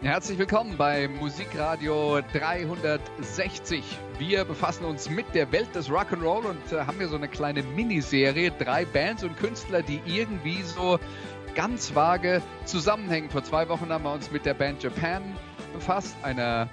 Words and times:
Herzlich 0.00 0.38
willkommen 0.38 0.76
bei 0.76 1.08
Musikradio 1.08 2.20
360. 2.32 3.82
Wir 4.16 4.44
befassen 4.44 4.84
uns 4.84 5.10
mit 5.10 5.34
der 5.34 5.50
Welt 5.50 5.74
des 5.74 5.90
Rock'n'Roll 5.90 6.44
und 6.44 6.72
äh, 6.72 6.82
haben 6.82 6.98
hier 6.98 7.08
so 7.08 7.16
eine 7.16 7.26
kleine 7.26 7.64
Miniserie. 7.64 8.52
Drei 8.52 8.84
Bands 8.84 9.24
und 9.24 9.36
Künstler, 9.36 9.82
die 9.82 10.00
irgendwie 10.06 10.62
so 10.62 11.00
ganz 11.56 11.96
vage 11.96 12.42
zusammenhängen. 12.64 13.28
Vor 13.28 13.42
zwei 13.42 13.68
Wochen 13.68 13.88
haben 13.88 14.04
wir 14.04 14.12
uns 14.12 14.30
mit 14.30 14.46
der 14.46 14.54
Band 14.54 14.84
Japan 14.84 15.36
befasst, 15.74 16.14
einer 16.22 16.68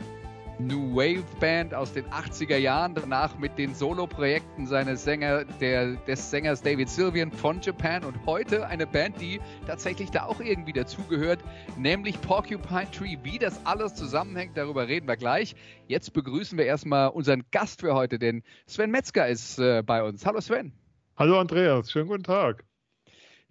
New 0.59 0.95
Wave 0.95 1.23
Band 1.40 1.73
aus 1.73 1.94
den 1.94 2.05
80er 2.05 2.58
Jahren, 2.58 2.95
danach 2.95 3.38
mit 3.38 3.58
den 3.58 3.76
Solo-Projekten 3.76 4.68
seines 4.68 5.04
Sänger, 5.04 5.45
der, 5.59 5.95
des 6.08 6.30
Sängers 6.30 6.62
David 6.62 6.90
Sylvian 6.90 7.31
von 7.31 7.59
Japan 7.62 8.04
und 8.04 8.16
heute 8.26 8.66
eine 8.68 8.88
Band, 8.88 9.20
die 9.20 9.40
tatsächlich 9.68 10.12
da 10.12 10.26
auch 10.26 10.40
irgendwie 10.40 10.73
dazugehört, 10.73 11.40
nämlich 11.78 12.20
Porcupine 12.22 12.90
Tree. 12.91 13.18
Wie 13.23 13.38
das 13.38 13.66
alles 13.66 13.95
zusammenhängt, 13.95 14.58
darüber 14.58 14.88
reden 14.88 15.08
wir 15.08 15.18
gleich. 15.18 15.55
Jetzt 15.88 16.14
begrüßen 16.14 16.58
wir 16.58 16.66
erstmal 16.66 17.09
unseren 17.09 17.44
Gast 17.52 17.81
für 17.81 17.94
heute, 17.94 18.20
denn 18.20 18.44
Sven 18.67 18.92
Metzger 18.92 19.28
ist 19.28 19.59
äh, 19.59 19.83
bei 19.86 20.03
uns. 20.03 20.26
Hallo 20.26 20.42
Sven. 20.42 20.73
Hallo 21.17 21.39
Andreas, 21.39 21.92
schönen 21.92 22.08
guten 22.08 22.23
Tag. 22.23 22.64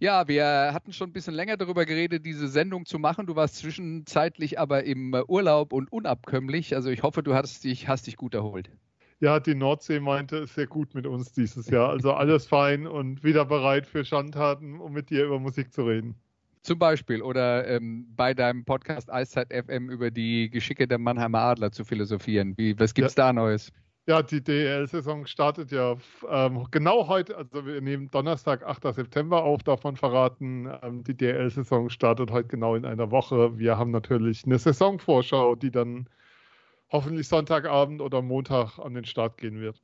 Ja, 0.05 0.29
wir 0.29 0.45
hatten 0.75 0.93
schon 0.93 1.09
ein 1.09 1.13
bisschen 1.15 1.33
länger 1.33 1.57
darüber 1.57 1.87
geredet, 1.87 2.27
diese 2.27 2.47
Sendung 2.47 2.85
zu 2.85 2.99
machen. 2.99 3.25
Du 3.25 3.37
warst 3.37 3.57
zwischenzeitlich 3.57 4.59
aber 4.59 4.85
im 4.85 5.15
äh, 5.15 5.23
Urlaub 5.27 5.73
und 5.73 5.91
unabkömmlich. 5.91 6.75
Also 6.77 6.91
ich 6.91 7.03
hoffe, 7.03 7.23
du 7.23 7.33
hast 7.33 7.65
dich, 7.65 7.89
hast 7.89 8.07
dich 8.07 8.19
gut 8.19 8.35
erholt. 8.35 8.71
Ja, 9.21 9.41
die 9.41 9.55
Nordsee 9.55 10.01
meinte 10.01 10.41
es 10.41 10.55
sehr 10.55 10.67
gut 10.67 10.95
mit 10.95 11.07
uns 11.07 11.33
dieses 11.33 11.71
Jahr. 11.71 11.89
Also 11.89 12.13
alles 12.13 12.47
fein 12.47 12.87
und 12.87 13.25
wieder 13.25 13.47
bereit 13.47 13.87
für 13.87 14.05
Schandtaten, 14.05 14.79
um 14.79 14.93
mit 14.93 15.09
dir 15.09 15.25
über 15.25 15.39
Musik 15.39 15.73
zu 15.73 15.87
reden. 15.87 16.15
Zum 16.61 16.79
Beispiel 16.79 17.23
oder 17.23 17.67
ähm, 17.67 18.07
bei 18.15 18.35
deinem 18.35 18.67
Podcast 18.67 19.11
Eiszeit 19.11 19.55
FM 19.55 19.89
über 19.89 20.11
die 20.11 20.51
Geschicke 20.51 20.87
der 20.87 20.99
Mannheimer 20.99 21.39
Adler 21.39 21.73
zu 21.73 21.83
philosophieren. 21.83 22.53
Wie, 22.59 22.79
was 22.79 22.93
gibt's 22.93 23.15
ja. 23.17 23.29
da 23.29 23.33
Neues? 23.33 23.73
Ja, 24.07 24.21
die 24.23 24.45
DEL-Saison 24.45 25.27
startet 25.27 25.73
ja 25.73 25.97
ähm, 26.29 26.67
genau 26.71 27.09
heute, 27.09 27.39
also 27.39 27.65
wir 27.65 27.81
nehmen 27.81 28.11
Donnerstag, 28.11 28.63
8. 28.63 28.95
September 28.95 29.43
auf, 29.43 29.63
davon 29.63 29.97
verraten, 29.97 30.71
ähm, 30.83 31.03
die 31.05 31.17
DEL-Saison 31.17 31.89
startet 31.89 32.31
heute 32.31 32.49
genau 32.49 32.75
in 32.75 32.85
einer 32.85 33.11
Woche. 33.11 33.59
Wir 33.59 33.79
haben 33.79 33.91
natürlich 33.93 34.45
eine 34.45 34.59
Saisonvorschau, 34.59 35.55
die 35.55 35.71
dann 35.71 36.07
hoffentlich 36.91 37.29
Sonntagabend 37.29 38.03
oder 38.03 38.21
Montag 38.21 38.79
an 38.79 38.93
den 38.93 39.07
Start 39.07 39.39
gehen 39.39 39.59
wird. 39.59 39.81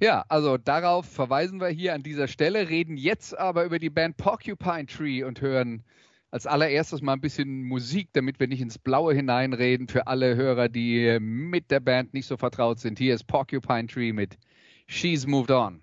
Ja, 0.00 0.24
also 0.28 0.58
darauf 0.58 1.06
verweisen 1.06 1.60
wir 1.60 1.68
hier 1.68 1.94
an 1.94 2.02
dieser 2.02 2.26
Stelle, 2.26 2.68
reden 2.68 2.96
jetzt 2.96 3.38
aber 3.38 3.64
über 3.64 3.78
die 3.78 3.90
Band 3.90 4.16
Porcupine 4.16 4.86
Tree 4.86 5.22
und 5.22 5.40
hören 5.40 5.84
als 6.30 6.46
allererstes 6.46 7.00
mal 7.00 7.14
ein 7.14 7.20
bisschen 7.20 7.64
Musik, 7.64 8.10
damit 8.12 8.38
wir 8.38 8.48
nicht 8.48 8.60
ins 8.60 8.78
Blaue 8.78 9.14
hineinreden 9.14 9.88
für 9.88 10.06
alle 10.06 10.36
Hörer, 10.36 10.68
die 10.68 11.18
mit 11.20 11.70
der 11.70 11.80
Band 11.80 12.14
nicht 12.14 12.26
so 12.26 12.36
vertraut 12.36 12.80
sind. 12.80 12.98
Hier 12.98 13.14
ist 13.14 13.26
Porcupine 13.26 13.86
Tree 13.86 14.12
mit 14.12 14.36
She's 14.86 15.26
Moved 15.26 15.50
On. 15.50 15.80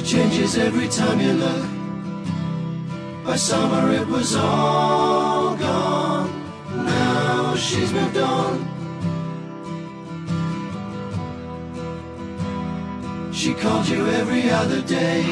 Changes 0.00 0.56
every 0.56 0.88
time 0.88 1.20
you 1.20 1.32
look. 1.34 1.66
By 3.26 3.36
summer 3.36 3.92
it 3.92 4.06
was 4.06 4.34
all 4.34 5.54
gone. 5.56 6.30
Now 6.74 7.54
she's 7.56 7.92
moved 7.92 8.16
on. 8.16 8.68
She 13.32 13.54
called 13.54 13.86
you 13.88 14.06
every 14.06 14.50
other 14.50 14.80
day. 14.80 15.22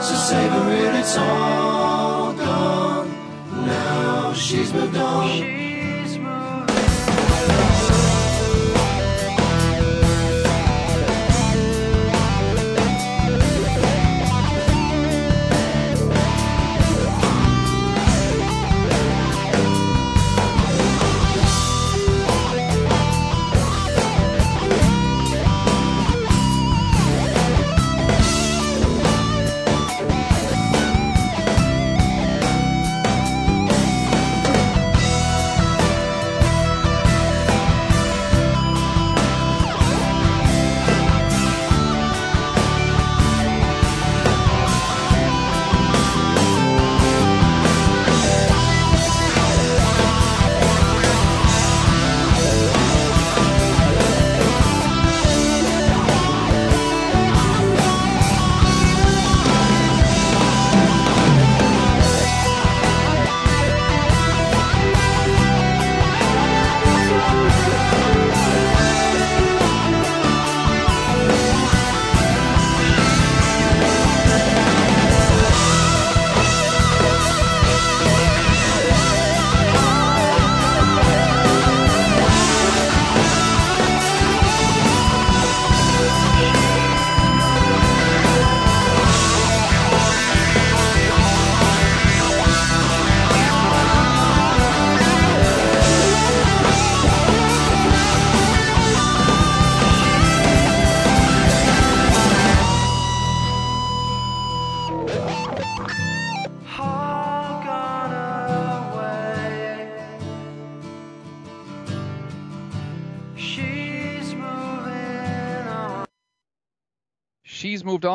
So 0.00 0.14
savor 0.14 0.72
it, 0.72 0.94
it's 0.94 1.16
all 1.18 2.32
gone. 2.32 3.08
Now 3.66 4.32
she's 4.32 4.72
moved 4.72 4.96
on. 4.96 5.69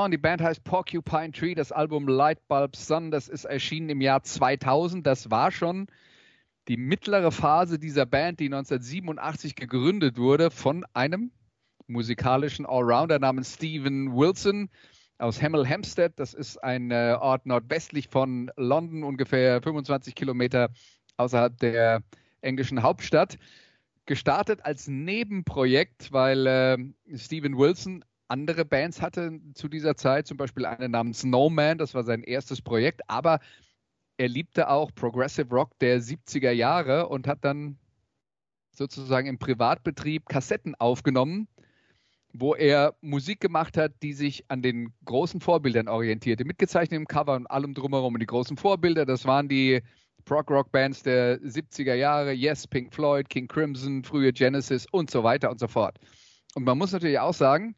On. 0.06 0.12
Die 0.12 0.18
Band 0.20 0.40
heißt 0.40 0.64
Porcupine 0.64 1.32
Tree. 1.32 1.56
Das 1.56 1.72
Album 1.72 2.08
Lightbulb 2.08 2.76
Sun, 2.76 3.10
das 3.10 3.28
ist 3.28 3.46
erschienen 3.46 3.90
im 3.90 4.02
Jahr 4.02 4.22
2000. 4.22 5.04
Das 5.04 5.32
war 5.32 5.50
schon 5.50 5.88
die 6.68 6.78
mittlere 6.78 7.32
Phase 7.32 7.80
dieser 7.80 8.06
Band, 8.06 8.40
die 8.40 8.46
1987 8.46 9.56
gegründet 9.56 10.18
wurde 10.20 10.52
von 10.52 10.86
einem 10.94 11.32
musikalischen 11.88 12.68
Allrounder 12.68 13.18
namens 13.18 13.56
Steven 13.56 14.16
Wilson 14.16 14.70
aus 15.18 15.42
Hemel 15.42 15.66
Hempstead. 15.66 16.14
Das 16.18 16.36
ist 16.36 16.64
ein 16.64 16.92
äh, 16.92 17.18
Ort 17.20 17.48
nordwestlich 17.48 18.08
von 18.10 18.52
London, 18.58 19.04
ungefähr 19.04 19.60
25 19.60 20.14
Kilometer 20.14 20.70
außerhalb 21.18 21.58
der 21.58 22.04
englischen 22.42 22.84
Hauptstadt. 22.84 23.40
Gestartet 24.06 24.64
als 24.66 24.88
Nebenprojekt, 24.88 26.12
weil 26.12 26.46
äh, 26.46 26.78
Steven 27.18 27.58
Wilson 27.58 28.06
andere 28.28 28.66
Bands 28.66 29.02
hatte 29.02 29.40
zu 29.54 29.68
dieser 29.68 29.96
Zeit, 29.96 30.28
zum 30.28 30.38
Beispiel 30.38 30.66
eine 30.66 30.90
namens 30.90 31.22
Snowman, 31.22 31.78
das 31.78 31.94
war 31.94 32.04
sein 32.04 32.24
erstes 32.24 32.62
Projekt, 32.62 33.02
aber 33.08 33.40
er 34.18 34.28
liebte 34.30 34.70
auch 34.70 34.92
Progressive 34.96 35.50
Rock 35.50 35.78
der 35.80 36.02
70er 36.02 36.52
Jahre 36.52 37.10
und 37.10 37.28
hat 37.28 37.44
dann 37.44 37.78
sozusagen 38.72 39.28
im 39.28 39.38
Privatbetrieb 39.38 40.28
Kassetten 40.28 40.76
aufgenommen, 40.76 41.48
wo 42.34 42.56
er 42.56 42.96
Musik 43.02 43.40
gemacht 43.40 43.78
hat, 43.78 43.94
die 44.04 44.14
sich 44.14 44.46
an 44.50 44.62
den 44.62 44.94
großen 45.06 45.40
Vorbildern 45.40 45.88
orientierte, 45.88 46.46
mitgezeichnet 46.46 47.00
im 47.00 47.08
Cover 47.08 47.36
und 47.36 47.48
allem 47.48 47.74
drumherum. 47.74 48.14
Und 48.14 48.20
die 48.20 48.26
großen 48.26 48.58
Vorbilder, 48.58 49.06
das 49.06 49.26
waren 49.26 49.48
die 49.48 49.82
Prog-Rock-Bands 50.26 51.04
der 51.04 51.40
70er 51.40 51.94
Jahre, 51.94 52.34
Yes, 52.34 52.68
Pink 52.68 52.94
Floyd, 52.94 53.30
King 53.30 53.48
Crimson, 53.48 54.04
frühe 54.04 54.34
Genesis 54.34 54.86
und 54.92 55.10
so 55.10 55.24
weiter 55.24 55.50
und 55.50 55.60
so 55.60 55.68
fort. 55.68 55.98
Und 56.56 56.66
man 56.66 56.78
muss 56.78 56.92
natürlich 56.92 57.20
auch 57.20 57.34
sagen, 57.34 57.76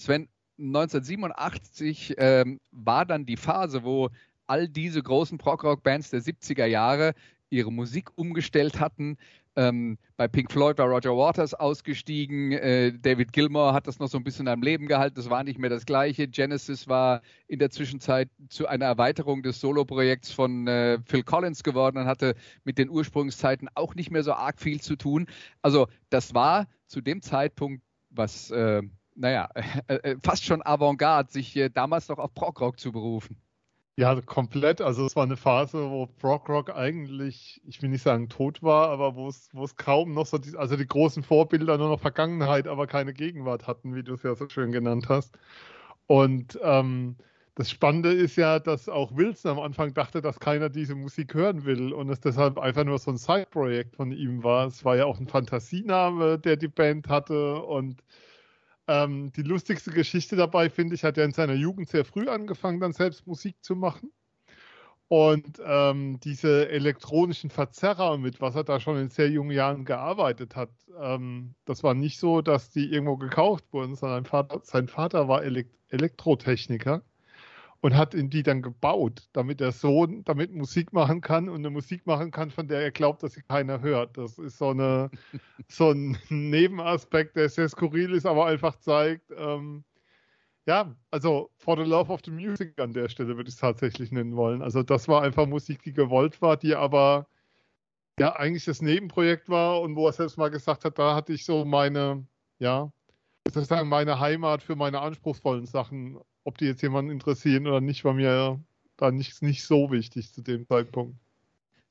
Sven, 0.00 0.28
1987 0.58 2.14
ähm, 2.18 2.58
war 2.70 3.04
dann 3.04 3.26
die 3.26 3.36
Phase, 3.36 3.84
wo 3.84 4.08
all 4.46 4.66
diese 4.68 5.02
großen 5.02 5.38
Prog-Rock-Bands 5.38 6.10
der 6.10 6.22
70er 6.22 6.66
Jahre 6.66 7.14
ihre 7.50 7.72
Musik 7.72 8.08
umgestellt 8.16 8.80
hatten. 8.80 9.16
Ähm, 9.56 9.98
bei 10.16 10.26
Pink 10.28 10.52
Floyd 10.52 10.78
war 10.78 10.86
Roger 10.86 11.16
Waters 11.16 11.54
ausgestiegen, 11.54 12.52
äh, 12.52 12.92
David 12.92 13.32
Gilmour 13.32 13.74
hat 13.74 13.88
das 13.88 13.98
noch 13.98 14.08
so 14.08 14.16
ein 14.16 14.24
bisschen 14.24 14.48
am 14.48 14.62
Leben 14.62 14.86
gehalten, 14.86 15.16
das 15.16 15.28
war 15.28 15.42
nicht 15.42 15.58
mehr 15.58 15.70
das 15.70 15.84
gleiche. 15.84 16.28
Genesis 16.28 16.88
war 16.88 17.20
in 17.48 17.58
der 17.58 17.70
Zwischenzeit 17.70 18.30
zu 18.48 18.68
einer 18.68 18.86
Erweiterung 18.86 19.42
des 19.42 19.60
Solo-Projekts 19.60 20.30
von 20.30 20.66
äh, 20.66 20.98
Phil 21.04 21.24
Collins 21.24 21.62
geworden 21.62 21.98
und 21.98 22.06
hatte 22.06 22.36
mit 22.64 22.78
den 22.78 22.88
Ursprungszeiten 22.88 23.68
auch 23.74 23.94
nicht 23.96 24.10
mehr 24.10 24.22
so 24.22 24.32
arg 24.32 24.60
viel 24.60 24.80
zu 24.80 24.96
tun. 24.96 25.26
Also 25.62 25.88
das 26.08 26.32
war 26.32 26.68
zu 26.86 27.00
dem 27.00 27.20
Zeitpunkt, 27.20 27.82
was 28.10 28.50
äh, 28.52 28.82
naja, 29.20 29.48
äh, 29.86 29.94
äh, 29.96 30.16
fast 30.22 30.44
schon 30.44 30.62
Avantgarde, 30.62 31.30
sich 31.30 31.54
äh, 31.56 31.68
damals 31.68 32.08
noch 32.08 32.18
auf 32.18 32.34
Prog-Rock 32.34 32.80
zu 32.80 32.90
berufen. 32.90 33.36
Ja, 33.96 34.18
komplett. 34.22 34.80
Also 34.80 35.04
es 35.04 35.14
war 35.14 35.24
eine 35.24 35.36
Phase, 35.36 35.90
wo 35.90 36.06
Prog-Rock 36.06 36.70
eigentlich, 36.74 37.60
ich 37.66 37.82
will 37.82 37.90
nicht 37.90 38.02
sagen 38.02 38.30
tot 38.30 38.62
war, 38.62 38.88
aber 38.88 39.14
wo 39.14 39.28
es, 39.28 39.50
kaum 39.76 40.14
noch 40.14 40.26
so, 40.26 40.38
die, 40.38 40.56
also 40.56 40.76
die 40.76 40.86
großen 40.86 41.22
Vorbilder 41.22 41.76
nur 41.76 41.90
noch 41.90 42.00
Vergangenheit, 42.00 42.66
aber 42.66 42.86
keine 42.86 43.12
Gegenwart 43.12 43.66
hatten, 43.66 43.94
wie 43.94 44.02
du 44.02 44.14
es 44.14 44.22
ja 44.22 44.34
so 44.34 44.48
schön 44.48 44.72
genannt 44.72 45.08
hast. 45.10 45.36
Und 46.06 46.58
ähm, 46.62 47.16
das 47.56 47.70
Spannende 47.70 48.12
ist 48.12 48.36
ja, 48.36 48.58
dass 48.58 48.88
auch 48.88 49.14
Wilson 49.14 49.50
am 49.52 49.60
Anfang 49.60 49.92
dachte, 49.92 50.22
dass 50.22 50.40
keiner 50.40 50.70
diese 50.70 50.94
Musik 50.94 51.34
hören 51.34 51.66
will 51.66 51.92
und 51.92 52.08
es 52.08 52.20
deshalb 52.20 52.58
einfach 52.58 52.84
nur 52.84 52.98
so 52.98 53.10
ein 53.10 53.18
Side-Projekt 53.18 53.96
von 53.96 54.12
ihm 54.12 54.42
war. 54.42 54.66
Es 54.66 54.82
war 54.82 54.96
ja 54.96 55.04
auch 55.04 55.20
ein 55.20 55.26
Fantasiename, 55.26 56.38
der 56.38 56.56
die 56.56 56.68
Band 56.68 57.08
hatte 57.08 57.56
und 57.56 58.02
ähm, 58.90 59.32
die 59.32 59.42
lustigste 59.42 59.92
Geschichte 59.92 60.34
dabei, 60.34 60.68
finde 60.68 60.96
ich, 60.96 61.04
hat 61.04 61.16
er 61.16 61.24
in 61.24 61.32
seiner 61.32 61.54
Jugend 61.54 61.88
sehr 61.88 62.04
früh 62.04 62.28
angefangen, 62.28 62.80
dann 62.80 62.92
selbst 62.92 63.24
Musik 63.24 63.54
zu 63.62 63.76
machen. 63.76 64.10
Und 65.06 65.60
ähm, 65.64 66.18
diese 66.20 66.68
elektronischen 66.68 67.50
Verzerrer, 67.50 68.18
mit 68.18 68.40
was 68.40 68.54
er 68.56 68.64
da 68.64 68.80
schon 68.80 68.96
in 68.96 69.08
sehr 69.08 69.28
jungen 69.28 69.52
Jahren 69.52 69.84
gearbeitet 69.84 70.56
hat, 70.56 70.70
ähm, 71.00 71.54
das 71.64 71.82
war 71.82 71.94
nicht 71.94 72.18
so, 72.18 72.42
dass 72.42 72.70
die 72.70 72.92
irgendwo 72.92 73.16
gekauft 73.16 73.64
wurden, 73.72 73.94
sondern 73.96 74.24
Vater, 74.24 74.60
sein 74.64 74.88
Vater 74.88 75.28
war 75.28 75.42
Elekt 75.42 75.74
Elektrotechniker 75.88 77.02
und 77.82 77.96
hat 77.96 78.14
in 78.14 78.28
die 78.28 78.42
dann 78.42 78.62
gebaut, 78.62 79.28
damit 79.32 79.60
der 79.60 79.72
Sohn 79.72 80.22
damit 80.24 80.52
Musik 80.52 80.92
machen 80.92 81.20
kann 81.20 81.48
und 81.48 81.56
eine 81.56 81.70
Musik 81.70 82.06
machen 82.06 82.30
kann, 82.30 82.50
von 82.50 82.68
der 82.68 82.82
er 82.82 82.90
glaubt, 82.90 83.22
dass 83.22 83.32
sie 83.32 83.42
keiner 83.42 83.80
hört. 83.80 84.18
Das 84.18 84.38
ist 84.38 84.58
so, 84.58 84.70
eine, 84.70 85.10
so 85.68 85.90
ein 85.90 86.18
Nebenaspekt, 86.28 87.36
der 87.36 87.48
sehr 87.48 87.68
skurril 87.68 88.12
ist, 88.12 88.26
aber 88.26 88.46
einfach 88.46 88.76
zeigt, 88.76 89.32
ähm, 89.36 89.84
ja, 90.66 90.94
also 91.10 91.50
For 91.56 91.76
the 91.76 91.88
Love 91.88 92.12
of 92.12 92.20
the 92.24 92.30
Music 92.30 92.78
an 92.78 92.92
der 92.92 93.08
Stelle 93.08 93.36
würde 93.36 93.48
ich 93.48 93.54
es 93.54 93.60
tatsächlich 93.60 94.12
nennen 94.12 94.36
wollen. 94.36 94.62
Also 94.62 94.82
das 94.82 95.08
war 95.08 95.22
einfach 95.22 95.46
Musik, 95.46 95.82
die 95.82 95.92
gewollt 95.92 96.40
war, 96.42 96.56
die 96.56 96.74
aber 96.74 97.26
ja 98.18 98.36
eigentlich 98.36 98.66
das 98.66 98.82
Nebenprojekt 98.82 99.48
war 99.48 99.80
und 99.80 99.96
wo 99.96 100.06
er 100.06 100.12
selbst 100.12 100.36
mal 100.36 100.50
gesagt 100.50 100.84
hat, 100.84 100.98
da 100.98 101.14
hatte 101.14 101.32
ich 101.32 101.44
so 101.46 101.64
meine, 101.64 102.26
ja, 102.58 102.92
sozusagen 103.48 103.88
meine 103.88 104.20
Heimat 104.20 104.62
für 104.62 104.76
meine 104.76 105.00
anspruchsvollen 105.00 105.66
Sachen. 105.66 106.20
Ob 106.44 106.58
die 106.58 106.66
jetzt 106.66 106.82
jemanden 106.82 107.10
interessieren 107.10 107.66
oder 107.66 107.80
nicht, 107.80 108.04
war 108.04 108.14
mir 108.14 108.60
da 108.96 109.10
nicht, 109.10 109.42
nicht 109.42 109.64
so 109.64 109.90
wichtig 109.90 110.32
zu 110.32 110.42
dem 110.42 110.66
Zeitpunkt. 110.66 111.16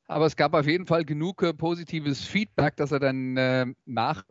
Aber 0.10 0.26
es 0.26 0.36
gab 0.36 0.56
auf 0.56 0.66
jeden 0.66 0.88
Fall 0.88 1.06
genug 1.06 1.44
äh, 1.44 1.54
positives 1.54 2.26
Feedback, 2.26 2.76
dass 2.78 2.92
er 2.92 3.00
dann 3.00 3.38
äh, 3.38 3.68
nach 3.86 4.26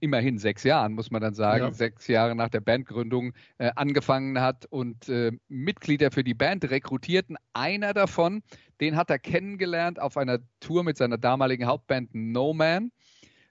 immerhin 0.00 0.36
sechs 0.36 0.64
Jahren, 0.64 0.94
muss 0.94 1.12
man 1.12 1.22
dann 1.22 1.34
sagen, 1.34 1.62
ja. 1.62 1.72
sechs 1.72 2.08
Jahre 2.08 2.34
nach 2.34 2.48
der 2.48 2.60
Bandgründung 2.60 3.32
äh, 3.58 3.70
angefangen 3.76 4.40
hat 4.40 4.66
und 4.66 5.08
äh, 5.08 5.30
Mitglieder 5.46 6.10
für 6.10 6.24
die 6.24 6.34
Band 6.34 6.68
rekrutierten. 6.68 7.36
Einer 7.52 7.94
davon, 7.94 8.42
den 8.80 8.96
hat 8.96 9.10
er 9.10 9.20
kennengelernt 9.20 10.00
auf 10.00 10.16
einer 10.16 10.40
Tour 10.58 10.82
mit 10.82 10.96
seiner 10.96 11.18
damaligen 11.18 11.66
Hauptband 11.66 12.12
No 12.12 12.52
Man. 12.52 12.90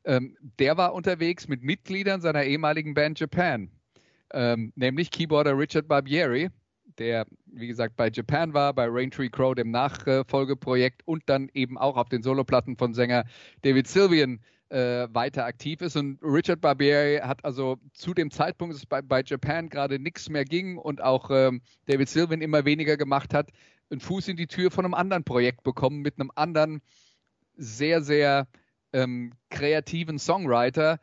Ähm, 0.03 0.35
der 0.59 0.75
war 0.75 0.93
unterwegs 0.93 1.47
mit 1.47 1.63
Mitgliedern 1.63 2.19
seiner 2.19 2.43
ehemaligen 2.43 2.95
Band 2.95 3.17
Japan, 3.17 3.71
ähm, 4.33 4.71
nämlich 4.75 5.11
Keyboarder 5.11 5.57
Richard 5.57 5.87
Barbieri 5.87 6.49
der, 6.97 7.25
wie 7.45 7.67
gesagt, 7.67 7.95
bei 7.95 8.09
Japan 8.09 8.53
war, 8.53 8.73
bei 8.73 8.87
Raintree 8.87 9.29
Crow, 9.29 9.55
dem 9.55 9.71
Nachfolgeprojekt 9.71 11.01
und 11.05 11.23
dann 11.27 11.49
eben 11.53 11.77
auch 11.77 11.97
auf 11.97 12.09
den 12.09 12.23
Soloplatten 12.23 12.77
von 12.77 12.93
Sänger 12.93 13.25
David 13.61 13.87
Sylvian 13.87 14.39
äh, 14.69 15.07
weiter 15.11 15.45
aktiv 15.45 15.81
ist. 15.81 15.95
Und 15.95 16.19
Richard 16.21 16.61
Barbieri 16.61 17.19
hat 17.21 17.43
also 17.43 17.77
zu 17.93 18.13
dem 18.13 18.31
Zeitpunkt, 18.31 18.75
dass 18.75 18.85
bei, 18.85 19.01
bei 19.01 19.23
Japan 19.25 19.69
gerade 19.69 19.99
nichts 19.99 20.29
mehr 20.29 20.45
ging 20.45 20.77
und 20.77 21.01
auch 21.01 21.29
ähm, 21.31 21.61
David 21.85 22.09
Sylvian 22.09 22.41
immer 22.41 22.65
weniger 22.65 22.97
gemacht 22.97 23.33
hat, 23.33 23.51
einen 23.89 23.99
Fuß 23.99 24.29
in 24.29 24.37
die 24.37 24.47
Tür 24.47 24.71
von 24.71 24.85
einem 24.85 24.93
anderen 24.93 25.23
Projekt 25.23 25.63
bekommen, 25.63 26.01
mit 26.01 26.19
einem 26.19 26.31
anderen 26.35 26.81
sehr, 27.57 28.01
sehr 28.01 28.47
ähm, 28.93 29.33
kreativen 29.49 30.17
Songwriter, 30.17 30.99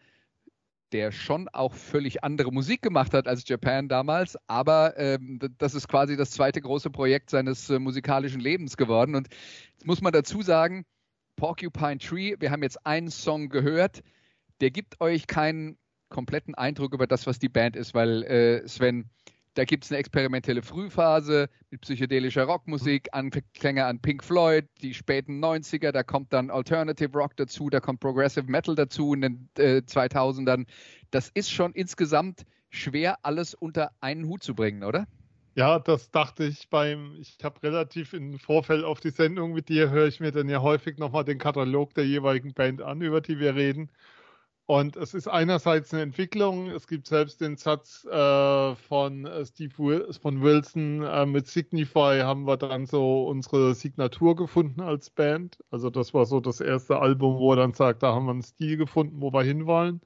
der 0.93 1.13
schon 1.13 1.49
auch 1.49 1.75
völlig 1.75 2.25
andere 2.25 2.53
Musik 2.53 2.83
gemacht 2.83 3.15
hat 3.15 3.27
als 3.27 3.47
Japan 3.49 3.89
damals, 3.89 4.39
aber 4.47 4.99
ähm, 4.99 5.39
das 5.59 5.75
ist 5.75 5.89
quasi 5.89 6.17
das 6.17 6.31
zweite 6.31 6.61
große 6.61 6.91
Projekt 6.91 7.31
seines 7.31 7.69
äh, 7.71 7.79
musikalischen 7.79 8.41
Lebens 8.41 8.77
geworden. 8.77 9.15
Und 9.15 9.29
jetzt 9.73 9.87
muss 9.87 10.01
man 10.01 10.13
dazu 10.13 10.43
sagen, 10.43 10.85
Porcupine 11.37 11.99
Tree, 11.99 12.35
wir 12.39 12.51
haben 12.51 12.63
jetzt 12.63 12.85
einen 12.85 13.11
Song 13.11 13.49
gehört, 13.49 14.03
der 14.61 14.71
gibt 14.71 15.01
euch 15.01 15.27
keinen 15.27 15.79
kompletten 16.09 16.55
Eindruck 16.55 16.95
über 16.95 17.07
das, 17.07 17.27
was 17.27 17.39
die 17.39 17.49
Band 17.49 17.77
ist, 17.77 17.95
weil 17.95 18.23
äh, 18.25 18.67
Sven, 18.67 19.11
da 19.55 19.65
gibt 19.65 19.85
es 19.85 19.91
eine 19.91 19.99
experimentelle 19.99 20.63
Frühphase 20.63 21.49
mit 21.71 21.81
psychedelischer 21.81 22.45
Rockmusik, 22.45 23.09
Anklänge 23.13 23.85
an 23.85 24.01
Pink 24.01 24.23
Floyd, 24.23 24.67
die 24.83 24.95
späten 24.95 25.43
90er, 25.45 25.93
da 25.93 26.03
kommt 26.03 26.33
dann 26.33 26.51
Alternative 26.51 27.13
Rock 27.13 27.37
dazu, 27.37 27.71
da 27.71 27.81
kommt 27.81 28.01
Progressive 28.01 28.51
Metal 28.51 28.75
dazu 28.75 29.15
in 29.15 29.21
den 29.21 29.49
äh, 29.59 29.83
2000ern. 29.85 30.67
Das 31.11 31.31
ist 31.31 31.51
schon 31.51 31.73
insgesamt 31.73 32.45
schwer, 32.71 33.19
alles 33.23 33.55
unter 33.55 33.91
einen 34.01 34.27
Hut 34.27 34.43
zu 34.43 34.55
bringen, 34.55 34.85
oder? 34.85 35.07
Ja, 35.55 35.81
das 35.81 36.13
dachte 36.13 36.45
ich 36.45 36.69
beim, 36.69 37.17
ich 37.19 37.37
habe 37.43 37.61
relativ 37.65 38.13
im 38.13 38.39
Vorfeld 38.39 38.85
auf 38.85 39.01
die 39.01 39.11
Sendung 39.11 39.55
mit 39.55 39.69
dir, 39.69 39.91
höre 39.91 40.07
ich 40.07 40.21
mir 40.21 40.31
dann 40.31 40.49
ja 40.49 40.63
häufig 40.63 40.99
nochmal 40.99 41.25
den 41.25 41.39
Katalog 41.39 41.95
der 41.95 42.07
jeweiligen 42.07 42.55
Band 42.55 42.81
an, 42.81 43.01
über 43.01 43.21
die 43.21 43.41
wir 43.41 43.57
reden. 43.57 43.91
Und 44.71 44.97
es 44.97 45.15
ist 45.15 45.29
einerseits 45.29 45.95
eine 45.95 46.03
Entwicklung. 46.03 46.69
Es 46.69 46.87
gibt 46.87 47.07
selbst 47.07 47.41
den 47.41 47.57
Satz 47.57 48.05
äh, 48.05 48.75
von 48.75 49.25
äh, 49.25 49.47
Steve 49.47 50.13
von 50.21 50.43
Wilson 50.43 51.03
äh, 51.03 51.25
mit 51.25 51.47
Signify 51.47 52.21
haben 52.21 52.47
wir 52.47 52.59
dann 52.59 52.85
so 52.85 53.29
unsere 53.29 53.75
Signatur 53.75 54.37
gefunden 54.37 54.83
als 54.83 55.09
Band. 55.09 55.57
Also 55.71 55.89
das 55.89 56.13
war 56.13 56.27
so 56.27 56.41
das 56.41 56.61
erste 56.61 56.99
Album, 56.99 57.39
wo 57.39 57.53
er 57.53 57.57
dann 57.57 57.73
sagt, 57.73 58.03
da 58.03 58.15
haben 58.15 58.27
wir 58.27 58.33
einen 58.33 58.43
Stil 58.43 58.77
gefunden, 58.77 59.23
wo 59.23 59.33
wir 59.33 59.43
hinwollen. 59.43 60.03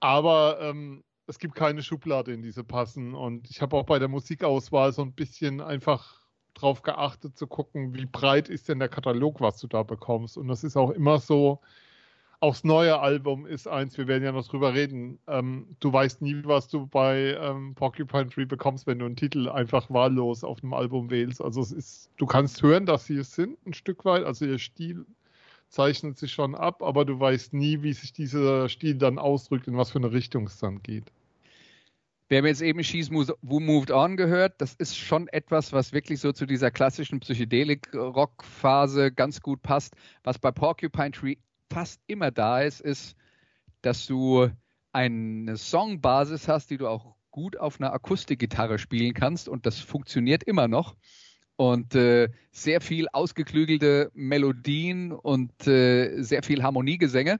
Aber 0.00 0.60
ähm, 0.60 1.02
es 1.26 1.38
gibt 1.38 1.54
keine 1.54 1.82
Schublade, 1.82 2.34
in 2.34 2.42
diese 2.42 2.64
passen. 2.64 3.14
Und 3.14 3.48
ich 3.48 3.62
habe 3.62 3.74
auch 3.78 3.86
bei 3.86 3.98
der 3.98 4.08
Musikauswahl 4.08 4.92
so 4.92 5.00
ein 5.00 5.14
bisschen 5.14 5.62
einfach 5.62 6.20
drauf 6.52 6.82
geachtet 6.82 7.38
zu 7.38 7.46
gucken, 7.46 7.94
wie 7.94 8.04
breit 8.04 8.50
ist 8.50 8.68
denn 8.68 8.80
der 8.80 8.90
Katalog, 8.90 9.40
was 9.40 9.56
du 9.60 9.66
da 9.66 9.82
bekommst. 9.82 10.36
Und 10.36 10.48
das 10.48 10.62
ist 10.62 10.76
auch 10.76 10.90
immer 10.90 11.20
so, 11.20 11.62
aufs 12.42 12.64
neue 12.64 12.98
Album 12.98 13.46
ist 13.46 13.68
eins, 13.68 13.96
wir 13.96 14.08
werden 14.08 14.24
ja 14.24 14.32
noch 14.32 14.48
drüber 14.48 14.74
reden. 14.74 15.20
Ähm, 15.28 15.76
du 15.78 15.92
weißt 15.92 16.22
nie, 16.22 16.42
was 16.42 16.66
du 16.66 16.88
bei 16.88 17.36
ähm, 17.40 17.76
Porcupine 17.76 18.28
Tree 18.28 18.46
bekommst, 18.46 18.88
wenn 18.88 18.98
du 18.98 19.06
einen 19.06 19.14
Titel 19.14 19.48
einfach 19.48 19.88
wahllos 19.90 20.42
auf 20.42 20.60
einem 20.60 20.74
Album 20.74 21.08
wählst. 21.08 21.40
Also 21.40 21.60
es 21.60 21.70
ist, 21.70 22.10
du 22.16 22.26
kannst 22.26 22.60
hören, 22.60 22.84
dass 22.84 23.06
sie 23.06 23.16
es 23.16 23.32
sind, 23.32 23.64
ein 23.64 23.74
Stück 23.74 24.04
weit. 24.04 24.24
Also 24.24 24.44
ihr 24.44 24.58
Stil 24.58 25.06
zeichnet 25.68 26.18
sich 26.18 26.32
schon 26.32 26.56
ab, 26.56 26.82
aber 26.82 27.04
du 27.04 27.20
weißt 27.20 27.54
nie, 27.54 27.80
wie 27.82 27.92
sich 27.92 28.12
dieser 28.12 28.68
Stil 28.68 28.96
dann 28.96 29.20
ausdrückt, 29.20 29.68
in 29.68 29.76
was 29.76 29.92
für 29.92 30.00
eine 30.00 30.10
Richtung 30.10 30.48
es 30.48 30.58
dann 30.58 30.82
geht. 30.82 31.04
Wir 32.26 32.38
haben 32.38 32.46
jetzt 32.46 32.62
eben 32.62 32.82
She's 32.82 33.08
Who 33.12 33.60
Moved 33.60 33.92
On 33.92 34.16
gehört. 34.16 34.54
Das 34.58 34.74
ist 34.74 34.98
schon 34.98 35.28
etwas, 35.28 35.72
was 35.72 35.92
wirklich 35.92 36.18
so 36.18 36.32
zu 36.32 36.46
dieser 36.46 36.72
klassischen 36.72 37.20
Psychedelik-Rock-Phase 37.20 39.12
ganz 39.12 39.40
gut 39.40 39.62
passt. 39.62 39.94
Was 40.24 40.40
bei 40.40 40.50
Porcupine 40.50 41.12
Tree 41.12 41.36
fast 41.72 42.00
immer 42.06 42.30
da 42.30 42.60
ist, 42.60 42.80
ist, 42.80 43.16
dass 43.80 44.06
du 44.06 44.48
eine 44.92 45.56
Songbasis 45.56 46.48
hast, 46.48 46.70
die 46.70 46.76
du 46.76 46.86
auch 46.86 47.14
gut 47.30 47.56
auf 47.56 47.80
einer 47.80 47.92
Akustikgitarre 47.92 48.78
spielen 48.78 49.14
kannst 49.14 49.48
und 49.48 49.64
das 49.64 49.80
funktioniert 49.80 50.44
immer 50.44 50.68
noch. 50.68 50.96
Und 51.56 51.94
äh, 51.94 52.28
sehr 52.50 52.80
viel 52.80 53.08
ausgeklügelte 53.12 54.10
Melodien 54.14 55.12
und 55.12 55.66
äh, 55.66 56.22
sehr 56.22 56.42
viel 56.42 56.62
Harmoniegesänge. 56.62 57.38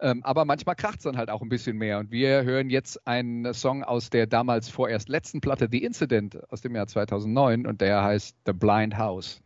Ähm, 0.00 0.22
aber 0.24 0.44
manchmal 0.44 0.76
kracht 0.76 0.98
es 0.98 1.04
dann 1.04 1.16
halt 1.16 1.30
auch 1.30 1.42
ein 1.42 1.48
bisschen 1.48 1.76
mehr. 1.76 1.98
Und 1.98 2.10
wir 2.10 2.42
hören 2.42 2.70
jetzt 2.70 3.06
einen 3.06 3.52
Song 3.54 3.84
aus 3.84 4.10
der 4.10 4.26
damals 4.26 4.68
vorerst 4.68 5.08
letzten 5.08 5.40
Platte, 5.40 5.68
The 5.70 5.84
Incident, 5.84 6.38
aus 6.50 6.62
dem 6.62 6.74
Jahr 6.74 6.86
2009. 6.86 7.66
Und 7.66 7.80
der 7.80 8.02
heißt 8.02 8.36
The 8.46 8.52
Blind 8.52 8.96
House. 8.96 9.40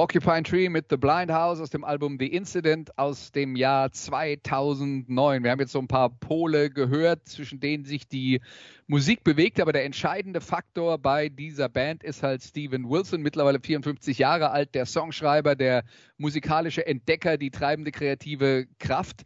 Porcupine 0.00 0.44
Tree 0.44 0.70
mit 0.70 0.86
The 0.88 0.96
Blind 0.96 1.30
House 1.30 1.60
aus 1.60 1.68
dem 1.68 1.84
Album 1.84 2.16
The 2.18 2.28
Incident 2.28 2.96
aus 2.96 3.32
dem 3.32 3.54
Jahr 3.54 3.92
2009. 3.92 5.44
Wir 5.44 5.50
haben 5.50 5.60
jetzt 5.60 5.72
so 5.72 5.78
ein 5.78 5.88
paar 5.88 6.08
Pole 6.08 6.70
gehört, 6.70 7.28
zwischen 7.28 7.60
denen 7.60 7.84
sich 7.84 8.08
die 8.08 8.40
Musik 8.86 9.24
bewegt, 9.24 9.60
aber 9.60 9.74
der 9.74 9.84
entscheidende 9.84 10.40
Faktor 10.40 10.96
bei 10.96 11.28
dieser 11.28 11.68
Band 11.68 12.02
ist 12.02 12.22
halt 12.22 12.42
Steven 12.42 12.88
Wilson, 12.88 13.20
mittlerweile 13.20 13.60
54 13.60 14.16
Jahre 14.16 14.52
alt, 14.52 14.74
der 14.74 14.86
Songschreiber, 14.86 15.54
der 15.54 15.84
musikalische 16.16 16.86
Entdecker, 16.86 17.36
die 17.36 17.50
treibende 17.50 17.90
kreative 17.90 18.68
Kraft 18.78 19.24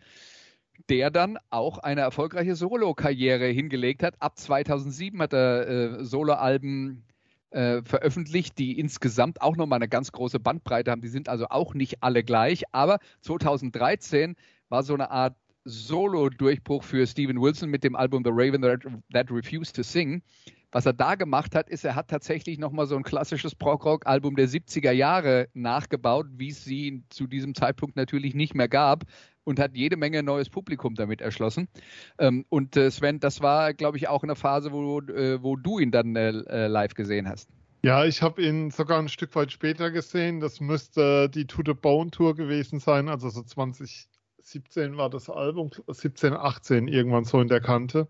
der 0.89 1.11
dann 1.11 1.39
auch 1.51 1.79
eine 1.79 2.01
erfolgreiche 2.01 2.57
Solo-Karriere 2.57 3.47
hingelegt 3.47 4.03
hat. 4.03 4.17
Ab 4.19 4.37
2007 4.37 5.23
hat 5.23 5.33
er 5.33 5.69
äh, 5.69 6.05
Soloalben 6.05 7.05
äh, 7.55 7.83
veröffentlicht, 7.85 8.59
die 8.59 8.79
insgesamt 8.79 9.41
auch 9.41 9.57
nochmal 9.57 9.79
eine 9.79 9.89
ganz 9.89 10.13
große 10.13 10.41
Bandbreite 10.41 10.91
haben. 10.91 11.03
Die 11.03 11.09
sind 11.09 11.29
also 11.29 11.47
auch 11.49 11.75
nicht 11.75 12.03
alle 12.03 12.25
gleich. 12.25 12.65
Aber 12.73 12.99
2013 13.23 14.35
war 14.69 14.83
so 14.83 14.95
eine 14.95 15.11
Art 15.11 15.37
Solo-Durchbruch 15.65 16.83
für 16.83 17.07
Steven 17.07 17.41
Wilson 17.41 17.71
mit 17.71 17.85
dem 17.85 17.97
Album 17.97 18.23
The 18.25 18.31
Raven 18.33 18.61
That, 18.63 18.81
That 19.13 19.31
Refused 19.31 19.77
to 19.77 19.83
Sing. 19.83 20.23
Was 20.73 20.85
er 20.85 20.93
da 20.93 21.15
gemacht 21.15 21.55
hat, 21.55 21.71
ist, 21.71 21.85
er 21.85 21.95
hat 21.95 22.09
tatsächlich 22.09 22.59
nochmal 22.59 22.87
so 22.87 22.97
ein 22.97 23.05
klassisches 23.05 23.55
Prog-Rock-Album 23.55 24.35
der 24.35 24.49
70er 24.49 24.91
Jahre 24.91 25.49
nachgebaut, 25.55 26.27
wie 26.33 26.49
es 26.49 26.65
sie 26.65 27.05
zu 27.09 27.29
diesem 27.29 27.55
Zeitpunkt 27.55 27.95
natürlich 27.95 28.35
nicht 28.35 28.55
mehr 28.55 28.69
gab 28.69 29.05
und 29.45 29.59
hat 29.59 29.77
jede 29.77 29.97
Menge 29.97 30.23
neues 30.23 30.51
Publikum 30.51 30.95
damit 30.95 31.21
erschlossen. 31.21 31.69
Ähm, 32.19 32.45
und 32.49 32.77
äh, 32.77 32.91
Sven, 32.91 33.21
das 33.21 33.41
war, 33.41 33.75
glaube 33.75 33.97
ich, 33.99 34.09
auch 34.09 34.23
eine 34.23 34.37
Phase, 34.37 34.73
wo, 34.73 35.01
äh, 35.01 35.43
wo 35.43 35.57
du 35.57 35.79
ihn 35.79 35.91
dann 35.91 36.17
äh, 36.17 36.31
äh, 36.31 36.67
live 36.67 36.95
gesehen 36.95 37.29
hast. 37.29 37.49
Ja, 37.83 38.07
ich 38.07 38.23
habe 38.23 38.43
ihn 38.43 38.71
sogar 38.71 38.99
ein 38.99 39.09
Stück 39.09 39.35
weit 39.37 39.53
später 39.53 39.91
gesehen. 39.91 40.41
Das 40.41 40.61
müsste 40.61 41.29
die 41.29 41.47
To 41.47 41.63
the 41.65 41.75
Bone 41.75 42.11
Tour 42.11 42.35
gewesen 42.35 42.81
sein. 42.81 43.11
Also 43.11 43.29
so 43.29 43.43
2017 43.43 44.97
war 44.97 45.11
das 45.11 45.29
Album, 45.29 45.71
17, 45.87 46.33
18 46.33 46.89
irgendwann 46.89 47.25
so 47.25 47.41
in 47.41 47.49
der 47.49 47.61
Kante. 47.61 48.09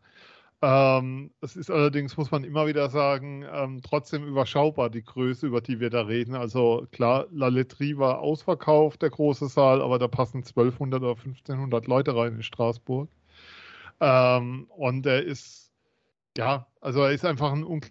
Ähm, 0.67 1.31
es 1.43 1.57
ist 1.57 1.71
allerdings, 1.71 2.17
muss 2.17 2.31
man 2.31 2.43
immer 2.43 2.67
wieder 2.67 2.89
sagen, 2.89 3.45
ähm, 3.53 3.83
trotzdem 3.83 4.25
überschaubar, 4.25 4.89
die 4.89 5.03
Größe, 5.05 5.47
über 5.47 5.61
die 5.61 5.79
wir 5.79 5.91
da 5.91 6.03
reden. 6.03 6.35
Also 6.35 6.87
klar, 6.91 7.27
La 7.33 7.49
Lettre 7.49 7.99
war 7.99 8.21
ausverkauft, 8.21 9.03
der 9.03 9.11
große 9.11 9.49
Saal, 9.49 9.83
aber 9.83 9.99
da 9.99 10.09
passen 10.09 10.39
1200 10.39 11.03
oder 11.03 11.11
1500 11.11 11.87
Leute 11.87 12.17
rein 12.17 12.37
in 12.37 12.43
Straßburg. 12.43 13.11
Ähm, 14.01 14.67
und 14.71 15.05
er 15.05 15.23
ist, 15.25 15.71
ja, 16.39 16.67
also 16.81 17.03
er 17.03 17.13
ist 17.13 17.27
einfach 17.27 17.53
ein, 17.53 17.83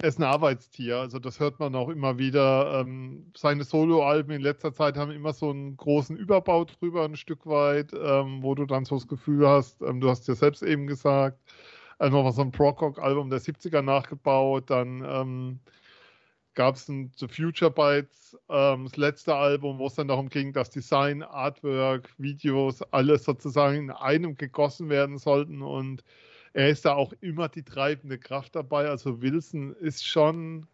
er 0.00 0.08
ist 0.08 0.18
ein 0.18 0.24
Arbeitstier. 0.24 0.96
Also 0.98 1.20
das 1.20 1.38
hört 1.38 1.60
man 1.60 1.76
auch 1.76 1.88
immer 1.88 2.18
wieder. 2.18 2.80
Ähm, 2.80 3.30
seine 3.36 3.62
Soloalben 3.62 4.34
in 4.34 4.42
letzter 4.42 4.72
Zeit 4.74 4.96
haben 4.96 5.12
immer 5.12 5.32
so 5.34 5.50
einen 5.50 5.76
großen 5.76 6.16
Überbau 6.16 6.64
drüber, 6.64 7.04
ein 7.04 7.16
Stück 7.16 7.46
weit, 7.46 7.92
ähm, 7.94 8.42
wo 8.42 8.56
du 8.56 8.66
dann 8.66 8.84
so 8.84 8.96
das 8.96 9.06
Gefühl 9.06 9.46
hast, 9.46 9.82
ähm, 9.82 10.00
du 10.00 10.10
hast 10.10 10.26
ja 10.26 10.34
selbst 10.34 10.64
eben 10.64 10.88
gesagt, 10.88 11.38
äh, 12.02 12.10
nochmal 12.10 12.32
so 12.32 12.42
ein 12.42 12.50
Prog-Rock-Album 12.50 13.30
der 13.30 13.40
70er 13.40 13.80
nachgebaut, 13.80 14.70
dann 14.70 15.04
ähm, 15.06 15.60
gab 16.54 16.74
es 16.74 16.88
ein 16.88 17.12
The 17.16 17.28
Future 17.28 17.70
Bites, 17.70 18.36
ähm, 18.48 18.84
das 18.84 18.96
letzte 18.96 19.36
Album, 19.36 19.78
wo 19.78 19.86
es 19.86 19.94
dann 19.94 20.08
darum 20.08 20.28
ging, 20.28 20.52
dass 20.52 20.70
Design, 20.70 21.22
Artwork, 21.22 22.12
Videos, 22.18 22.82
alles 22.92 23.24
sozusagen 23.24 23.76
in 23.76 23.90
einem 23.90 24.36
gegossen 24.36 24.88
werden 24.88 25.16
sollten 25.16 25.62
und 25.62 26.02
er 26.54 26.68
ist 26.70 26.84
da 26.84 26.94
auch 26.94 27.12
immer 27.20 27.48
die 27.48 27.62
treibende 27.62 28.18
Kraft 28.18 28.56
dabei. 28.56 28.88
Also 28.88 29.22
Wilson 29.22 29.72
ist 29.76 30.06
schon, 30.06 30.66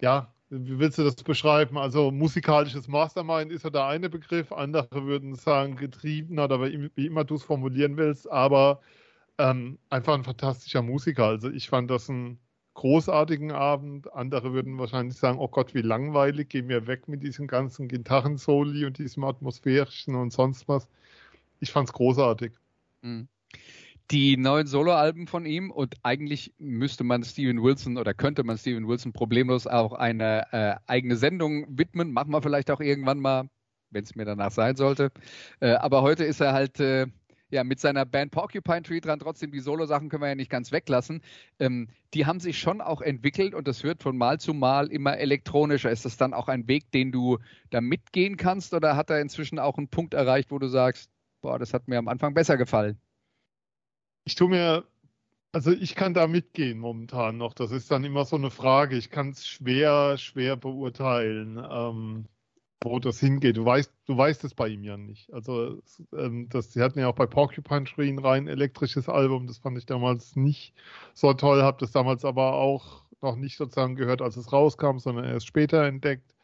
ja, 0.00 0.32
wie 0.50 0.78
willst 0.78 0.98
du 0.98 1.04
das 1.04 1.16
beschreiben? 1.16 1.78
Also 1.78 2.10
musikalisches 2.10 2.88
Mastermind 2.88 3.50
ist 3.52 3.64
ja 3.64 3.70
der 3.70 3.86
eine 3.86 4.10
Begriff, 4.10 4.52
andere 4.52 5.06
würden 5.06 5.34
sagen 5.34 5.76
getriebener 5.76 6.44
oder 6.44 6.60
wie 6.62 7.06
immer 7.06 7.24
du 7.24 7.36
es 7.36 7.42
formulieren 7.42 7.96
willst, 7.96 8.30
aber 8.30 8.80
ähm, 9.40 9.78
einfach 9.88 10.14
ein 10.14 10.24
fantastischer 10.24 10.82
Musiker. 10.82 11.24
Also 11.26 11.50
ich 11.50 11.68
fand 11.68 11.90
das 11.90 12.10
einen 12.10 12.38
großartigen 12.74 13.52
Abend. 13.52 14.12
Andere 14.12 14.52
würden 14.52 14.78
wahrscheinlich 14.78 15.16
sagen, 15.16 15.38
oh 15.38 15.48
Gott, 15.48 15.74
wie 15.74 15.82
langweilig, 15.82 16.48
geh 16.50 16.62
mir 16.62 16.86
weg 16.86 17.08
mit 17.08 17.22
diesem 17.22 17.46
ganzen 17.46 17.88
Gitarrensoli 17.88 18.84
und 18.84 18.98
diesem 18.98 19.24
atmosphärischen 19.24 20.14
und 20.14 20.32
sonst 20.32 20.68
was. 20.68 20.88
Ich 21.60 21.72
fand 21.72 21.88
es 21.88 21.92
großartig. 21.92 22.52
Mhm. 23.02 23.28
die 24.10 24.36
neuen 24.36 24.66
Soloalben 24.66 25.26
von 25.26 25.46
ihm 25.46 25.70
und 25.70 25.94
eigentlich 26.02 26.52
müsste 26.58 27.04
man 27.04 27.22
Steven 27.24 27.62
Wilson 27.62 27.96
oder 27.96 28.12
könnte 28.12 28.44
man 28.44 28.58
Steven 28.58 28.88
Wilson 28.88 29.12
problemlos 29.12 29.66
auch 29.66 29.92
eine 29.92 30.52
äh, 30.52 30.76
eigene 30.86 31.16
Sendung 31.16 31.66
widmen. 31.78 32.12
Machen 32.12 32.32
wir 32.32 32.42
vielleicht 32.42 32.70
auch 32.70 32.80
irgendwann 32.80 33.20
mal, 33.20 33.48
wenn 33.90 34.04
es 34.04 34.16
mir 34.16 34.24
danach 34.24 34.50
sein 34.50 34.76
sollte. 34.76 35.12
Äh, 35.60 35.74
aber 35.74 36.02
heute 36.02 36.24
ist 36.24 36.40
er 36.40 36.52
halt 36.52 36.80
äh, 36.80 37.06
ja 37.50 37.64
mit 37.64 37.80
seiner 37.80 38.04
Band 38.04 38.32
Porcupine 38.32 38.82
Tree 38.82 39.00
dran. 39.00 39.18
Trotzdem 39.18 39.50
die 39.52 39.60
Solo-Sachen 39.60 40.08
können 40.08 40.22
wir 40.22 40.28
ja 40.28 40.34
nicht 40.34 40.50
ganz 40.50 40.72
weglassen. 40.72 41.22
Ähm, 41.58 41.88
die 42.14 42.26
haben 42.26 42.40
sich 42.40 42.58
schon 42.58 42.80
auch 42.80 43.00
entwickelt 43.00 43.54
und 43.54 43.68
das 43.68 43.82
wird 43.82 44.02
von 44.02 44.16
Mal 44.16 44.40
zu 44.40 44.54
Mal 44.54 44.88
immer 44.88 45.18
elektronischer. 45.18 45.90
Ist 45.90 46.04
das 46.04 46.16
dann 46.16 46.34
auch 46.34 46.48
ein 46.48 46.68
Weg, 46.68 46.90
den 46.92 47.12
du 47.12 47.38
da 47.70 47.80
mitgehen 47.80 48.36
kannst 48.36 48.74
oder 48.74 48.96
hat 48.96 49.10
er 49.10 49.20
inzwischen 49.20 49.58
auch 49.58 49.78
einen 49.78 49.88
Punkt 49.88 50.14
erreicht, 50.14 50.50
wo 50.50 50.58
du 50.58 50.68
sagst, 50.68 51.10
boah, 51.40 51.58
das 51.58 51.74
hat 51.74 51.88
mir 51.88 51.98
am 51.98 52.08
Anfang 52.08 52.34
besser 52.34 52.56
gefallen? 52.56 53.00
ich 54.24 54.34
tue 54.36 54.48
mir, 54.48 54.84
also 55.52 55.72
ich 55.72 55.94
kann 55.94 56.14
da 56.14 56.26
mitgehen 56.26 56.78
momentan 56.78 57.36
noch. 57.36 57.54
Das 57.54 57.72
ist 57.72 57.90
dann 57.90 58.04
immer 58.04 58.24
so 58.24 58.36
eine 58.36 58.50
Frage. 58.50 58.96
Ich 58.96 59.10
kann 59.10 59.30
es 59.30 59.46
schwer, 59.46 60.18
schwer 60.18 60.56
beurteilen, 60.56 61.58
ähm, 61.70 62.26
wo 62.82 62.98
das 62.98 63.20
hingeht. 63.20 63.56
Du 63.56 63.64
weißt, 63.64 63.92
du 64.06 64.16
weißt 64.16 64.44
es 64.44 64.54
bei 64.54 64.68
ihm 64.68 64.84
ja 64.84 64.96
nicht. 64.96 65.32
Also 65.32 65.82
ähm, 66.16 66.48
das, 66.48 66.72
sie 66.72 66.82
hatten 66.82 66.98
ja 66.98 67.08
auch 67.08 67.14
bei 67.14 67.26
Porcupine 67.26 67.84
Tree 67.84 68.08
ein 68.08 68.18
rein 68.18 68.48
elektrisches 68.48 69.08
Album. 69.08 69.46
Das 69.46 69.58
fand 69.58 69.76
ich 69.78 69.86
damals 69.86 70.36
nicht 70.36 70.74
so 71.14 71.32
toll. 71.34 71.62
Habe 71.62 71.78
das 71.80 71.92
damals 71.92 72.24
aber 72.24 72.54
auch 72.54 73.02
noch 73.20 73.36
nicht 73.36 73.56
sozusagen 73.58 73.96
gehört, 73.96 74.22
als 74.22 74.36
es 74.36 74.52
rauskam, 74.52 74.98
sondern 74.98 75.26
erst 75.26 75.46
später 75.46 75.84
entdeckt, 75.84 76.34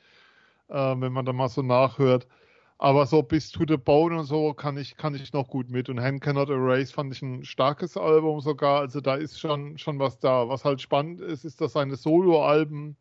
äh, 0.69 0.75
wenn 0.75 1.13
man 1.13 1.25
da 1.25 1.33
mal 1.33 1.49
so 1.49 1.63
nachhört. 1.63 2.27
Aber 2.79 3.07
so 3.07 3.23
bis 3.23 3.51
to 3.51 3.65
the 3.67 3.79
bone 3.79 4.19
und 4.19 4.27
so 4.27 4.53
kann 4.53 4.77
ich, 4.77 4.99
kann 4.99 5.15
ich 5.15 5.33
noch 5.33 5.49
gut 5.49 5.71
mit. 5.71 5.89
Und 5.89 6.01
Hand 6.01 6.21
Cannot 6.21 6.51
Erase 6.51 6.93
fand 6.93 7.15
ich 7.15 7.23
ein 7.23 7.45
starkes 7.45 7.97
Album 7.97 8.41
sogar. 8.41 8.81
Also 8.81 9.01
da 9.01 9.15
ist 9.15 9.41
schon, 9.41 9.79
schon 9.79 9.99
was 9.99 10.19
da. 10.19 10.49
Was 10.51 10.67
halt 10.67 10.83
spannend 10.83 11.21
ist, 11.23 11.47
ist, 11.47 11.63
dass 11.63 11.73
seine 11.73 11.97
Soloalben 11.97 12.99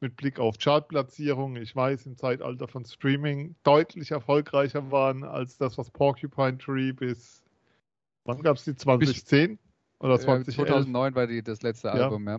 mit 0.00 0.16
Blick 0.16 0.38
auf 0.38 0.58
Chartplatzierung, 0.58 1.56
ich 1.56 1.74
weiß, 1.74 2.06
im 2.06 2.16
Zeitalter 2.16 2.68
von 2.68 2.84
Streaming 2.84 3.56
deutlich 3.62 4.10
erfolgreicher 4.10 4.90
waren 4.90 5.24
als 5.24 5.56
das, 5.56 5.78
was 5.78 5.90
Porcupine 5.90 6.58
Tree 6.58 6.92
bis, 6.92 7.42
wann 8.24 8.42
gab 8.42 8.56
es 8.56 8.64
die, 8.64 8.76
2010? 8.76 9.56
Bis, 9.56 9.58
oder 9.98 10.18
2011? 10.18 10.56
2009 10.56 11.14
war 11.14 11.26
die, 11.26 11.42
das 11.42 11.62
letzte 11.62 11.90
Album, 11.90 12.28
ja. 12.28 12.38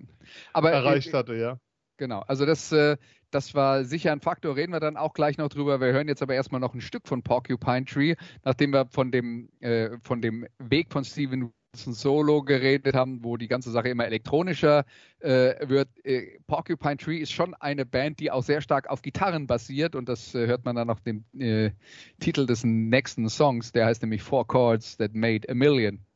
Aber, 0.53 0.71
erreicht 0.71 1.13
hatte, 1.13 1.35
ja. 1.35 1.59
Genau, 1.97 2.19
also 2.27 2.45
das, 2.45 2.71
äh, 2.71 2.97
das 3.31 3.55
war 3.55 3.83
sicher 3.83 4.11
ein 4.11 4.21
Faktor, 4.21 4.55
reden 4.55 4.71
wir 4.71 4.79
dann 4.79 4.97
auch 4.97 5.13
gleich 5.13 5.39
noch 5.39 5.49
drüber. 5.49 5.81
Wir 5.81 5.93
hören 5.93 6.07
jetzt 6.07 6.21
aber 6.21 6.35
erstmal 6.35 6.61
noch 6.61 6.75
ein 6.75 6.81
Stück 6.81 7.07
von 7.07 7.23
Porcupine 7.23 7.85
Tree, 7.85 8.15
nachdem 8.43 8.71
wir 8.71 8.85
von 8.85 9.11
dem, 9.11 9.49
äh, 9.61 9.97
von 10.03 10.21
dem 10.21 10.45
Weg 10.59 10.91
von 10.91 11.03
Steven 11.03 11.41
Wilson 11.41 11.56
Solo 11.77 12.43
geredet 12.43 12.95
haben, 12.95 13.23
wo 13.23 13.37
die 13.37 13.47
ganze 13.47 13.71
Sache 13.71 13.89
immer 13.89 14.05
elektronischer 14.05 14.85
äh, 15.19 15.67
wird. 15.67 15.89
Äh, 16.03 16.39
Porcupine 16.47 16.97
Tree 16.97 17.17
ist 17.17 17.31
schon 17.31 17.53
eine 17.53 17.85
Band, 17.85 18.19
die 18.19 18.31
auch 18.31 18.43
sehr 18.43 18.61
stark 18.61 18.89
auf 18.89 19.01
Gitarren 19.01 19.47
basiert 19.47 19.95
und 19.95 20.09
das 20.09 20.35
äh, 20.35 20.47
hört 20.47 20.65
man 20.65 20.75
dann 20.75 20.89
auf 20.89 21.01
dem 21.01 21.25
äh, 21.37 21.71
Titel 22.19 22.45
des 22.45 22.63
nächsten 22.63 23.29
Songs, 23.29 23.71
der 23.71 23.85
heißt 23.85 24.01
nämlich 24.01 24.23
Four 24.23 24.47
Chords 24.47 24.97
That 24.97 25.13
Made 25.13 25.49
a 25.49 25.53
Million. 25.53 26.06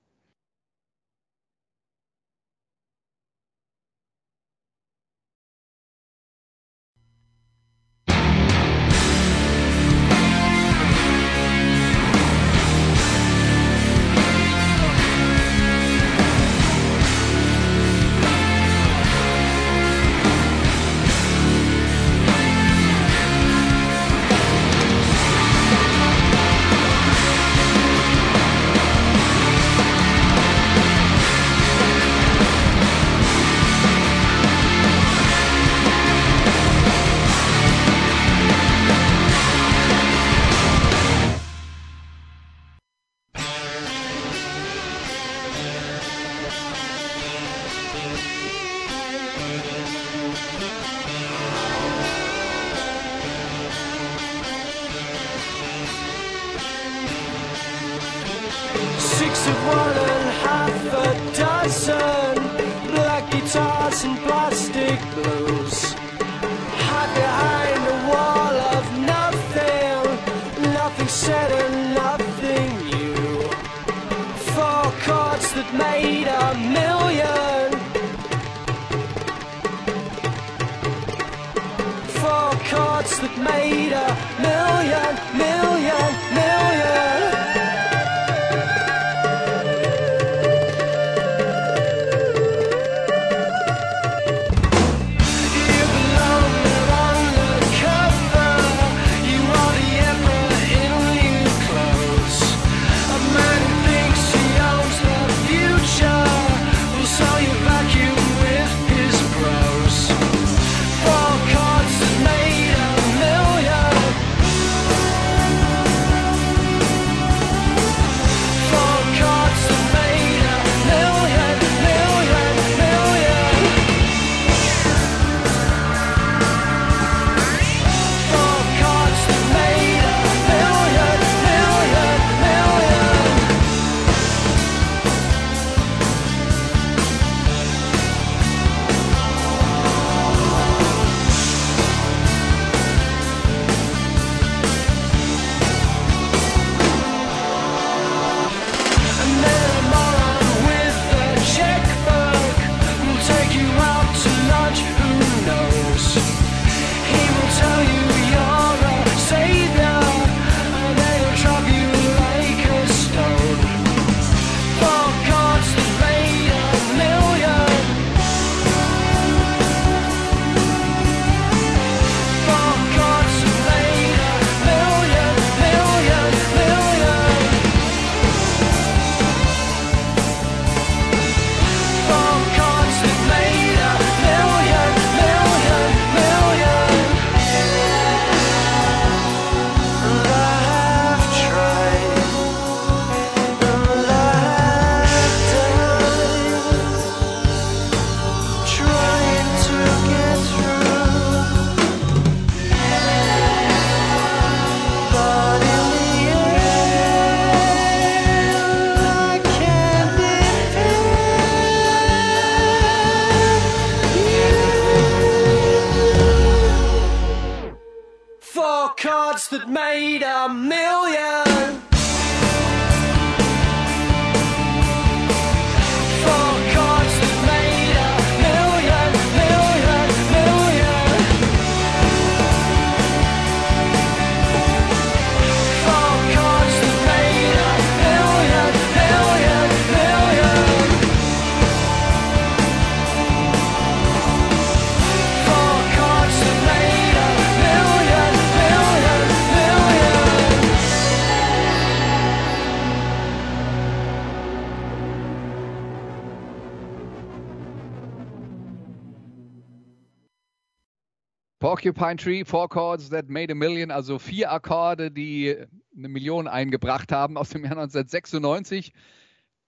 Porcupine 261.94 262.18
Tree, 262.18 262.44
Four 262.46 262.70
Chords 262.70 263.10
That 263.10 263.30
Made 263.30 263.52
a 263.52 263.56
Million, 263.56 263.92
also 263.92 264.18
vier 264.18 264.52
Akkorde, 264.52 265.12
die 265.12 265.56
eine 265.96 266.08
Million 266.08 266.48
eingebracht 266.48 267.12
haben 267.12 267.38
aus 267.38 267.50
dem 267.50 267.64
Jahr 267.64 267.74
1996. 267.74 268.94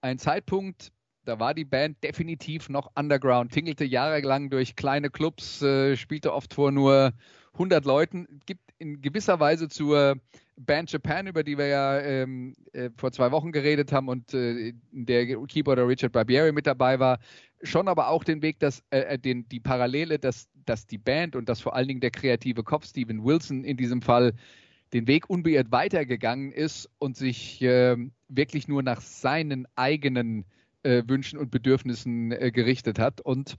Ein 0.00 0.18
Zeitpunkt, 0.18 0.90
da 1.24 1.38
war 1.38 1.54
die 1.54 1.64
Band 1.64 2.02
definitiv 2.02 2.68
noch 2.68 2.90
underground, 2.94 3.52
tingelte 3.52 3.84
jahrelang 3.84 4.48
durch 4.48 4.74
kleine 4.74 5.10
Clubs, 5.10 5.60
äh, 5.62 5.96
spielte 5.96 6.32
oft 6.32 6.54
vor 6.54 6.72
nur 6.72 7.12
100 7.52 7.84
Leuten. 7.84 8.40
Gibt 8.46 8.72
in 8.78 9.02
gewisser 9.02 9.38
Weise 9.38 9.68
zur 9.68 10.16
Band 10.56 10.90
Japan, 10.92 11.26
über 11.26 11.42
die 11.42 11.58
wir 11.58 11.66
ja 11.66 12.00
ähm, 12.00 12.54
äh, 12.72 12.90
vor 12.96 13.12
zwei 13.12 13.32
Wochen 13.32 13.52
geredet 13.52 13.92
haben 13.92 14.08
und 14.08 14.32
äh, 14.34 14.72
der 14.92 15.26
Keyboarder 15.46 15.86
Richard 15.86 16.12
Barbieri 16.12 16.52
mit 16.52 16.66
dabei 16.66 16.98
war, 16.98 17.18
schon 17.62 17.88
aber 17.88 18.08
auch 18.08 18.24
den 18.24 18.42
Weg, 18.42 18.60
dass 18.60 18.82
äh, 18.90 19.18
den, 19.18 19.48
die 19.48 19.60
Parallele, 19.60 20.18
dass, 20.18 20.48
dass 20.64 20.86
die 20.86 20.98
Band 20.98 21.36
und 21.36 21.48
dass 21.48 21.60
vor 21.60 21.74
allen 21.74 21.88
Dingen 21.88 22.00
der 22.00 22.10
kreative 22.10 22.62
Kopf 22.62 22.86
Steven 22.86 23.24
Wilson 23.24 23.64
in 23.64 23.76
diesem 23.76 24.02
Fall 24.02 24.34
den 24.92 25.06
Weg 25.06 25.28
unbeirrt 25.28 25.72
weitergegangen 25.72 26.52
ist 26.52 26.88
und 26.98 27.16
sich 27.16 27.60
äh, 27.62 27.96
wirklich 28.28 28.68
nur 28.68 28.82
nach 28.82 29.00
seinen 29.00 29.66
eigenen 29.74 30.44
äh, 30.84 31.02
Wünschen 31.06 31.38
und 31.38 31.50
Bedürfnissen 31.50 32.32
äh, 32.32 32.52
gerichtet 32.52 32.98
hat. 32.98 33.20
Und 33.20 33.56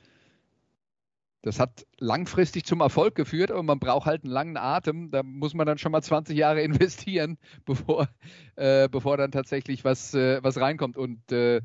das 1.42 1.60
hat 1.60 1.86
langfristig 2.00 2.66
zum 2.66 2.80
Erfolg 2.80 3.16
geführt, 3.16 3.52
aber 3.52 3.64
man 3.64 3.80
braucht 3.80 4.08
halt 4.08 4.24
einen 4.24 4.34
langen 4.34 4.58
Atem. 4.58 5.12
Da 5.12 5.24
muss 5.24 5.54
man 5.54 5.68
dann 5.68 5.78
schon 5.78 5.92
mal 5.92 6.02
20 6.02 6.38
Jahre 6.38 6.62
investieren, 6.64 7.38
bevor, 7.66 8.08
äh, 8.56 8.88
bevor 8.90 9.18
dann 9.18 9.32
tatsächlich 9.32 9.84
was, 9.84 10.14
äh, 10.14 10.42
was 10.42 10.58
reinkommt. 10.58 10.98
Und 10.98 11.32
äh, 11.32 11.62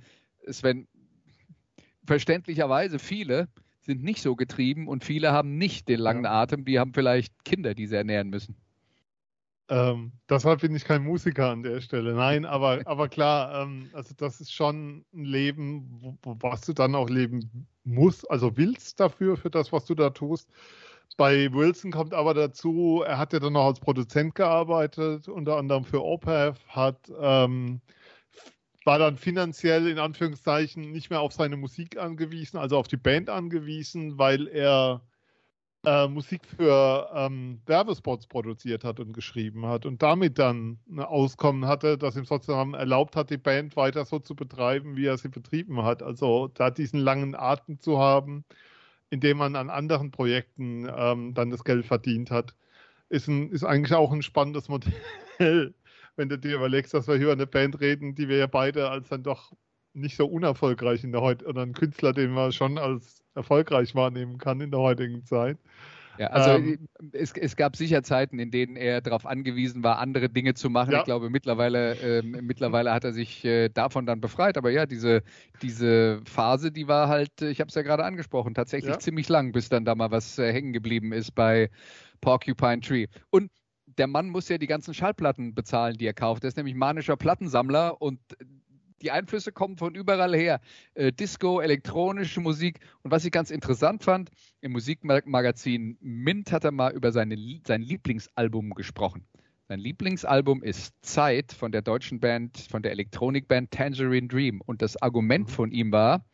Sven, 0.48 0.88
verständlicherweise 2.04 2.98
viele 2.98 3.48
sind 3.90 4.04
nicht 4.04 4.22
so 4.22 4.36
getrieben 4.36 4.86
und 4.86 5.04
viele 5.04 5.32
haben 5.32 5.58
nicht 5.58 5.88
den 5.88 5.98
langen 5.98 6.24
Ja. 6.24 6.42
Atem. 6.42 6.64
Die 6.64 6.78
haben 6.78 6.94
vielleicht 6.94 7.44
Kinder, 7.44 7.74
die 7.74 7.88
sie 7.88 7.96
ernähren 7.96 8.30
müssen. 8.30 8.54
Ähm, 9.68 10.12
deshalb 10.28 10.60
bin 10.60 10.74
ich 10.76 10.84
kein 10.84 11.02
Musiker 11.02 11.50
an 11.50 11.64
der 11.64 11.80
Stelle. 11.80 12.14
Nein, 12.14 12.44
aber, 12.44 12.80
aber 12.86 13.08
klar, 13.08 13.62
ähm, 13.62 13.90
also 13.92 14.14
das 14.16 14.40
ist 14.40 14.52
schon 14.52 15.04
ein 15.12 15.24
Leben, 15.24 16.16
wo, 16.22 16.36
was 16.40 16.60
du 16.62 16.72
dann 16.72 16.94
auch 16.94 17.10
leben 17.10 17.66
musst, 17.82 18.30
also 18.30 18.56
willst 18.56 19.00
dafür, 19.00 19.36
für 19.36 19.50
das, 19.50 19.72
was 19.72 19.86
du 19.86 19.96
da 19.96 20.10
tust. 20.10 20.48
Bei 21.16 21.52
Wilson 21.52 21.90
kommt 21.90 22.14
aber 22.14 22.34
dazu, 22.34 23.02
er 23.04 23.18
hat 23.18 23.32
ja 23.32 23.40
dann 23.40 23.54
noch 23.54 23.66
als 23.66 23.80
Produzent 23.80 24.36
gearbeitet, 24.36 25.28
unter 25.28 25.56
anderem 25.56 25.84
für 25.84 26.04
OPEF, 26.04 26.56
hat 26.68 27.12
ähm, 27.20 27.80
war 28.84 28.98
dann 28.98 29.16
finanziell 29.16 29.88
in 29.88 29.98
Anführungszeichen 29.98 30.90
nicht 30.90 31.10
mehr 31.10 31.20
auf 31.20 31.32
seine 31.32 31.56
Musik 31.56 31.98
angewiesen, 31.98 32.56
also 32.58 32.78
auf 32.78 32.88
die 32.88 32.96
Band 32.96 33.28
angewiesen, 33.28 34.18
weil 34.18 34.48
er 34.48 35.02
äh, 35.84 36.08
Musik 36.08 36.42
für 36.46 37.10
ähm, 37.14 37.60
Werbespots 37.66 38.26
produziert 38.26 38.84
hat 38.84 39.00
und 39.00 39.12
geschrieben 39.12 39.66
hat 39.66 39.86
und 39.86 40.02
damit 40.02 40.38
dann 40.38 40.78
ein 40.90 41.00
Auskommen 41.00 41.66
hatte, 41.66 41.96
das 41.96 42.16
ihm 42.16 42.24
sozusagen 42.24 42.74
erlaubt 42.74 43.16
hat, 43.16 43.30
die 43.30 43.38
Band 43.38 43.76
weiter 43.76 44.04
so 44.04 44.18
zu 44.18 44.34
betreiben, 44.34 44.96
wie 44.96 45.06
er 45.06 45.16
sie 45.16 45.28
betrieben 45.28 45.82
hat. 45.82 46.02
Also 46.02 46.48
da 46.48 46.70
diesen 46.70 47.00
langen 47.00 47.34
Atem 47.34 47.80
zu 47.80 47.98
haben, 47.98 48.44
indem 49.10 49.38
man 49.38 49.56
an 49.56 49.70
anderen 49.70 50.10
Projekten 50.10 50.88
ähm, 50.94 51.34
dann 51.34 51.50
das 51.50 51.64
Geld 51.64 51.86
verdient 51.86 52.30
hat, 52.30 52.54
ist, 53.08 53.28
ein, 53.28 53.50
ist 53.50 53.64
eigentlich 53.64 53.94
auch 53.94 54.12
ein 54.12 54.22
spannendes 54.22 54.68
Modell, 54.68 55.74
wenn 56.16 56.28
du 56.28 56.38
dir 56.38 56.56
überlegst, 56.56 56.94
dass 56.94 57.06
wir 57.08 57.14
hier 57.14 57.24
über 57.24 57.32
eine 57.32 57.46
Band 57.46 57.80
reden, 57.80 58.14
die 58.14 58.28
wir 58.28 58.38
ja 58.38 58.46
beide 58.46 58.90
als 58.90 59.08
dann 59.08 59.22
doch 59.22 59.52
nicht 59.92 60.16
so 60.16 60.26
unerfolgreich 60.26 61.02
in 61.04 61.12
der 61.12 61.20
heute 61.20 61.46
oder 61.46 61.62
ein 61.62 61.72
Künstler, 61.72 62.12
den 62.12 62.30
man 62.30 62.52
schon 62.52 62.78
als 62.78 63.24
erfolgreich 63.34 63.94
wahrnehmen 63.94 64.38
kann 64.38 64.60
in 64.60 64.70
der 64.70 64.80
heutigen 64.80 65.24
Zeit. 65.24 65.58
Ja, 66.16 66.26
also 66.28 66.50
Ähm. 66.50 66.86
es, 67.12 67.32
es 67.32 67.56
gab 67.56 67.76
sicher 67.76 68.02
Zeiten, 68.02 68.38
in 68.38 68.50
denen 68.50 68.76
er 68.76 69.00
darauf 69.00 69.24
angewiesen 69.24 69.82
war, 69.82 69.98
andere 69.98 70.28
Dinge 70.28 70.54
zu 70.54 70.68
machen. 70.68 70.92
Ja. 70.92 70.98
Ich 70.98 71.04
glaube, 71.04 71.30
mittlerweile, 71.30 71.94
ähm, 71.94 72.32
mittlerweile 72.42 72.92
hat 72.92 73.04
er 73.04 73.12
sich 73.12 73.44
äh, 73.44 73.68
davon 73.70 74.04
dann 74.06 74.20
befreit. 74.20 74.58
Aber 74.58 74.70
ja, 74.70 74.84
diese, 74.86 75.22
diese 75.62 76.20
Phase, 76.26 76.72
die 76.72 76.88
war 76.88 77.08
halt, 77.08 77.40
äh, 77.40 77.50
ich 77.50 77.60
habe 77.60 77.68
es 77.68 77.74
ja 77.74 77.82
gerade 77.82 78.04
angesprochen, 78.04 78.54
tatsächlich 78.54 78.96
Ja. 78.96 78.98
ziemlich 78.98 79.28
lang, 79.28 79.52
bis 79.52 79.68
dann 79.70 79.84
da 79.84 79.94
mal 79.94 80.10
was 80.10 80.38
äh, 80.38 80.52
hängen 80.52 80.72
geblieben 80.72 81.12
ist 81.12 81.34
bei 81.34 81.70
Porcupine 82.20 82.80
Tree. 82.80 83.06
Und 83.30 83.50
der 83.98 84.06
Mann 84.06 84.28
muss 84.28 84.48
ja 84.48 84.58
die 84.58 84.66
ganzen 84.66 84.94
Schallplatten 84.94 85.54
bezahlen, 85.54 85.96
die 85.96 86.06
er 86.06 86.14
kauft. 86.14 86.44
Er 86.44 86.48
ist 86.48 86.56
nämlich 86.56 86.74
manischer 86.74 87.16
Plattensammler 87.16 88.00
und 88.00 88.20
die 89.02 89.10
Einflüsse 89.10 89.52
kommen 89.52 89.76
von 89.76 89.94
überall 89.94 90.34
her. 90.34 90.60
Äh, 90.94 91.12
Disco, 91.12 91.60
elektronische 91.60 92.40
Musik. 92.40 92.80
Und 93.02 93.10
was 93.10 93.24
ich 93.24 93.32
ganz 93.32 93.50
interessant 93.50 94.04
fand, 94.04 94.30
im 94.60 94.72
Musikmagazin 94.72 95.96
Mint 96.00 96.52
hat 96.52 96.64
er 96.64 96.72
mal 96.72 96.92
über 96.92 97.12
seine, 97.12 97.36
sein 97.66 97.82
Lieblingsalbum 97.82 98.74
gesprochen. 98.74 99.24
Sein 99.68 99.78
Lieblingsalbum 99.78 100.62
ist 100.62 100.94
Zeit 101.00 101.52
von 101.52 101.72
der 101.72 101.82
deutschen 101.82 102.20
Band, 102.20 102.58
von 102.58 102.82
der 102.82 102.90
Elektronikband 102.92 103.70
Tangerine 103.70 104.28
Dream. 104.28 104.60
Und 104.60 104.82
das 104.82 105.00
Argument 105.00 105.50
von 105.50 105.70
ihm 105.70 105.92
war, 105.92 106.24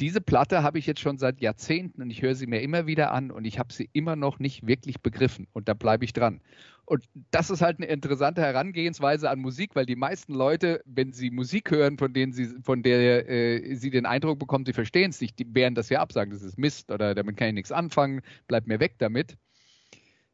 diese 0.00 0.20
Platte 0.20 0.62
habe 0.62 0.78
ich 0.78 0.86
jetzt 0.86 1.00
schon 1.00 1.18
seit 1.18 1.40
Jahrzehnten 1.40 2.02
und 2.02 2.10
ich 2.10 2.22
höre 2.22 2.34
sie 2.34 2.46
mir 2.46 2.60
immer 2.62 2.86
wieder 2.86 3.12
an 3.12 3.30
und 3.30 3.44
ich 3.44 3.58
habe 3.58 3.72
sie 3.72 3.88
immer 3.92 4.16
noch 4.16 4.38
nicht 4.38 4.66
wirklich 4.66 5.00
begriffen 5.00 5.46
und 5.52 5.68
da 5.68 5.74
bleibe 5.74 6.04
ich 6.04 6.12
dran. 6.12 6.40
Und 6.86 7.04
das 7.30 7.48
ist 7.48 7.62
halt 7.62 7.78
eine 7.78 7.86
interessante 7.86 8.42
Herangehensweise 8.42 9.30
an 9.30 9.38
Musik, 9.38 9.74
weil 9.74 9.86
die 9.86 9.96
meisten 9.96 10.34
Leute, 10.34 10.82
wenn 10.84 11.12
sie 11.12 11.30
Musik 11.30 11.70
hören, 11.70 11.96
von 11.96 12.12
denen 12.12 12.32
sie, 12.32 12.46
von 12.62 12.82
der 12.82 13.28
äh, 13.28 13.74
sie 13.76 13.90
den 13.90 14.04
Eindruck 14.04 14.38
bekommen, 14.38 14.66
sie 14.66 14.72
verstehen 14.72 15.10
es 15.10 15.20
nicht, 15.20 15.38
die 15.38 15.54
werden 15.54 15.74
das 15.74 15.88
ja 15.88 16.00
absagen, 16.00 16.32
das 16.32 16.42
ist 16.42 16.58
Mist 16.58 16.90
oder 16.90 17.14
damit 17.14 17.36
kann 17.36 17.48
ich 17.48 17.54
nichts 17.54 17.72
anfangen, 17.72 18.20
bleibt 18.48 18.66
mir 18.66 18.80
weg 18.80 18.96
damit. 18.98 19.36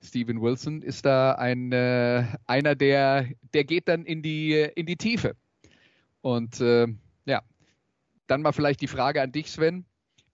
Steven 0.03 0.41
Wilson 0.41 0.81
ist 0.83 1.05
da 1.05 1.33
ein 1.33 1.73
äh, 1.73 2.25
einer, 2.47 2.75
der, 2.75 3.29
der 3.53 3.65
geht 3.65 3.87
dann 3.89 4.05
in 4.05 4.23
die, 4.23 4.55
in 4.75 4.87
die 4.87 4.97
Tiefe. 4.97 5.37
Und 6.23 6.61
äh, 6.61 6.87
ja, 7.27 7.43
dann 8.31 8.43
mal 8.43 8.53
vielleicht 8.53 8.81
die 8.81 8.87
Frage 8.87 9.23
an 9.23 9.33
dich, 9.33 9.51
Sven. 9.51 9.85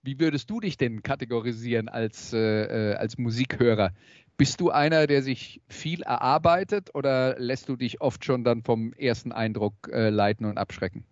Wie 0.02 0.20
würdest 0.20 0.48
du 0.50 0.60
dich 0.60 0.76
denn 0.76 1.02
kategorisieren 1.02 1.88
als, 1.88 2.32
äh, 2.32 2.92
äh, 2.92 2.94
als 2.94 3.18
Musikhörer? 3.18 3.92
Bist 4.36 4.60
du 4.60 4.70
einer, 4.70 5.06
der 5.06 5.22
sich 5.22 5.62
viel 5.68 6.02
erarbeitet 6.02 6.94
oder 6.94 7.38
lässt 7.38 7.68
du 7.68 7.76
dich 7.76 8.00
oft 8.00 8.24
schon 8.24 8.44
dann 8.44 8.62
vom 8.62 8.92
ersten 8.92 9.32
Eindruck 9.32 9.74
äh, 9.90 10.10
leiten 10.10 10.46
und 10.46 10.58
abschrecken? 10.58 11.04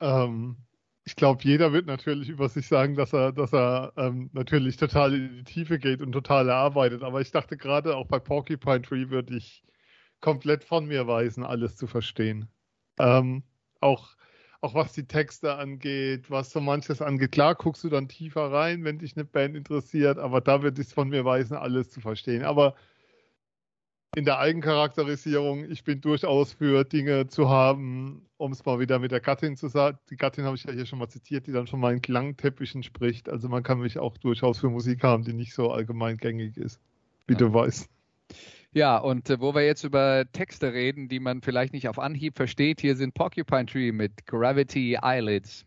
Ähm, 0.00 0.56
ich 1.04 1.16
glaube, 1.16 1.42
jeder 1.44 1.72
wird 1.72 1.86
natürlich 1.86 2.28
über 2.28 2.48
sich 2.48 2.68
sagen, 2.68 2.94
dass 2.94 3.12
er, 3.12 3.32
dass 3.32 3.52
er 3.52 3.92
ähm, 3.96 4.30
natürlich 4.32 4.76
total 4.76 5.14
in 5.14 5.36
die 5.36 5.44
Tiefe 5.44 5.78
geht 5.78 6.02
und 6.02 6.12
total 6.12 6.48
erarbeitet. 6.48 7.02
Aber 7.02 7.20
ich 7.20 7.32
dachte 7.32 7.56
gerade 7.56 7.96
auch 7.96 8.06
bei 8.06 8.18
Porcupine 8.18 8.82
Tree 8.82 9.10
würde 9.10 9.36
ich 9.36 9.62
komplett 10.20 10.64
von 10.64 10.86
mir 10.86 11.06
weisen, 11.06 11.44
alles 11.44 11.76
zu 11.76 11.86
verstehen. 11.86 12.48
Ähm, 12.98 13.42
auch, 13.80 14.15
auch 14.60 14.74
was 14.74 14.92
die 14.92 15.06
Texte 15.06 15.54
angeht, 15.54 16.30
was 16.30 16.50
so 16.50 16.60
manches 16.60 17.02
angeht. 17.02 17.32
Klar 17.32 17.54
guckst 17.54 17.84
du 17.84 17.88
dann 17.88 18.08
tiefer 18.08 18.50
rein, 18.52 18.84
wenn 18.84 18.98
dich 18.98 19.16
eine 19.16 19.24
Band 19.24 19.56
interessiert, 19.56 20.18
aber 20.18 20.40
da 20.40 20.62
würde 20.62 20.80
ich 20.80 20.88
es 20.88 20.92
von 20.92 21.08
mir 21.08 21.24
weisen, 21.24 21.56
alles 21.56 21.90
zu 21.90 22.00
verstehen. 22.00 22.44
Aber 22.44 22.74
in 24.16 24.24
der 24.24 24.38
Eigencharakterisierung, 24.38 25.70
ich 25.70 25.84
bin 25.84 26.00
durchaus 26.00 26.54
für 26.54 26.84
Dinge 26.84 27.26
zu 27.26 27.50
haben, 27.50 28.26
um 28.38 28.50
es 28.50 28.64
mal 28.64 28.80
wieder 28.80 28.98
mit 28.98 29.10
der 29.10 29.20
Gattin 29.20 29.56
zu 29.56 29.68
sagen. 29.68 29.98
Die 30.08 30.16
Gattin 30.16 30.44
habe 30.44 30.56
ich 30.56 30.64
ja 30.64 30.72
hier 30.72 30.86
schon 30.86 30.98
mal 30.98 31.08
zitiert, 31.08 31.46
die 31.46 31.52
dann 31.52 31.66
von 31.66 31.80
meinen 31.80 32.00
Klangteppichen 32.00 32.82
spricht. 32.82 33.28
Also 33.28 33.50
man 33.50 33.62
kann 33.62 33.78
mich 33.78 33.98
auch 33.98 34.16
durchaus 34.16 34.58
für 34.58 34.70
Musik 34.70 35.02
haben, 35.02 35.22
die 35.22 35.34
nicht 35.34 35.52
so 35.52 35.70
allgemein 35.70 36.16
gängig 36.16 36.56
ist, 36.56 36.80
wie 37.26 37.34
Ja. 37.34 37.40
du 37.40 37.52
weißt. 37.52 37.90
Ja, 38.76 38.98
und 38.98 39.30
äh, 39.30 39.40
wo 39.40 39.54
wir 39.54 39.64
jetzt 39.64 39.84
über 39.84 40.26
Texte 40.32 40.74
reden, 40.74 41.08
die 41.08 41.18
man 41.18 41.40
vielleicht 41.40 41.72
nicht 41.72 41.88
auf 41.88 41.98
Anhieb 41.98 42.36
versteht, 42.36 42.82
hier 42.82 42.94
sind 42.94 43.14
Porcupine 43.14 43.64
Tree 43.64 43.90
mit 43.90 44.26
Gravity 44.26 44.98
Eyelids. 45.02 45.64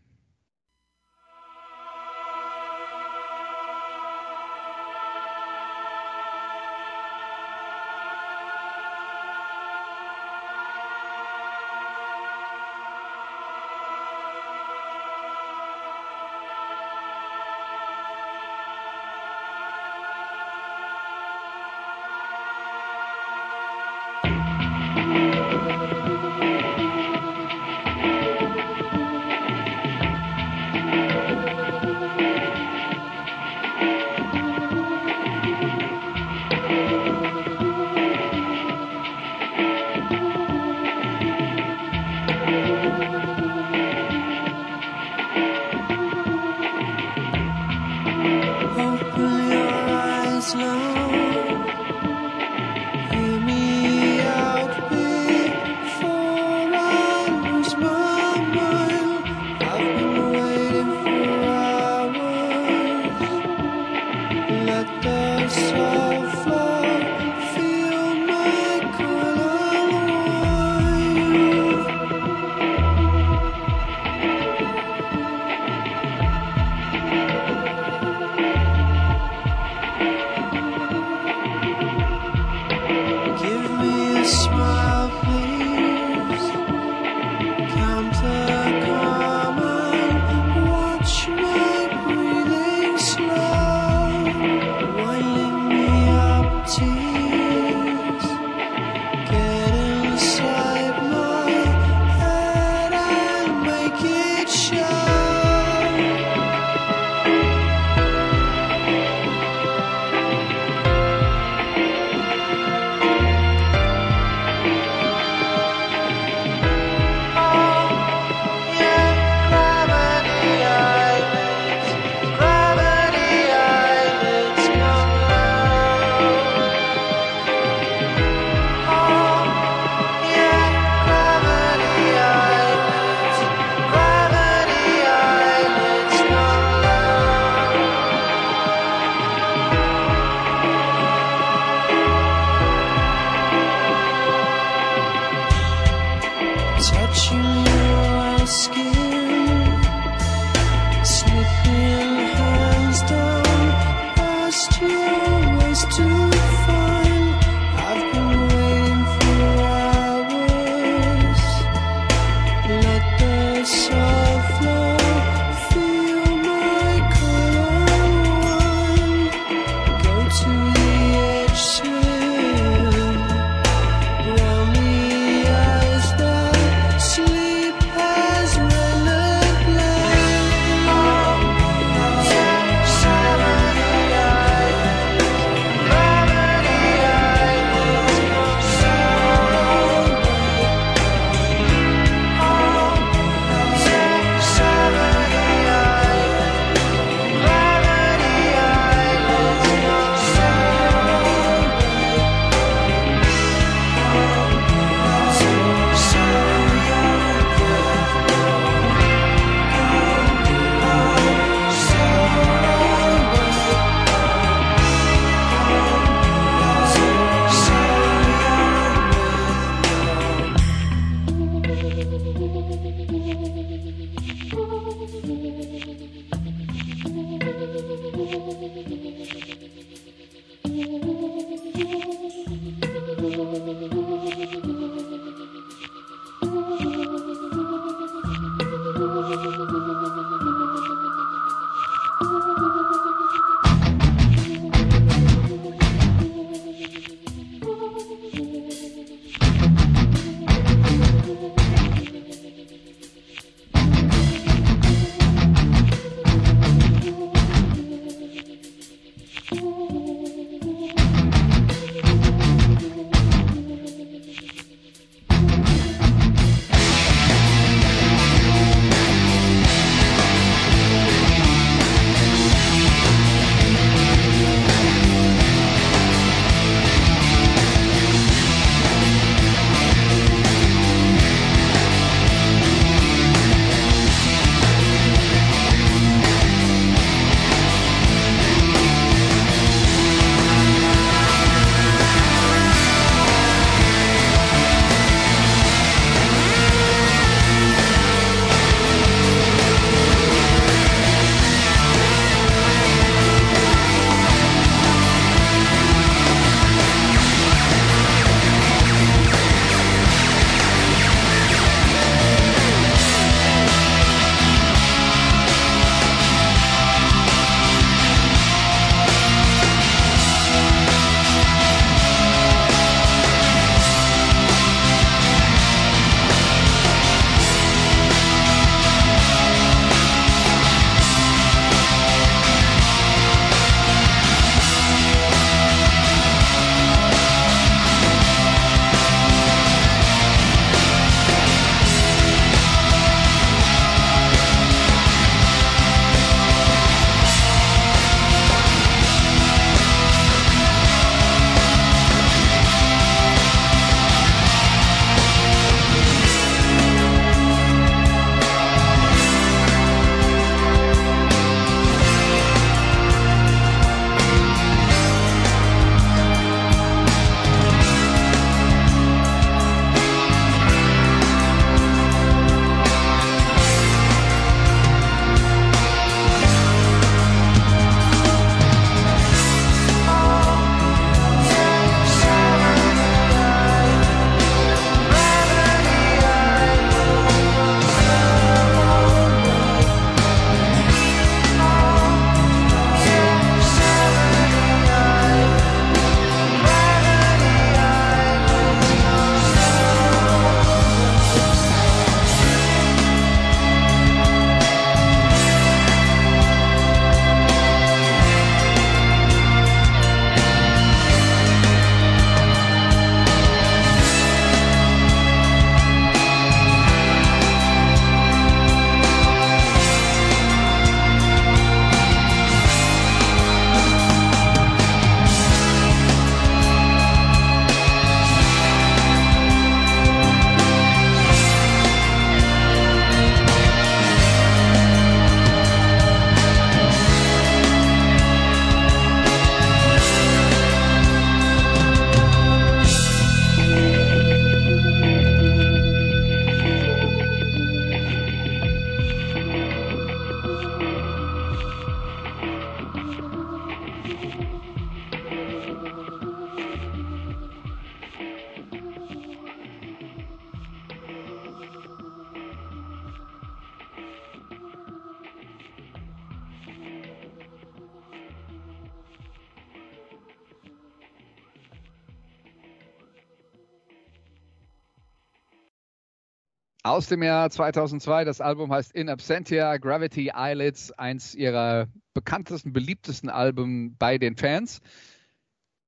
Aus 477.00 477.06
dem 477.06 477.22
Jahr 477.22 477.48
2002. 477.48 478.26
Das 478.26 478.42
Album 478.42 478.70
heißt 478.70 478.92
In 478.92 479.08
Absentia, 479.08 479.78
Gravity 479.78 480.32
Eyelids, 480.34 480.92
eins 480.92 481.34
ihrer 481.34 481.88
bekanntesten, 482.12 482.74
beliebtesten 482.74 483.30
Alben 483.30 483.96
bei 483.96 484.18
den 484.18 484.36
Fans. 484.36 484.80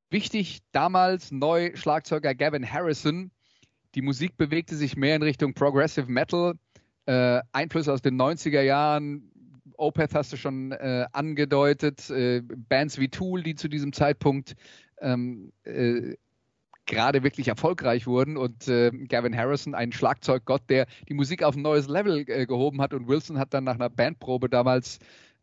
Wichtig, 0.09 0.61
damals 0.73 1.31
neu 1.31 1.73
Schlagzeuger 1.75 2.35
Gavin 2.35 2.65
Harrison. 2.65 3.31
Die 3.95 4.01
Musik 4.01 4.39
bewegte 4.39 4.75
sich 4.75 4.97
mehr 4.97 5.15
in 5.15 5.23
Richtung 5.23 5.53
Progressive 5.53 6.11
Metal. 6.11 6.55
Äh, 7.05 7.43
Einfluss 7.53 7.89
aus 7.89 8.01
den 8.01 8.19
90er 8.19 8.63
Jahren. 8.63 9.31
Opeth 9.77 10.15
hast 10.15 10.33
du 10.33 10.39
schon 10.39 10.73
äh, 10.73 11.05
angedeutet. 11.13 12.09
Äh, 12.09 12.41
Bands 12.41 12.99
wie 12.99 13.11
Tool, 13.11 13.43
die 13.43 13.55
zu 13.55 13.69
diesem 13.69 13.93
Zeitpunkt 13.93 14.55
ähm, 15.03 15.53
äh, 15.65 16.15
gerade 16.87 17.23
wirklich 17.23 17.49
erfolgreich 17.49 18.07
wurden 18.07 18.37
und 18.37 18.69
äh, 18.69 18.91
Gavin 19.07 19.37
Harrison, 19.37 19.75
ein 19.75 19.93
Schlagzeuggott, 19.93 20.63
der 20.69 20.87
die 21.09 21.15
Musik 21.15 21.43
auf 21.43 21.57
ein 21.57 21.63
neues 21.63 21.89
Level 21.89 22.25
äh, 22.29 22.47
gehoben 22.47 22.81
hat 22.81 22.93
und 22.93 23.09
Wilson 23.09 23.39
hat 23.39 23.55
dann 23.55 23.65
nach 23.65 23.75
einer 23.75 23.91
Bandprobe 23.91 24.49
damals 24.49 24.99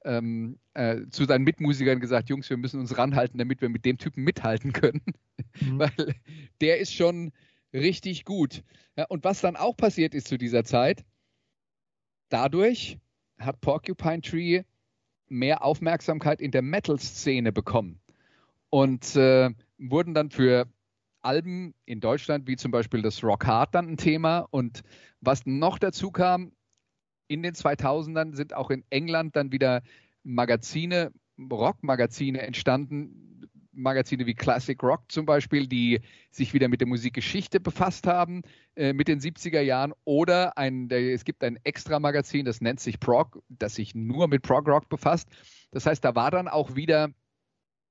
ähm, 0.06 0.60
äh, 0.74 1.08
zu 1.10 1.26
seinen 1.26 1.44
Mitmusikern 1.44 2.00
gesagt, 2.00 2.30
Jungs, 2.30 2.50
wir 2.50 2.58
müssen 2.58 2.80
uns 2.80 2.98
ranhalten, 2.98 3.38
damit 3.38 3.62
wir 3.62 3.70
mit 3.70 3.86
dem 3.86 3.98
Typen 3.98 4.24
mithalten 4.24 4.74
können, 4.74 5.02
mhm. 5.60 5.80
weil 5.80 6.16
der 6.62 6.80
ist 6.80 6.94
schon 6.94 7.32
richtig 7.74 8.26
gut. 8.26 8.64
Ja, 8.98 9.06
und 9.06 9.24
was 9.24 9.42
dann 9.42 9.56
auch 9.56 9.78
passiert 9.78 10.14
ist 10.14 10.28
zu 10.28 10.38
dieser 10.38 10.64
Zeit, 10.64 11.06
dadurch 12.30 12.98
hat 13.38 13.62
Porcupine 13.62 14.22
Tree 14.22 14.64
mehr 15.28 15.64
Aufmerksamkeit 15.64 16.42
in 16.42 16.52
der 16.52 16.62
Metal-Szene 16.62 17.52
bekommen 17.52 18.00
und 18.70 19.16
äh, 19.16 19.52
wurden 19.78 20.14
dann 20.14 20.32
für 20.32 20.68
Alben 21.30 21.76
in 21.86 22.00
Deutschland, 22.00 22.48
wie 22.48 22.56
zum 22.56 22.72
Beispiel 22.72 23.04
das 23.04 23.24
Rock 23.24 23.46
Hard, 23.46 23.76
dann 23.76 23.88
ein 23.88 23.98
Thema. 23.98 24.48
Und 24.50 24.82
was 25.22 25.46
noch 25.46 25.78
dazu 25.78 26.10
kam, 26.10 26.54
in 27.28 27.44
den 27.44 27.54
2000ern 27.54 28.36
sind 28.36 28.56
auch 28.56 28.72
in 28.72 28.84
England 28.90 29.36
dann 29.36 29.52
wieder 29.52 29.84
Magazine, 30.24 31.12
Rockmagazine 31.38 32.42
entstanden, 32.42 33.48
Magazine 33.72 34.26
wie 34.26 34.34
Classic 34.34 34.82
Rock 34.82 35.04
zum 35.12 35.28
Beispiel, 35.28 35.68
die 35.68 36.02
sich 36.32 36.56
wieder 36.56 36.68
mit 36.68 36.82
der 36.82 36.88
Musikgeschichte 36.88 37.60
befasst 37.60 38.08
haben, 38.08 38.42
äh, 38.76 38.94
mit 38.94 39.08
den 39.08 39.20
70er 39.20 39.62
Jahren. 39.62 39.94
Oder 40.06 40.58
ein, 40.58 40.90
es 40.90 41.26
gibt 41.26 41.44
ein 41.44 41.60
Extra-Magazin, 41.64 42.44
das 42.44 42.60
nennt 42.60 42.80
sich 42.80 43.00
Prog, 43.00 43.40
das 43.50 43.76
sich 43.76 43.94
nur 43.94 44.28
mit 44.28 44.42
Prog 44.42 44.68
Rock 44.68 44.90
befasst. 44.90 45.30
Das 45.70 45.86
heißt, 45.86 46.04
da 46.04 46.16
war 46.16 46.32
dann 46.32 46.48
auch 46.48 46.76
wieder 46.76 47.12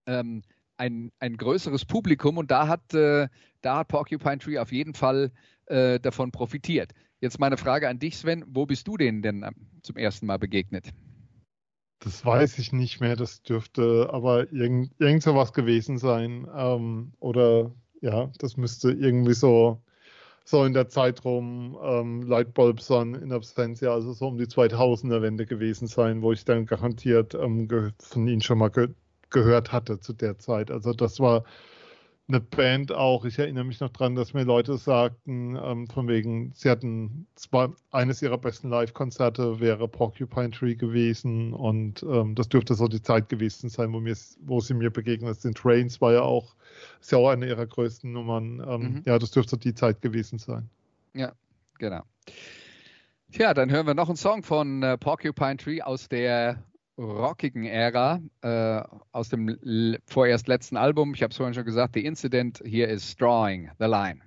ähm, 0.06 0.42
ein, 0.78 1.12
ein 1.18 1.36
größeres 1.36 1.84
Publikum 1.84 2.38
und 2.38 2.50
da 2.50 2.68
hat, 2.68 2.94
äh, 2.94 3.28
da 3.60 3.78
hat 3.78 3.88
Porcupine 3.88 4.38
Tree 4.38 4.58
auf 4.58 4.72
jeden 4.72 4.94
Fall 4.94 5.32
äh, 5.66 6.00
davon 6.00 6.30
profitiert. 6.32 6.92
Jetzt 7.20 7.40
meine 7.40 7.56
Frage 7.56 7.88
an 7.88 7.98
dich, 7.98 8.16
Sven, 8.16 8.44
wo 8.46 8.64
bist 8.64 8.86
du 8.86 8.96
denen 8.96 9.22
denn 9.22 9.44
zum 9.82 9.96
ersten 9.96 10.26
Mal 10.26 10.38
begegnet? 10.38 10.92
Das 12.00 12.24
weiß 12.24 12.58
ich 12.60 12.72
nicht 12.72 13.00
mehr, 13.00 13.16
das 13.16 13.42
dürfte 13.42 14.08
aber 14.12 14.52
irgend, 14.52 14.92
irgend 15.00 15.24
sowas 15.24 15.52
gewesen 15.52 15.98
sein. 15.98 16.46
Ähm, 16.54 17.12
oder 17.18 17.72
ja, 18.00 18.30
das 18.38 18.56
müsste 18.56 18.92
irgendwie 18.92 19.34
so, 19.34 19.82
so 20.44 20.64
in 20.64 20.74
der 20.74 20.88
Zeit 20.88 21.24
rum 21.24 21.76
ähm, 21.82 22.22
Lightbulb 22.22 22.80
Sun 22.80 23.16
in 23.16 23.32
Absentia, 23.32 23.92
also 23.92 24.12
so 24.12 24.28
um 24.28 24.38
die 24.38 24.46
2000er 24.46 25.22
Wende 25.22 25.44
gewesen 25.44 25.88
sein, 25.88 26.22
wo 26.22 26.32
ich 26.32 26.44
dann 26.44 26.66
garantiert 26.66 27.34
ähm, 27.34 27.68
von 27.98 28.28
ihnen 28.28 28.42
schon 28.42 28.58
mal 28.58 28.70
ge 28.70 28.88
gehört 29.30 29.72
hatte 29.72 30.00
zu 30.00 30.12
der 30.12 30.38
Zeit. 30.38 30.70
Also 30.70 30.92
das 30.92 31.20
war 31.20 31.44
eine 32.28 32.40
Band 32.40 32.92
auch. 32.92 33.24
Ich 33.24 33.38
erinnere 33.38 33.64
mich 33.64 33.80
noch 33.80 33.88
dran, 33.88 34.14
dass 34.14 34.34
mir 34.34 34.44
Leute 34.44 34.76
sagten, 34.76 35.56
ähm, 35.56 35.86
von 35.88 36.08
wegen, 36.08 36.52
sie 36.54 36.68
hatten 36.68 37.26
zwar 37.34 37.72
eines 37.90 38.20
ihrer 38.20 38.36
besten 38.36 38.68
Live-Konzerte 38.68 39.60
wäre 39.60 39.88
Porcupine 39.88 40.50
Tree 40.50 40.74
gewesen 40.74 41.54
und 41.54 42.02
ähm, 42.02 42.34
das 42.34 42.50
dürfte 42.50 42.74
so 42.74 42.86
die 42.86 43.00
Zeit 43.00 43.30
gewesen 43.30 43.70
sein, 43.70 43.92
wo, 43.94 44.00
mir, 44.00 44.16
wo 44.40 44.60
sie 44.60 44.74
mir 44.74 44.90
begegnet 44.90 45.40
sind. 45.40 45.56
Trains 45.56 46.00
war 46.02 46.12
ja 46.12 46.20
auch, 46.20 46.54
ist 47.00 47.12
ja 47.12 47.18
auch 47.18 47.30
eine 47.30 47.46
ihrer 47.46 47.66
größten 47.66 48.12
Nummern. 48.12 48.62
Ähm, 48.66 48.80
mhm. 48.80 49.02
Ja, 49.06 49.18
das 49.18 49.30
dürfte 49.30 49.56
die 49.56 49.74
Zeit 49.74 50.02
gewesen 50.02 50.38
sein. 50.38 50.68
Ja, 51.14 51.32
genau. 51.78 52.02
Tja, 53.32 53.54
dann 53.54 53.70
hören 53.70 53.86
wir 53.86 53.94
noch 53.94 54.08
einen 54.08 54.16
Song 54.16 54.42
von 54.42 54.82
äh, 54.82 54.98
Porcupine 54.98 55.56
Tree 55.56 55.80
aus 55.80 56.08
der 56.08 56.62
rockigen 56.98 57.64
Ära 57.64 58.20
äh, 58.42 58.82
aus 59.12 59.28
dem 59.28 59.56
vorerst 60.06 60.48
letzten 60.48 60.76
Album. 60.76 61.14
Ich 61.14 61.22
habe 61.22 61.30
es 61.30 61.36
vorhin 61.36 61.54
schon 61.54 61.64
gesagt, 61.64 61.94
The 61.94 62.04
Incident. 62.04 62.60
Hier 62.64 62.88
ist 62.88 63.20
Drawing 63.20 63.70
the 63.78 63.86
Line. 63.86 64.20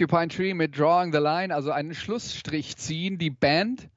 Porcupine 0.00 0.28
Tree 0.28 0.54
mit 0.54 0.78
Drawing 0.78 1.12
the 1.12 1.18
Line, 1.18 1.54
also 1.54 1.72
einen 1.72 1.92
Schlussstrich 1.92 2.74
ziehen. 2.78 3.18
Die 3.18 3.28
Band 3.28 3.90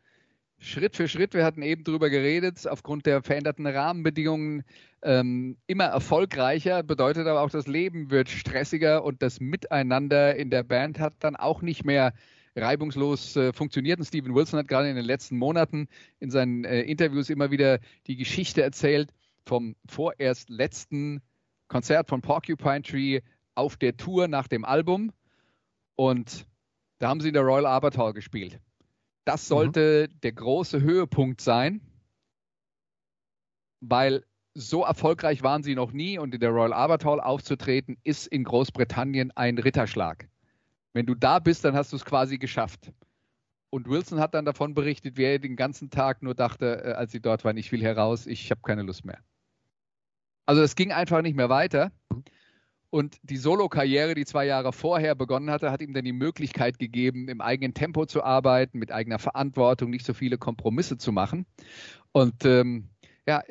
Schritt 0.60 0.97
für 0.97 1.08
Schritt, 1.08 1.34
wir 1.34 1.45
hatten 1.45 1.62
eben 1.62 1.86
drüber 1.86 2.10
geredet, 2.10 2.68
aufgrund 2.68 3.06
der 3.06 3.24
veränderten 3.24 3.66
Rahmenbedingungen 3.66 4.64
ähm, 5.01 5.56
immer 5.66 5.86
erfolgreicher, 5.86 6.84
bedeutet 6.84 7.26
aber 7.26 7.41
auch, 7.41 7.49
das 7.49 7.68
Leben 7.68 8.12
wird 8.12 8.28
stressiger 8.28 9.06
und 9.06 9.22
das 9.22 9.39
Miteinander 9.39 10.36
in 10.36 10.49
der 10.49 10.64
Band 10.64 10.99
hat 10.99 11.14
dann 11.20 11.38
auch 11.38 11.62
nicht 11.62 11.86
mehr 11.86 12.12
reibungslos 12.58 13.38
äh, 13.38 13.54
funktioniert. 13.54 13.97
Und 13.97 14.06
Steven 14.06 14.36
Wilson 14.36 14.60
hat 14.60 14.68
gerade 14.68 14.89
in 14.89 14.97
den 14.97 15.06
letzten 15.06 15.38
Monaten 15.38 15.88
in 16.20 16.30
seinen 16.30 16.66
äh, 16.66 16.82
Interviews 16.82 17.30
immer 17.30 17.49
wieder 17.49 17.80
die 18.08 18.18
Geschichte 18.18 18.62
erzählt 18.62 19.14
vom 19.45 19.78
vorerst 19.88 20.49
letzten 20.49 21.22
Konzert 21.70 22.10
von 22.10 22.22
Porcupine 22.22 22.82
Tree 22.82 23.22
auf 23.56 23.78
der 23.78 23.95
Tour 23.95 24.28
nach 24.28 24.49
dem 24.49 24.66
Album. 24.66 25.14
Und 25.95 26.45
da 26.99 27.09
haben 27.09 27.21
sie 27.21 27.29
in 27.29 27.33
der 27.33 27.43
Royal 27.43 27.65
Albert 27.65 27.97
Hall 27.97 28.13
gespielt. 28.13 28.59
Das 29.25 29.47
sollte 29.47 30.09
mhm. 30.09 30.19
der 30.21 30.31
große 30.33 30.81
Höhepunkt 30.81 31.41
sein, 31.41 31.81
weil 33.79 34.25
so 34.53 34.83
erfolgreich 34.83 35.43
waren 35.43 35.63
sie 35.63 35.75
noch 35.75 35.91
nie 35.91 36.17
und 36.17 36.33
in 36.33 36.39
der 36.39 36.51
Royal 36.51 36.73
Albert 36.73 37.05
Hall 37.05 37.19
aufzutreten 37.19 37.97
ist 38.03 38.27
in 38.27 38.43
Großbritannien 38.43 39.31
ein 39.31 39.57
Ritterschlag. 39.57 40.27
Wenn 40.93 41.05
du 41.05 41.15
da 41.15 41.39
bist, 41.39 41.65
dann 41.65 41.75
hast 41.75 41.91
du 41.91 41.95
es 41.95 42.05
quasi 42.05 42.37
geschafft. 42.37 42.93
Und 43.71 43.89
Wilson 43.89 44.19
hat 44.19 44.35
dann 44.35 44.45
davon 44.45 44.75
berichtet, 44.75 45.17
wie 45.17 45.23
er 45.23 45.39
den 45.39 45.55
ganzen 45.55 45.89
Tag 45.89 46.21
nur 46.21 46.35
dachte, 46.35 46.83
äh, 46.83 46.91
als 46.91 47.11
sie 47.11 47.19
dort 47.19 47.43
waren, 47.43 47.57
ich 47.57 47.71
will 47.71 47.81
heraus, 47.81 48.27
ich 48.27 48.51
habe 48.51 48.61
keine 48.61 48.83
Lust 48.83 49.03
mehr. 49.03 49.19
Also 50.45 50.61
es 50.61 50.75
ging 50.75 50.91
einfach 50.91 51.23
nicht 51.23 51.35
mehr 51.35 51.49
weiter. 51.49 51.91
Und 52.93 53.17
die 53.23 53.37
Solo-Karriere, 53.37 54.13
die 54.13 54.23
zwei 54.23 54.45
Jahre 54.45 54.71
vorher 54.71 55.15
begonnen 55.15 55.49
hatte, 55.49 55.71
hat 55.71 55.81
ihm 55.81 55.95
dann 55.95 56.05
die 56.05 56.13
Möglichkeit 56.13 56.77
gegeben, 56.77 57.27
im 57.27 57.41
eigenen 57.41 57.73
Tempo 57.73 58.05
zu 58.05 58.23
arbeiten, 58.23 58.77
mit 58.77 58.91
eigener 58.91 59.17
Verantwortung, 59.17 59.89
nicht 59.89 60.05
so 60.05 60.13
viele 60.13 60.37
Kompromisse 60.37 60.99
zu 60.99 61.11
machen. 61.11 61.47
Und 62.11 62.45
ähm, 62.45 62.89
ja, 63.25 63.41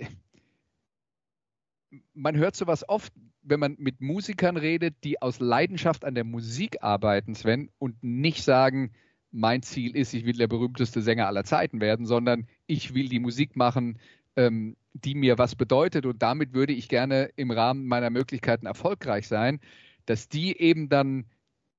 man 2.14 2.36
hört 2.36 2.54
sowas 2.54 2.88
oft, 2.88 3.12
wenn 3.42 3.58
man 3.58 3.74
mit 3.80 4.00
Musikern 4.00 4.56
redet, 4.56 5.02
die 5.02 5.20
aus 5.20 5.40
Leidenschaft 5.40 6.04
an 6.04 6.14
der 6.14 6.22
Musik 6.22 6.80
arbeiten, 6.80 7.34
Sven, 7.34 7.68
und 7.80 8.00
nicht 8.00 8.44
sagen, 8.44 8.92
mein 9.32 9.62
Ziel 9.62 9.96
ist, 9.96 10.14
ich 10.14 10.24
will 10.24 10.36
der 10.36 10.46
berühmteste 10.46 11.02
Sänger 11.02 11.26
aller 11.26 11.42
Zeiten 11.42 11.80
werden, 11.80 12.06
sondern 12.06 12.46
ich 12.68 12.94
will 12.94 13.08
die 13.08 13.18
Musik 13.18 13.56
machen, 13.56 13.98
ähm, 14.36 14.76
die 14.94 15.14
mir 15.14 15.38
was 15.38 15.56
bedeutet 15.56 16.06
und 16.06 16.22
damit 16.22 16.54
würde 16.54 16.72
ich 16.72 16.88
gerne 16.88 17.30
im 17.36 17.50
Rahmen 17.50 17.86
meiner 17.86 18.10
Möglichkeiten 18.10 18.66
erfolgreich 18.66 19.26
sein, 19.28 19.60
dass 20.06 20.28
die 20.28 20.58
eben 20.58 20.88
dann 20.88 21.26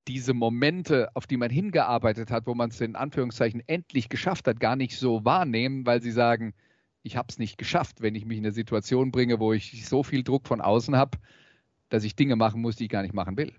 diese 0.07 0.33
Momente, 0.33 1.09
auf 1.15 1.27
die 1.27 1.37
man 1.37 1.49
hingearbeitet 1.49 2.31
hat, 2.31 2.45
wo 2.45 2.55
man 2.55 2.69
es 2.69 2.81
in 2.81 2.95
Anführungszeichen 2.95 3.61
endlich 3.67 4.09
geschafft 4.09 4.47
hat, 4.47 4.59
gar 4.59 4.75
nicht 4.75 4.97
so 4.97 5.23
wahrnehmen, 5.23 5.85
weil 5.85 6.01
sie 6.01 6.11
sagen, 6.11 6.53
ich 7.03 7.17
habe 7.17 7.27
es 7.29 7.37
nicht 7.37 7.57
geschafft, 7.57 8.01
wenn 8.01 8.15
ich 8.15 8.25
mich 8.25 8.37
in 8.37 8.45
eine 8.45 8.53
Situation 8.53 9.11
bringe, 9.11 9.39
wo 9.39 9.53
ich 9.53 9.85
so 9.85 10.03
viel 10.03 10.23
Druck 10.23 10.47
von 10.47 10.61
außen 10.61 10.95
habe, 10.95 11.19
dass 11.89 12.03
ich 12.03 12.15
Dinge 12.15 12.35
machen 12.35 12.61
muss, 12.61 12.75
die 12.75 12.85
ich 12.85 12.89
gar 12.89 13.01
nicht 13.01 13.13
machen 13.13 13.37
will. 13.37 13.53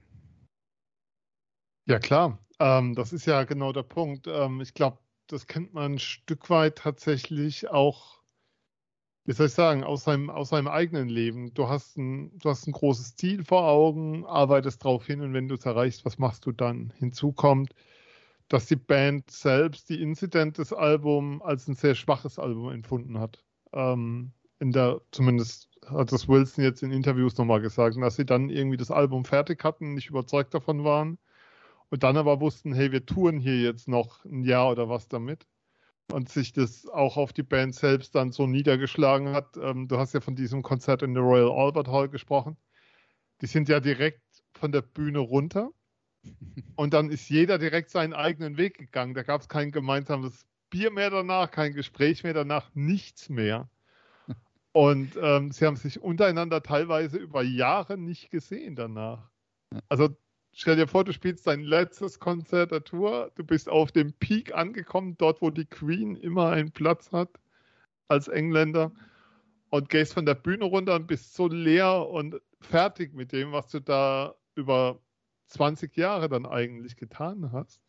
Ja, 1.86 1.98
klar. 1.98 2.38
Ähm, 2.58 2.94
das 2.94 3.12
ist 3.12 3.26
ja 3.26 3.44
genau 3.44 3.72
der 3.72 3.82
Punkt. 3.82 4.26
Ähm, 4.26 4.60
ich 4.60 4.74
glaube, 4.74 4.98
das 5.26 5.46
kennt 5.46 5.74
man 5.74 5.94
ein 5.94 5.98
Stück 5.98 6.50
weit 6.50 6.76
tatsächlich 6.76 7.68
auch 7.70 8.23
wie 9.24 9.32
soll 9.32 9.46
ich 9.46 9.52
sagen, 9.54 9.84
aus 9.84 10.04
seinem, 10.04 10.28
aus 10.28 10.50
seinem 10.50 10.68
eigenen 10.68 11.08
Leben. 11.08 11.54
Du 11.54 11.68
hast, 11.68 11.96
ein, 11.96 12.36
du 12.38 12.50
hast 12.50 12.66
ein 12.66 12.72
großes 12.72 13.16
Ziel 13.16 13.44
vor 13.44 13.66
Augen, 13.66 14.26
arbeitest 14.26 14.84
darauf 14.84 15.06
hin 15.06 15.22
und 15.22 15.32
wenn 15.32 15.48
du 15.48 15.54
es 15.54 15.64
erreichst, 15.64 16.04
was 16.04 16.18
machst 16.18 16.44
du 16.46 16.52
dann? 16.52 16.92
Hinzu 16.98 17.32
kommt, 17.32 17.74
dass 18.48 18.66
die 18.66 18.76
Band 18.76 19.30
selbst 19.30 19.88
die 19.88 20.02
Incident 20.02 20.58
des 20.58 20.72
Albums 20.72 21.42
als 21.42 21.66
ein 21.68 21.74
sehr 21.74 21.94
schwaches 21.94 22.38
Album 22.38 22.70
empfunden 22.70 23.18
hat. 23.18 23.42
Ähm, 23.72 24.32
in 24.60 24.72
der, 24.72 25.00
zumindest 25.10 25.70
hat 25.86 26.12
das 26.12 26.28
Wilson 26.28 26.64
jetzt 26.64 26.82
in 26.82 26.92
Interviews 26.92 27.36
nochmal 27.38 27.60
gesagt, 27.60 27.96
dass 28.00 28.16
sie 28.16 28.26
dann 28.26 28.50
irgendwie 28.50 28.76
das 28.76 28.90
Album 28.90 29.24
fertig 29.24 29.64
hatten, 29.64 29.94
nicht 29.94 30.08
überzeugt 30.10 30.54
davon 30.54 30.84
waren 30.84 31.18
und 31.90 32.02
dann 32.02 32.16
aber 32.16 32.40
wussten, 32.40 32.74
hey, 32.74 32.92
wir 32.92 33.06
touren 33.06 33.38
hier 33.38 33.60
jetzt 33.60 33.88
noch 33.88 34.24
ein 34.26 34.44
Jahr 34.44 34.70
oder 34.70 34.88
was 34.88 35.08
damit 35.08 35.46
und 36.12 36.28
sich 36.28 36.52
das 36.52 36.86
auch 36.86 37.16
auf 37.16 37.32
die 37.32 37.42
Band 37.42 37.74
selbst 37.74 38.14
dann 38.14 38.32
so 38.32 38.46
niedergeschlagen 38.46 39.30
hat. 39.30 39.56
Ähm, 39.56 39.88
du 39.88 39.98
hast 39.98 40.14
ja 40.14 40.20
von 40.20 40.36
diesem 40.36 40.62
Konzert 40.62 41.02
in 41.02 41.14
der 41.14 41.22
Royal 41.22 41.50
Albert 41.50 41.88
Hall 41.88 42.08
gesprochen. 42.08 42.56
Die 43.40 43.46
sind 43.46 43.68
ja 43.68 43.80
direkt 43.80 44.22
von 44.54 44.72
der 44.72 44.82
Bühne 44.82 45.18
runter 45.18 45.70
und 46.76 46.94
dann 46.94 47.10
ist 47.10 47.28
jeder 47.28 47.58
direkt 47.58 47.90
seinen 47.90 48.12
eigenen 48.12 48.56
Weg 48.56 48.78
gegangen. 48.78 49.14
Da 49.14 49.22
gab 49.22 49.40
es 49.40 49.48
kein 49.48 49.72
gemeinsames 49.72 50.46
Bier 50.70 50.90
mehr 50.90 51.10
danach, 51.10 51.50
kein 51.50 51.72
Gespräch 51.72 52.24
mehr 52.24 52.34
danach, 52.34 52.70
nichts 52.74 53.28
mehr. 53.28 53.70
Und 54.72 55.16
ähm, 55.22 55.52
sie 55.52 55.66
haben 55.66 55.76
sich 55.76 56.02
untereinander 56.02 56.64
teilweise 56.64 57.16
über 57.16 57.42
Jahre 57.42 57.96
nicht 57.96 58.30
gesehen 58.30 58.74
danach. 58.74 59.30
Also 59.88 60.16
Stell 60.56 60.76
dir 60.76 60.86
vor, 60.86 61.02
du 61.04 61.12
spielst 61.12 61.48
dein 61.48 61.62
letztes 61.62 62.20
Konzert 62.20 62.70
der 62.70 62.84
Tour, 62.84 63.32
du 63.34 63.42
bist 63.42 63.68
auf 63.68 63.90
dem 63.90 64.12
Peak 64.12 64.54
angekommen, 64.54 65.16
dort, 65.18 65.42
wo 65.42 65.50
die 65.50 65.64
Queen 65.64 66.14
immer 66.14 66.50
einen 66.50 66.70
Platz 66.70 67.10
hat 67.10 67.28
als 68.06 68.28
Engländer 68.28 68.92
und 69.70 69.88
gehst 69.88 70.14
von 70.14 70.26
der 70.26 70.36
Bühne 70.36 70.66
runter 70.66 70.94
und 70.94 71.08
bist 71.08 71.34
so 71.34 71.48
leer 71.48 72.08
und 72.08 72.40
fertig 72.60 73.14
mit 73.14 73.32
dem, 73.32 73.50
was 73.50 73.68
du 73.68 73.80
da 73.80 74.36
über 74.54 75.00
20 75.48 75.96
Jahre 75.96 76.28
dann 76.28 76.46
eigentlich 76.46 76.96
getan 76.96 77.50
hast, 77.50 77.80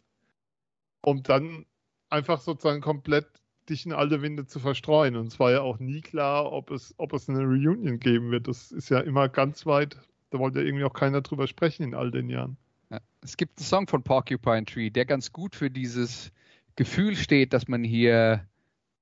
um 1.02 1.22
dann 1.22 1.68
einfach 2.10 2.42
sozusagen 2.42 2.82
komplett 2.82 3.28
dich 3.70 3.86
in 3.86 3.94
alle 3.94 4.24
Winde 4.24 4.48
zu 4.48 4.60
verstreuen. 4.60 5.16
Und 5.16 5.28
es 5.28 5.40
war 5.40 5.52
ja 5.52 5.62
auch 5.62 5.78
nie 5.78 6.02
klar, 6.02 6.52
ob 6.52 6.72
es, 6.72 6.96
ob 6.98 7.14
es 7.14 7.30
eine 7.30 7.42
Reunion 7.42 8.00
geben 8.00 8.32
wird. 8.32 8.48
Das 8.48 8.72
ist 8.72 8.90
ja 8.90 9.00
immer 9.02 9.30
ganz 9.30 9.68
weit 9.68 10.00
da 10.30 10.40
wollte 10.40 10.62
irgendwie 10.62 10.84
auch 10.84 10.94
keiner 10.94 11.22
drüber 11.22 11.48
sprechen 11.48 11.84
in 11.84 11.94
all 11.94 12.12
den 12.12 12.30
Jahren. 12.30 12.58
Ja. 12.90 13.00
Es 13.22 13.38
gibt 13.38 13.60
einen 13.60 13.66
Song 13.66 13.88
von 13.88 14.04
Porcupine 14.04 14.66
Tree, 14.66 14.90
der 14.90 15.06
ganz 15.06 15.32
gut 15.32 15.56
für 15.56 15.70
dieses 15.70 16.32
Gefühl 16.76 17.16
steht, 17.16 17.54
dass 17.54 17.68
man 17.68 17.84
hier 17.84 18.46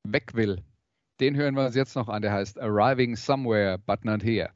weg 0.03 0.33
will. 0.33 0.61
Den 1.19 1.35
hören 1.35 1.55
wir 1.55 1.65
uns 1.65 1.75
jetzt 1.75 1.95
noch 1.95 2.09
an, 2.09 2.21
der 2.21 2.33
heißt 2.33 2.59
Arriving 2.59 3.15
Somewhere 3.15 3.77
But 3.77 4.05
Not 4.05 4.23
Here. 4.23 4.51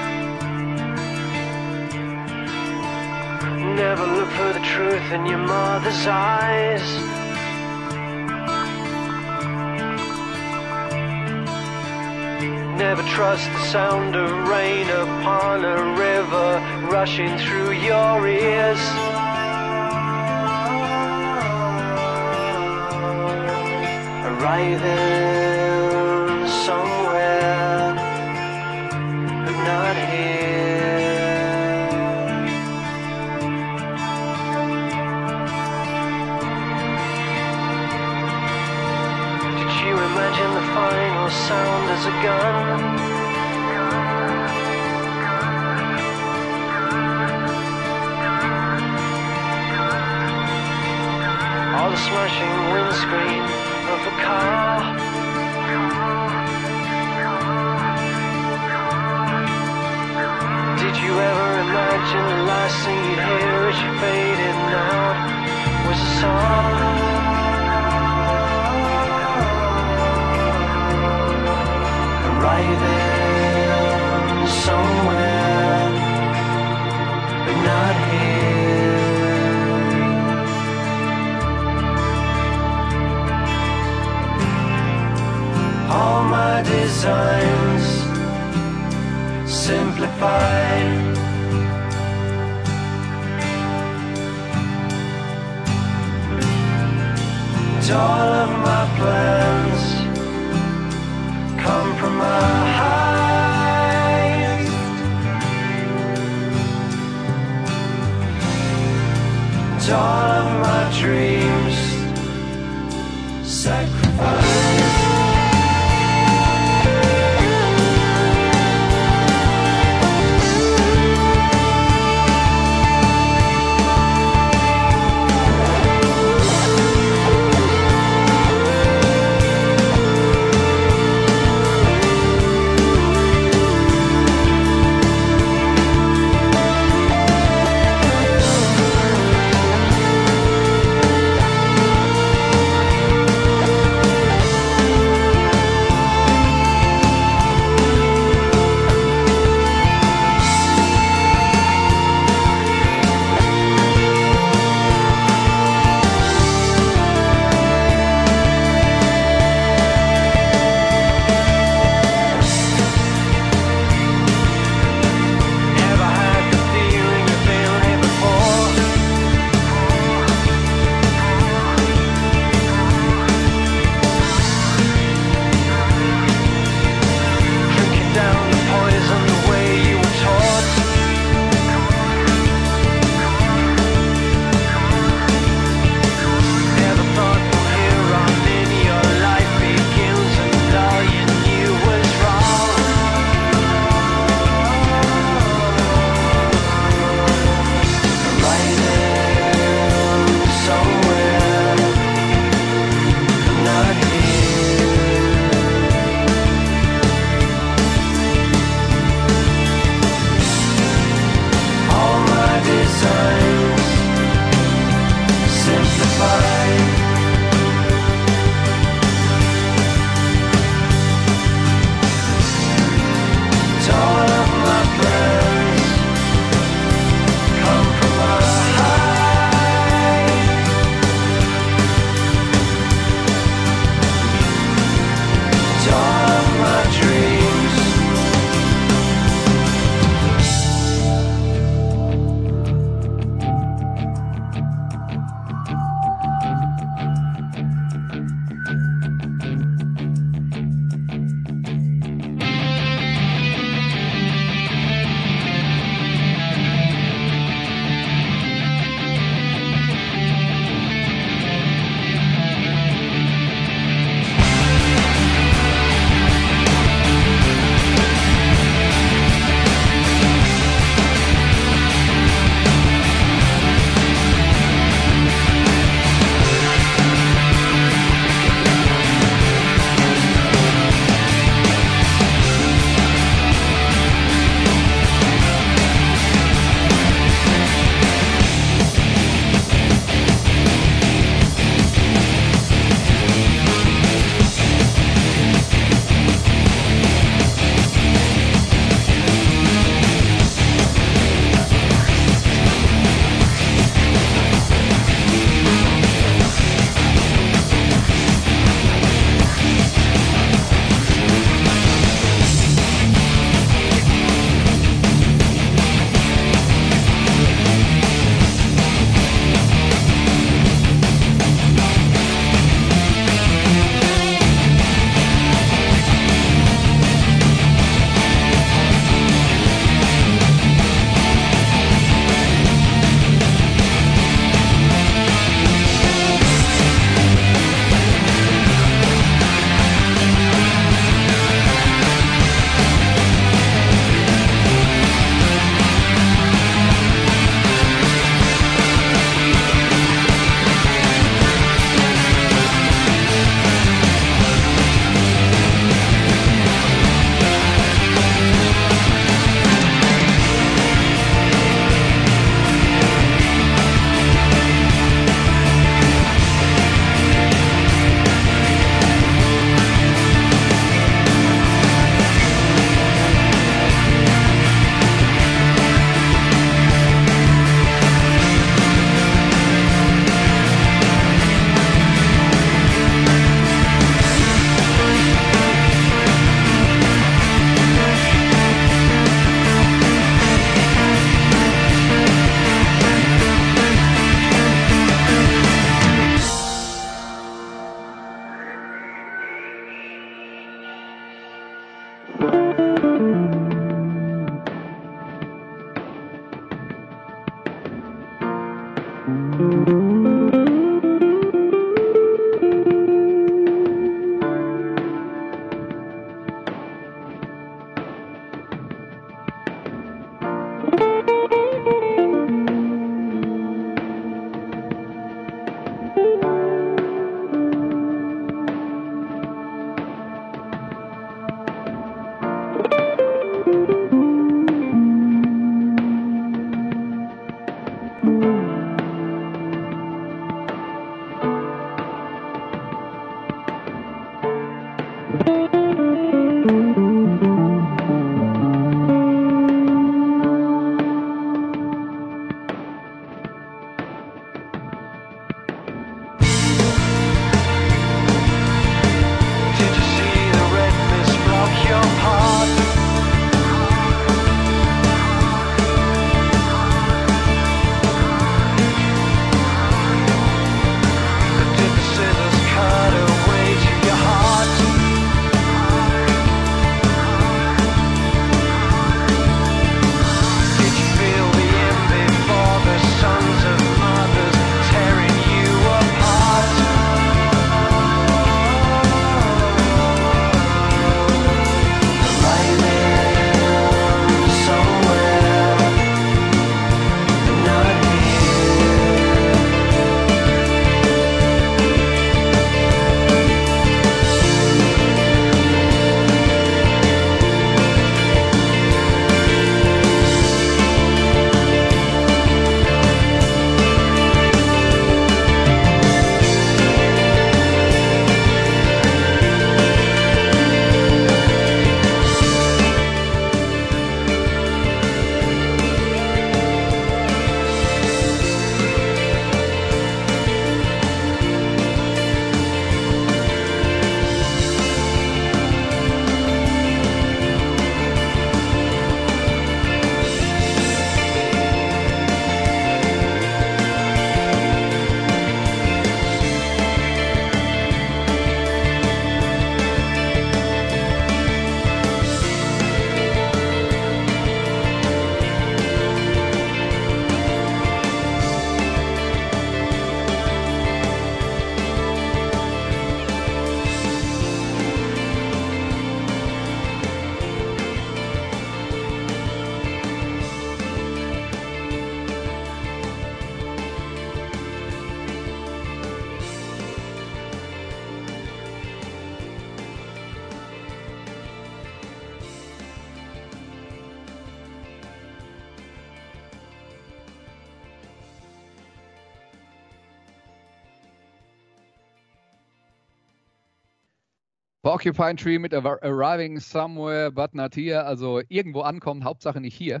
Porcupine 595.02 595.34
Tree 595.34 595.58
mit 595.58 595.74
Arri- 595.74 596.00
Arriving 596.00 596.60
Somewhere 596.60 597.32
But 597.32 597.54
Not 597.54 597.74
Here, 597.74 598.04
also 598.04 598.40
irgendwo 598.48 598.82
ankommen, 598.82 599.24
Hauptsache 599.24 599.60
nicht 599.60 599.74
hier. 599.74 600.00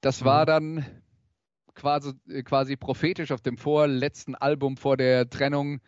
Das 0.00 0.24
war 0.24 0.46
dann 0.46 0.86
quasi, 1.74 2.14
quasi 2.44 2.76
prophetisch 2.76 3.30
auf 3.30 3.42
dem 3.42 3.58
vorletzten 3.58 4.34
Album 4.34 4.78
vor 4.78 4.96
der 4.96 5.28
Trennung 5.28 5.80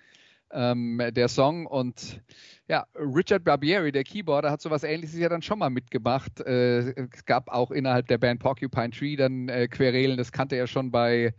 ähm, 0.51 1.01
der 1.12 1.28
Song. 1.28 1.64
Und 1.64 2.20
ja, 2.68 2.86
Richard 2.95 3.45
Barbieri, 3.45 3.91
der 3.91 4.05
Keyboarder, 4.05 4.51
hat 4.51 4.61
sowas 4.61 4.84
ähnliches 4.84 5.18
ja 5.18 5.30
dann 5.30 5.41
schon 5.41 5.61
mal 5.61 5.70
mitgemacht. 5.70 6.41
Äh, 6.41 6.93
es 7.11 7.24
gab 7.24 7.49
auch 7.49 7.70
innerhalb 7.70 8.07
der 8.09 8.18
Band 8.18 8.41
Porcupine 8.41 8.91
Tree 8.91 9.16
dann 9.16 9.49
äh, 9.49 9.66
Querelen, 9.66 10.18
das 10.18 10.30
kannte 10.30 10.57
er 10.57 10.66
schon 10.66 10.91
bei 10.91 11.32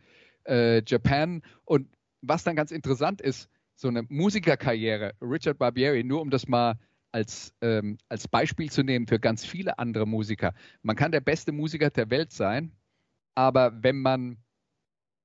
äh, 0.48 0.82
Japan. 0.84 1.44
Und 1.64 1.90
was 2.22 2.44
dann 2.44 2.56
ganz 2.56 2.72
interessant 2.72 3.22
ist, 3.22 3.50
so 3.82 3.88
eine 3.88 4.04
Musikerkarriere, 4.10 5.14
Richard 5.22 5.58
Barbieri, 5.58 6.04
nur 6.04 6.22
um 6.22 6.30
das 6.30 6.48
mal 6.48 6.76
als, 7.12 7.52
ähm, 7.62 7.98
als 8.10 8.28
Beispiel 8.28 8.70
zu 8.70 8.84
nehmen 8.84 9.08
für 9.08 9.20
ganz 9.20 9.44
viele 9.44 9.80
andere 9.80 10.06
Musiker. 10.06 10.54
Man 10.84 10.96
kann 10.96 11.12
der 11.12 11.20
beste 11.20 11.52
Musiker 11.52 11.90
der 11.90 12.10
Welt 12.12 12.32
sein, 12.32 12.72
aber 13.34 13.84
wenn 13.84 14.00
man 14.00 14.38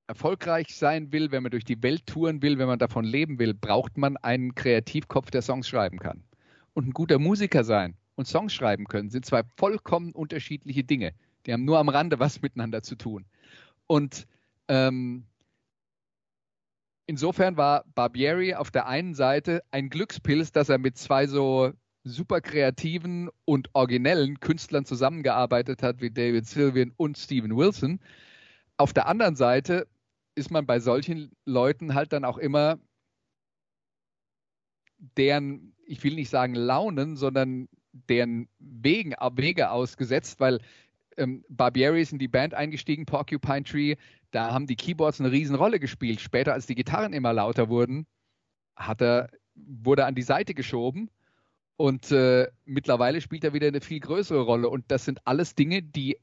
erfolgreich 0.07 0.75
sein 0.75 1.13
will, 1.13 1.31
wenn 1.33 1.43
man 1.43 1.51
durch 1.51 1.65
die 1.65 1.83
Welt 1.83 2.07
touren 2.07 2.41
will, 2.41 2.59
wenn 2.59 2.67
man 2.67 2.79
davon 2.79 3.05
leben 3.05 3.39
will, 3.39 3.53
braucht 3.53 3.99
man 3.99 4.17
einen 4.17 4.55
Kreativkopf, 4.55 5.31
der 5.31 5.43
Songs 5.43 5.69
schreiben 5.69 5.99
kann. 5.99 6.25
Und 6.73 6.89
ein 6.89 6.93
guter 6.93 7.19
Musiker 7.19 7.63
sein 7.63 7.95
und 8.15 8.27
Songs 8.27 8.55
schreiben 8.55 8.87
können, 8.87 9.11
sind 9.11 9.27
zwei 9.27 9.43
vollkommen 9.57 10.13
unterschiedliche 10.13 10.83
Dinge. 10.83 11.13
Die 11.45 11.53
haben 11.53 11.65
nur 11.65 11.79
am 11.79 11.91
Rande 11.91 12.19
was 12.19 12.41
miteinander 12.41 12.83
zu 12.83 12.97
tun. 12.97 13.27
Und 13.87 14.27
ähm, 14.69 15.27
insofern 17.07 17.57
war 17.57 17.85
Barbieri 17.95 18.55
auf 18.55 18.71
der 18.71 18.87
einen 18.87 19.15
Seite 19.15 19.63
ein 19.71 19.89
Glückspilz, 19.89 20.53
dass 20.53 20.69
er 20.69 20.79
mit 20.79 20.99
zwei 20.99 21.27
so 21.27 21.73
super 22.05 22.41
kreativen 22.41 23.31
und 23.45 23.71
originellen 23.75 24.39
Künstlern 24.41 24.85
zusammengearbeitet 24.85 25.83
hat 25.83 26.01
wie 26.01 26.11
David 26.11 26.47
Sylvian 26.47 26.93
und 26.97 27.19
Steven 27.19 27.57
Wilson. 27.57 28.01
Auf 28.77 28.93
der 28.93 29.07
anderen 29.09 29.37
Seite 29.37 29.89
ist 30.35 30.51
man 30.51 30.67
bei 30.67 30.79
solchen 30.79 31.33
Leuten 31.45 31.95
halt 31.95 32.13
dann 32.13 32.25
auch 32.25 32.39
immer 32.39 32.79
deren, 34.99 35.75
ich 35.85 36.03
will 36.05 36.15
nicht 36.15 36.31
sagen 36.31 36.55
Launen, 36.55 37.17
sondern 37.17 37.69
deren 37.93 38.49
Wegen, 38.59 39.15
Wege 39.33 39.71
ausgesetzt, 39.71 40.39
weil 40.41 40.61
ähm, 41.17 41.45
Barbieri 41.49 42.01
ist 42.01 42.13
in 42.13 42.19
die 42.19 42.29
Band 42.29 42.55
eingestiegen, 42.55 43.07
Porcupine 43.07 43.65
Tree, 43.65 43.97
da 44.31 44.53
haben 44.53 44.67
die 44.67 44.77
Keyboards 44.77 45.21
eine 45.21 45.33
Riesenrolle 45.33 45.81
gespielt. 45.81 46.21
Später, 46.21 46.53
als 46.53 46.67
die 46.67 46.75
Gitarren 46.75 47.13
immer 47.13 47.33
lauter 47.33 47.69
wurden, 47.69 48.07
hat 48.75 49.01
er, 49.01 49.31
wurde 49.55 50.03
er 50.03 50.09
an 50.09 50.15
die 50.15 50.23
Seite 50.23 50.55
geschoben 50.55 51.11
und 51.77 52.11
äh, 52.11 52.49
mittlerweile 52.65 53.21
spielt 53.21 53.45
er 53.45 53.53
wieder 53.53 53.69
eine 53.69 53.81
viel 53.81 54.01
größere 54.01 54.41
Rolle. 54.43 54.69
Und 54.69 54.85
das 54.89 55.05
sind 55.05 55.27
alles 55.27 55.55
Dinge, 55.55 55.83
die 55.83 56.19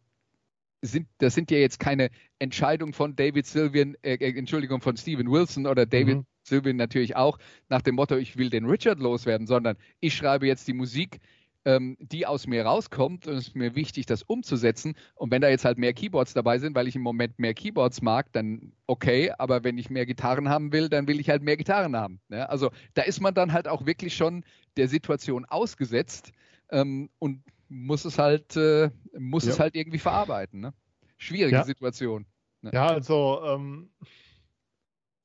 sind, 0.81 1.07
das 1.19 1.33
sind 1.33 1.49
ja 1.49 1.57
jetzt 1.57 1.79
keine 1.79 2.09
Entscheidungen 2.39 2.93
von 2.93 3.15
David 3.15 3.45
Sylvian, 3.45 3.95
äh, 4.01 4.15
äh, 4.15 4.37
Entschuldigung, 4.37 4.81
von 4.81 4.97
Steven 4.97 5.31
Wilson 5.31 5.65
oder 5.65 5.85
David 5.85 6.17
Mhm. 6.17 6.25
Sylvian 6.43 6.75
natürlich 6.75 7.15
auch 7.15 7.37
nach 7.69 7.81
dem 7.81 7.95
Motto, 7.95 8.17
ich 8.17 8.37
will 8.37 8.49
den 8.49 8.65
Richard 8.65 8.99
loswerden, 8.99 9.47
sondern 9.47 9.77
ich 10.01 10.13
schreibe 10.13 10.45
jetzt 10.45 10.67
die 10.67 10.73
Musik, 10.73 11.19
ähm, 11.65 11.97
die 11.99 12.25
aus 12.25 12.47
mir 12.47 12.65
rauskommt 12.65 13.27
und 13.27 13.35
es 13.35 13.47
ist 13.49 13.55
mir 13.55 13.75
wichtig, 13.75 14.05
das 14.05 14.23
umzusetzen. 14.23 14.95
Und 15.15 15.31
wenn 15.31 15.41
da 15.41 15.49
jetzt 15.49 15.65
halt 15.65 15.77
mehr 15.77 15.93
Keyboards 15.93 16.33
dabei 16.33 16.57
sind, 16.59 16.75
weil 16.75 16.87
ich 16.87 16.95
im 16.95 17.01
Moment 17.01 17.39
mehr 17.39 17.53
Keyboards 17.53 18.01
mag, 18.01 18.31
dann 18.33 18.73
okay, 18.87 19.31
aber 19.37 19.63
wenn 19.63 19.77
ich 19.77 19.89
mehr 19.89 20.05
Gitarren 20.05 20.49
haben 20.49 20.71
will, 20.73 20.89
dann 20.89 21.07
will 21.07 21.19
ich 21.19 21.29
halt 21.29 21.41
mehr 21.41 21.57
Gitarren 21.57 21.95
haben. 21.95 22.19
Ne? 22.27 22.49
Also 22.49 22.71
da 22.93 23.03
ist 23.03 23.21
man 23.21 23.33
dann 23.33 23.53
halt 23.53 23.67
auch 23.67 23.85
wirklich 23.85 24.15
schon 24.15 24.43
der 24.77 24.87
Situation 24.87 25.45
ausgesetzt 25.45 26.31
ähm, 26.69 27.09
und 27.19 27.41
muss 27.69 28.05
es 28.05 28.19
halt, 28.19 28.55
äh, 28.57 28.89
muss 29.17 29.45
Ja. 29.45 29.51
es 29.53 29.59
halt 29.59 29.75
irgendwie 29.75 29.99
verarbeiten. 29.99 30.59
Ne? 30.59 30.73
Schwierige 31.17 31.57
Ja. 31.57 31.63
Situation. 31.63 32.25
Ja, 32.71 32.87
also 32.87 33.41
ähm, 33.45 33.89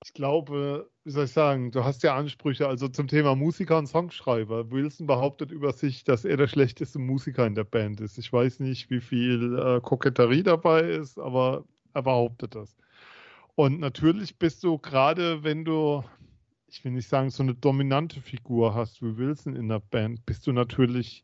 ich 0.09 0.15
glaube, 0.15 0.89
wie 1.05 1.11
soll 1.11 1.27
ich 1.27 1.33
sagen, 1.33 1.71
du 1.71 1.85
hast 1.85 2.03
ja 2.03 2.17
Ansprüche, 2.17 2.67
also 2.67 2.89
zum 2.89 3.09
Thema 3.09 3.35
Musiker 3.35 3.77
und 3.77 3.89
Songschreiber. 3.89 4.71
Wilson 4.71 5.07
behauptet 5.07 5.53
über 5.53 5.75
sich, 5.75 6.03
dass 6.03 6.25
er 6.25 6.39
der 6.39 6.49
schlechteste 6.49 6.99
Musiker 6.99 7.47
in 7.47 7.55
der 7.55 7.65
Band 7.65 8.01
ist. 8.01 8.17
Ich 8.17 8.33
weiß 8.33 8.61
nicht, 8.61 8.89
wie 8.89 9.03
viel 9.03 9.59
äh, 9.59 9.81
Koketterie 9.83 10.43
dabei 10.43 10.81
ist, 10.81 11.19
aber 11.19 11.65
er 11.93 12.03
behauptet 12.05 12.55
das. 12.55 12.75
Und 13.55 13.81
natürlich 13.81 14.39
bist 14.39 14.65
du 14.65 14.79
gerade, 14.79 15.45
wenn 15.45 15.67
du, 15.67 16.03
ich 16.69 16.83
will 16.87 16.93
nicht 16.93 17.09
sagen, 17.09 17.29
so 17.29 17.43
eine 17.43 17.55
dominante 17.55 18.23
Figur 18.23 18.75
hast 18.75 19.03
wie 19.03 19.19
Wilson 19.19 19.55
in 19.55 19.69
der 19.69 19.81
Band, 19.81 20.25
bist 20.25 20.47
du 20.47 20.53
natürlich, 20.53 21.23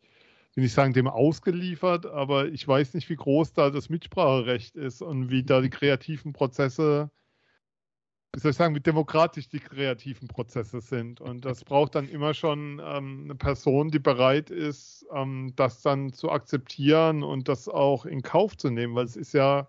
will 0.56 0.64
nicht 0.64 0.74
sagen, 0.74 0.92
dem 0.92 1.08
ausgeliefert, 1.08 2.04
aber 2.04 2.48
ich 2.48 2.68
weiß 2.68 2.92
nicht, 2.92 3.08
wie 3.08 3.16
groß 3.16 3.54
da 3.54 3.70
das 3.70 3.88
Mitspracherecht 3.88 4.76
ist 4.76 5.00
und 5.00 5.30
wie 5.30 5.42
da 5.42 5.62
die 5.62 5.70
kreativen 5.70 6.34
Prozesse, 6.34 7.10
wie 8.34 8.40
soll 8.40 8.50
ich 8.50 8.56
sagen, 8.56 8.74
wie 8.74 8.80
demokratisch 8.80 9.48
die 9.48 9.60
kreativen 9.60 10.26
Prozesse 10.26 10.80
sind. 10.80 11.20
Und 11.20 11.44
das 11.44 11.64
braucht 11.64 11.94
dann 11.94 12.08
immer 12.08 12.34
schon 12.34 12.82
ähm, 12.84 13.22
eine 13.24 13.36
Person, 13.36 13.90
die 13.90 14.00
bereit 14.00 14.50
ist, 14.50 15.06
ähm, 15.14 15.52
das 15.54 15.82
dann 15.82 16.12
zu 16.12 16.30
akzeptieren 16.30 17.22
und 17.22 17.48
das 17.48 17.68
auch 17.68 18.06
in 18.06 18.22
Kauf 18.22 18.56
zu 18.56 18.70
nehmen, 18.70 18.96
weil 18.96 19.04
es 19.04 19.16
ist 19.16 19.34
ja, 19.34 19.68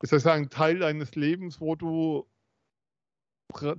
wie 0.00 0.06
soll 0.06 0.18
ich 0.18 0.22
sagen, 0.22 0.50
Teil 0.50 0.80
deines 0.80 1.14
Lebens, 1.14 1.60
wo 1.60 1.74
du 1.74 2.26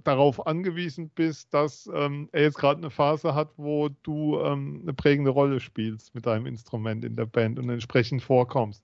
darauf 0.03 0.45
angewiesen 0.45 1.09
bist, 1.09 1.53
dass 1.53 1.89
ähm, 1.93 2.29
er 2.31 2.43
jetzt 2.43 2.57
gerade 2.57 2.79
eine 2.79 2.89
Phase 2.89 3.35
hat, 3.35 3.53
wo 3.57 3.89
du 3.89 4.39
ähm, 4.39 4.79
eine 4.83 4.93
prägende 4.93 5.31
Rolle 5.31 5.59
spielst 5.59 6.15
mit 6.15 6.25
deinem 6.25 6.47
Instrument 6.47 7.03
in 7.03 7.15
der 7.15 7.25
Band 7.25 7.59
und 7.59 7.69
entsprechend 7.69 8.23
vorkommst. 8.23 8.83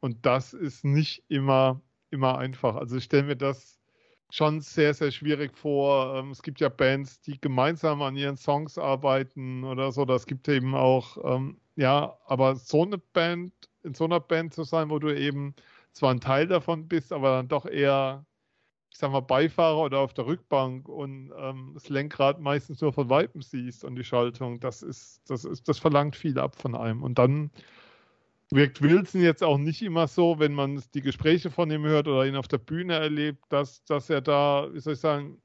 Und 0.00 0.24
das 0.24 0.54
ist 0.54 0.84
nicht 0.84 1.24
immer, 1.28 1.80
immer 2.10 2.38
einfach. 2.38 2.76
Also 2.76 2.96
ich 2.96 3.04
stelle 3.04 3.24
mir 3.24 3.36
das 3.36 3.77
schon 4.30 4.60
sehr, 4.60 4.94
sehr 4.94 5.10
schwierig 5.10 5.56
vor. 5.56 6.16
Ähm, 6.16 6.30
es 6.30 6.42
gibt 6.42 6.60
ja 6.60 6.68
Bands, 6.68 7.20
die 7.22 7.40
gemeinsam 7.40 8.02
an 8.02 8.16
ihren 8.16 8.36
Songs 8.36 8.78
arbeiten 8.78 9.64
oder 9.64 9.92
so. 9.92 10.04
Das 10.04 10.26
gibt 10.26 10.48
eben 10.48 10.74
auch, 10.74 11.18
ähm, 11.24 11.58
ja, 11.76 12.18
aber 12.26 12.56
so 12.56 12.82
eine 12.82 12.98
Band, 12.98 13.52
in 13.82 13.94
so 13.94 14.04
einer 14.04 14.20
Band 14.20 14.54
zu 14.54 14.64
sein, 14.64 14.90
wo 14.90 14.98
du 14.98 15.14
eben 15.16 15.54
zwar 15.92 16.10
ein 16.12 16.20
Teil 16.20 16.46
davon 16.46 16.88
bist, 16.88 17.12
aber 17.12 17.36
dann 17.36 17.48
doch 17.48 17.66
eher 17.66 18.24
ich 18.90 18.98
sag 18.98 19.12
mal, 19.12 19.20
Beifahrer 19.20 19.78
oder 19.78 19.98
auf 20.00 20.14
der 20.14 20.26
Rückbank 20.26 20.88
und 20.88 21.32
ähm, 21.38 21.70
das 21.74 21.88
Lenkrad 21.88 22.40
meistens 22.40 22.80
nur 22.80 22.92
von 22.92 23.08
Weitem 23.08 23.42
siehst 23.42 23.84
und 23.84 23.94
die 23.96 24.04
Schaltung, 24.04 24.60
das 24.60 24.82
ist, 24.82 25.20
das 25.30 25.44
ist, 25.44 25.68
das 25.68 25.78
verlangt 25.78 26.16
viel 26.16 26.38
ab 26.38 26.56
von 26.56 26.74
einem. 26.74 27.02
Und 27.02 27.18
dann 27.18 27.50
wirkt 28.50 28.82
Wilson 28.82 29.20
jetzt 29.20 29.42
auch 29.42 29.58
nicht 29.58 29.82
immer 29.82 30.08
so, 30.08 30.38
wenn 30.38 30.54
man 30.54 30.82
die 30.94 31.02
Gespräche 31.02 31.50
von 31.50 31.70
ihm 31.70 31.84
hört 31.84 32.08
oder 32.08 32.26
ihn 32.26 32.36
auf 32.36 32.48
der 32.48 32.58
Bühne 32.58 32.94
erlebt, 32.94 33.44
dass, 33.50 33.84
dass 33.84 34.10
er 34.10 34.20
da, 34.20 34.68
wie 34.72 34.80
soll 34.80 34.94
ich 34.94 35.00
sagen, 35.00 35.42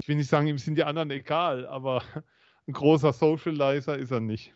ich 0.00 0.08
will 0.08 0.16
nicht 0.16 0.30
sagen, 0.30 0.46
ihm 0.46 0.58
sind 0.58 0.76
die 0.76 0.84
anderen 0.84 1.10
egal, 1.10 1.66
aber 1.66 2.02
ein 2.66 2.72
großer 2.72 3.12
Socializer 3.12 3.98
ist 3.98 4.10
er 4.12 4.20
nicht. 4.20 4.54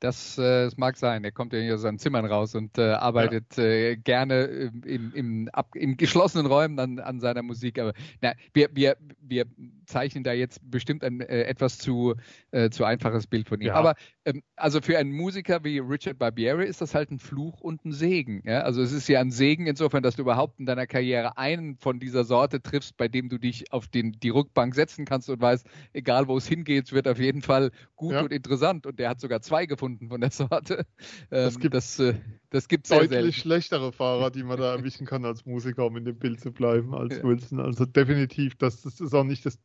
Das, 0.00 0.38
äh, 0.38 0.64
das 0.64 0.76
mag 0.76 0.96
sein. 0.96 1.24
Er 1.24 1.32
kommt 1.32 1.52
ja 1.52 1.58
hier 1.58 1.74
aus 1.74 1.80
seinen 1.80 1.98
Zimmern 1.98 2.24
raus 2.24 2.54
und 2.54 2.78
äh, 2.78 2.92
arbeitet 2.92 3.58
äh, 3.58 3.96
gerne 3.96 4.44
im, 4.44 4.82
im, 4.84 5.12
im, 5.14 5.48
ab, 5.52 5.74
in 5.74 5.96
geschlossenen 5.96 6.46
Räumen 6.46 6.78
an, 6.78 6.98
an 7.00 7.18
seiner 7.18 7.42
Musik. 7.42 7.80
Aber 7.80 7.92
na, 8.20 8.34
wir, 8.52 8.68
wir, 8.72 8.96
wir 9.20 9.46
zeichnen 9.86 10.22
da 10.22 10.32
jetzt 10.32 10.60
bestimmt 10.70 11.02
ein 11.02 11.20
äh, 11.20 11.42
etwas 11.42 11.78
zu, 11.78 12.14
äh, 12.52 12.70
zu 12.70 12.84
einfaches 12.84 13.26
Bild 13.26 13.48
von 13.48 13.60
ihm. 13.60 13.68
Ja. 13.68 13.74
Aber 13.74 13.94
ähm, 14.24 14.42
also 14.54 14.80
für 14.80 14.98
einen 14.98 15.10
Musiker 15.10 15.64
wie 15.64 15.80
Richard 15.80 16.18
Barbieri 16.18 16.66
ist 16.66 16.80
das 16.80 16.94
halt 16.94 17.10
ein 17.10 17.18
Fluch 17.18 17.60
und 17.60 17.84
ein 17.84 17.92
Segen. 17.92 18.42
Ja? 18.44 18.60
Also 18.60 18.82
es 18.82 18.92
ist 18.92 19.08
ja 19.08 19.20
ein 19.20 19.32
Segen 19.32 19.66
insofern, 19.66 20.04
dass 20.04 20.14
du 20.14 20.22
überhaupt 20.22 20.60
in 20.60 20.66
deiner 20.66 20.86
Karriere 20.86 21.38
einen 21.38 21.76
von 21.76 21.98
dieser 21.98 22.22
Sorte 22.22 22.62
triffst, 22.62 22.96
bei 22.96 23.08
dem 23.08 23.28
du 23.28 23.38
dich 23.38 23.72
auf 23.72 23.88
den, 23.88 24.12
die 24.12 24.28
Rückbank 24.28 24.76
setzen 24.76 25.04
kannst 25.06 25.28
und 25.28 25.40
weißt, 25.40 25.66
egal 25.92 26.28
wo 26.28 26.36
es 26.36 26.46
hingeht, 26.46 26.86
es 26.86 26.92
wird 26.92 27.08
auf 27.08 27.18
jeden 27.18 27.42
Fall 27.42 27.72
gut 27.96 28.12
Ja. 28.12 28.20
und 28.20 28.32
interessant. 28.32 28.86
Und 28.86 29.00
der 29.00 29.08
hat 29.08 29.20
sogar 29.20 29.40
zwei 29.40 29.66
gefunden 29.66 29.87
von 30.08 30.20
der 30.20 30.30
Sorte. 30.30 30.86
Ähm, 31.30 31.44
Das 31.44 31.58
gibt 31.58 31.74
das, 31.74 31.98
äh, 31.98 32.14
das 32.50 32.68
gibt 32.68 32.86
sehr 32.86 32.98
Deutlich 32.98 33.18
selten. 33.18 33.32
schlechtere 33.32 33.92
Fahrer, 33.92 34.30
die 34.30 34.42
man 34.42 34.58
da 34.58 34.74
erwischen 34.74 35.06
kann 35.06 35.24
als 35.24 35.46
Musiker, 35.46 35.86
um 35.86 35.96
in 35.96 36.04
dem 36.04 36.18
Bild 36.18 36.40
zu 36.40 36.52
bleiben, 36.52 36.94
als 36.94 37.16
Ja. 37.16 37.22
Wilson. 37.24 37.60
Also 37.60 37.86
definitiv, 37.86 38.56
das, 38.56 38.82
das 38.82 39.00
ist 39.00 39.14
auch 39.14 39.24
nicht 39.24 39.46
das. 39.46 39.58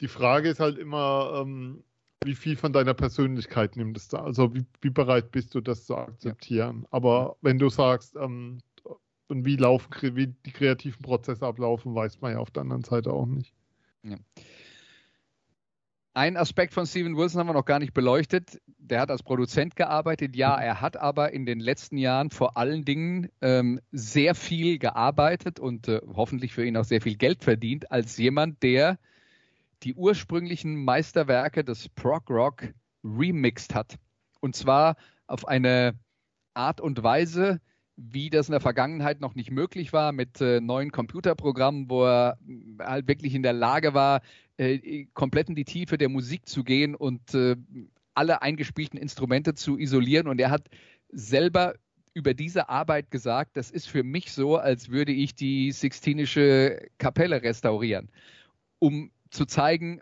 Die 0.00 0.08
Frage 0.08 0.48
ist 0.50 0.60
halt 0.60 0.78
immer, 0.78 1.40
ähm, 1.42 1.82
wie 2.24 2.34
viel 2.34 2.56
von 2.56 2.72
deiner 2.72 2.94
Persönlichkeit 2.94 3.76
nimmt 3.76 3.96
es 3.96 4.08
da? 4.08 4.18
Also 4.18 4.54
wie, 4.54 4.64
wie 4.80 4.90
bereit 4.90 5.30
bist 5.30 5.54
du, 5.54 5.60
das 5.60 5.86
zu 5.86 5.96
akzeptieren? 5.96 6.86
Aber 6.90 7.36
wenn 7.40 7.58
du 7.58 7.68
sagst, 7.68 8.16
ähm, 8.16 8.58
und 9.28 9.44
wie 9.44 9.56
laufen, 9.56 9.90
wie 10.16 10.28
die 10.28 10.52
kreativen 10.52 11.02
Prozesse 11.02 11.46
ablaufen, 11.46 11.94
weiß 11.94 12.20
man 12.20 12.32
ja 12.32 12.38
auf 12.38 12.50
der 12.50 12.62
anderen 12.62 12.82
Seite 12.84 13.12
auch 13.12 13.26
nicht. 13.26 13.54
Ein 16.18 16.36
Aspekt 16.36 16.74
von 16.74 16.84
Steven 16.84 17.16
Wilson 17.16 17.38
haben 17.38 17.46
wir 17.46 17.52
noch 17.52 17.64
gar 17.64 17.78
nicht 17.78 17.94
beleuchtet. 17.94 18.60
Der 18.66 19.00
hat 19.00 19.08
als 19.08 19.22
Produzent 19.22 19.76
gearbeitet. 19.76 20.34
Ja, 20.34 20.60
er 20.60 20.80
hat 20.80 20.96
aber 20.96 21.32
in 21.32 21.46
den 21.46 21.60
letzten 21.60 21.96
Jahren 21.96 22.30
vor 22.30 22.56
allen 22.56 22.84
Dingen 22.84 23.28
ähm, 23.40 23.78
sehr 23.92 24.34
viel 24.34 24.80
gearbeitet 24.80 25.60
und 25.60 25.86
äh, 25.86 26.00
hoffentlich 26.16 26.54
für 26.54 26.66
ihn 26.66 26.76
auch 26.76 26.82
sehr 26.82 27.00
viel 27.00 27.14
Geld 27.14 27.44
verdient 27.44 27.92
als 27.92 28.16
jemand, 28.16 28.64
der 28.64 28.98
die 29.84 29.94
ursprünglichen 29.94 30.82
Meisterwerke 30.84 31.62
des 31.62 31.88
Prog 31.88 32.28
Rock 32.28 32.64
remixed 33.04 33.76
hat. 33.76 33.94
Und 34.40 34.56
zwar 34.56 34.96
auf 35.28 35.46
eine 35.46 35.94
Art 36.52 36.80
und 36.80 37.00
Weise, 37.00 37.60
wie 37.94 38.28
das 38.28 38.48
in 38.48 38.52
der 38.52 38.60
Vergangenheit 38.60 39.20
noch 39.20 39.36
nicht 39.36 39.52
möglich 39.52 39.92
war, 39.92 40.10
mit 40.10 40.40
äh, 40.40 40.60
neuen 40.60 40.90
Computerprogrammen, 40.90 41.88
wo 41.88 42.04
er 42.06 42.38
äh, 42.48 42.82
halt 42.82 43.06
wirklich 43.06 43.36
in 43.36 43.44
der 43.44 43.52
Lage 43.52 43.94
war, 43.94 44.20
äh, 44.58 45.06
komplett 45.14 45.48
in 45.48 45.54
die 45.54 45.64
Tiefe 45.64 45.98
der 45.98 46.08
Musik 46.08 46.46
zu 46.48 46.64
gehen 46.64 46.94
und 46.94 47.34
äh, 47.34 47.56
alle 48.14 48.42
eingespielten 48.42 48.98
Instrumente 48.98 49.54
zu 49.54 49.78
isolieren. 49.78 50.26
Und 50.26 50.40
er 50.40 50.50
hat 50.50 50.68
selber 51.10 51.74
über 52.14 52.34
diese 52.34 52.68
Arbeit 52.68 53.10
gesagt, 53.10 53.56
das 53.56 53.70
ist 53.70 53.88
für 53.88 54.02
mich 54.02 54.32
so, 54.32 54.56
als 54.56 54.90
würde 54.90 55.12
ich 55.12 55.34
die 55.34 55.70
Sixtinische 55.70 56.88
Kapelle 56.98 57.42
restaurieren, 57.42 58.10
um 58.80 59.12
zu 59.30 59.46
zeigen, 59.46 60.00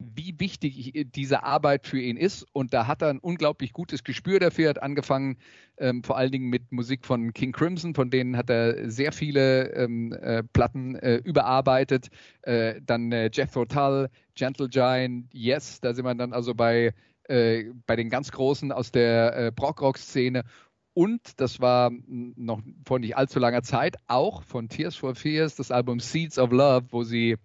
wie 0.00 0.34
wichtig 0.38 0.94
ich- 0.94 1.06
diese 1.12 1.42
Arbeit 1.42 1.86
für 1.86 2.00
ihn 2.00 2.16
ist. 2.16 2.46
Und 2.52 2.72
da 2.74 2.86
hat 2.86 3.02
er 3.02 3.08
ein 3.08 3.18
unglaublich 3.18 3.72
gutes 3.72 4.02
Gespür 4.02 4.40
dafür. 4.40 4.70
Hat 4.70 4.82
angefangen 4.82 5.36
ähm, 5.78 6.02
vor 6.02 6.16
allen 6.16 6.32
Dingen 6.32 6.48
mit 6.48 6.72
Musik 6.72 7.04
von 7.06 7.32
King 7.32 7.52
Crimson, 7.52 7.94
von 7.94 8.10
denen 8.10 8.36
hat 8.36 8.50
er 8.50 8.90
sehr 8.90 9.12
viele 9.12 9.72
ähm, 9.74 10.12
äh, 10.12 10.42
Platten 10.42 10.96
äh, 10.96 11.16
überarbeitet. 11.16 12.08
Äh, 12.42 12.80
dann 12.84 13.12
äh, 13.12 13.30
Jethro 13.32 13.64
Tull, 13.66 14.08
Gentle 14.34 14.68
Giant, 14.68 15.26
Yes, 15.32 15.80
da 15.80 15.94
sind 15.94 16.04
wir 16.04 16.14
dann 16.14 16.32
also 16.32 16.54
bei, 16.54 16.94
äh, 17.24 17.64
bei 17.86 17.96
den 17.96 18.08
ganz 18.10 18.32
Großen 18.32 18.72
aus 18.72 18.90
der 18.92 19.36
äh, 19.36 19.52
Prog-Rock-Szene. 19.52 20.44
Und 20.92 21.40
das 21.40 21.60
war 21.60 21.92
noch 22.08 22.60
vor 22.84 22.98
nicht 22.98 23.16
allzu 23.16 23.38
langer 23.38 23.62
Zeit 23.62 23.96
auch 24.08 24.42
von 24.42 24.68
Tears 24.68 24.96
for 24.96 25.14
Fears, 25.14 25.54
das 25.54 25.70
Album 25.70 26.00
Seeds 26.00 26.38
of 26.38 26.50
Love, 26.50 26.86
wo 26.90 27.04
sie 27.04 27.36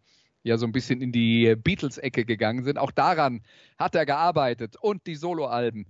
ja 0.46 0.58
so 0.58 0.66
ein 0.66 0.72
bisschen 0.72 1.02
in 1.02 1.12
die 1.12 1.56
Beatles-Ecke 1.56 2.24
gegangen 2.24 2.64
sind. 2.64 2.78
Auch 2.78 2.92
daran 2.92 3.42
hat 3.78 3.96
er 3.96 4.06
gearbeitet 4.06 4.76
und 4.80 5.06
die 5.08 5.16
Soloalben. 5.16 5.88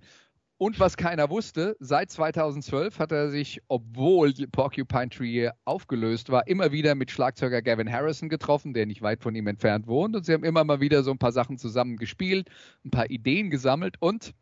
Und 0.57 0.79
was 0.79 0.95
keiner 0.95 1.29
wusste, 1.29 1.75
seit 1.81 2.09
2012 2.11 2.99
hat 2.99 3.11
er 3.11 3.29
sich, 3.29 3.61
obwohl 3.67 4.33
Porcupine 4.53 5.09
Tree 5.09 5.49
aufgelöst 5.65 6.29
war, 6.29 6.47
immer 6.47 6.71
wieder 6.71 6.95
mit 6.95 7.11
Schlagzeuger 7.11 7.61
Gavin 7.61 7.91
Harrison 7.91 8.29
getroffen, 8.29 8.73
der 8.73 8.85
nicht 8.85 9.01
weit 9.01 9.21
von 9.21 9.35
ihm 9.35 9.47
entfernt 9.47 9.87
wohnt. 9.87 10.15
Und 10.15 10.25
sie 10.25 10.31
haben 10.31 10.45
immer 10.45 10.63
mal 10.63 10.79
wieder 10.79 11.03
so 11.03 11.11
ein 11.11 11.17
paar 11.17 11.33
Sachen 11.33 11.57
zusammen 11.57 11.97
gespielt, 11.97 12.49
ein 12.85 12.91
paar 12.91 13.09
Ideen 13.09 13.49
gesammelt. 13.49 13.97
Und 13.99 14.33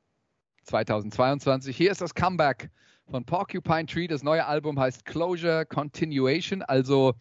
2022, 0.66 1.76
hier 1.76 1.92
ist 1.92 2.02
das 2.02 2.14
Comeback 2.14 2.70
von 3.10 3.26
Porcupine 3.26 3.88
Tree. 3.88 4.06
Das 4.06 4.22
neue 4.22 4.46
Album 4.46 4.80
heißt 4.80 5.06
Closure 5.06 5.66
Continuation, 5.66 6.62
also 6.62 7.16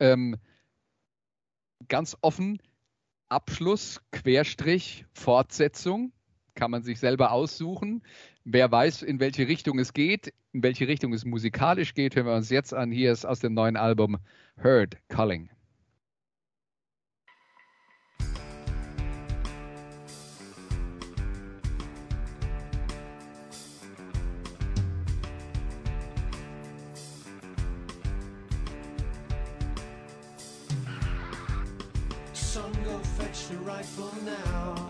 ähm, 0.00 0.36
ganz 1.88 2.16
offen 2.20 2.60
Abschluss, 3.28 4.00
Querstrich, 4.10 5.06
Fortsetzung. 5.14 6.12
Kann 6.54 6.70
man 6.70 6.82
sich 6.82 7.00
selber 7.00 7.32
aussuchen. 7.32 8.02
Wer 8.44 8.70
weiß, 8.70 9.02
in 9.02 9.20
welche 9.20 9.48
Richtung 9.48 9.78
es 9.78 9.94
geht, 9.94 10.34
in 10.52 10.62
welche 10.62 10.86
Richtung 10.86 11.14
es 11.14 11.24
musikalisch 11.24 11.94
geht, 11.94 12.14
hören 12.14 12.26
wir 12.26 12.34
uns 12.34 12.50
jetzt 12.50 12.74
an. 12.74 12.90
Hier 12.90 13.10
ist 13.10 13.24
aus 13.24 13.40
dem 13.40 13.54
neuen 13.54 13.76
Album 13.76 14.18
Heard 14.62 14.98
Calling. 15.08 15.48
for 33.82 34.14
now. 34.24 34.81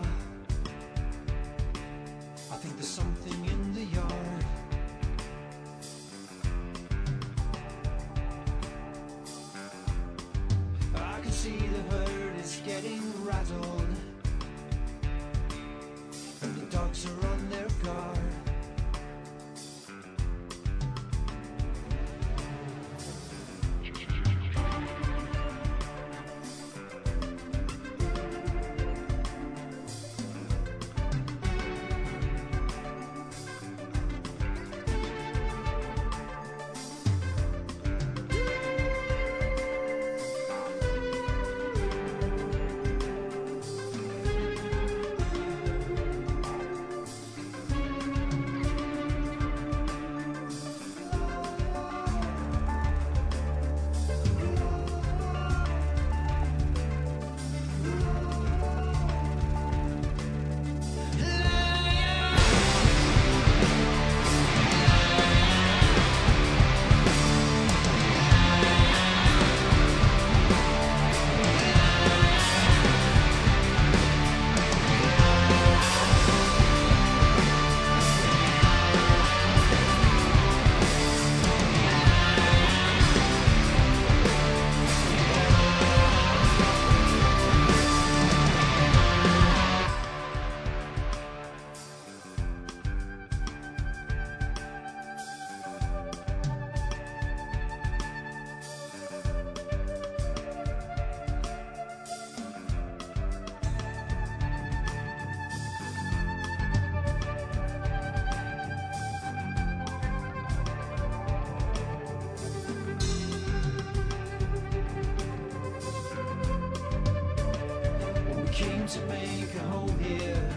to 118.93 118.99
make 119.07 119.55
a 119.55 119.59
home 119.69 119.97
here. 119.97 120.49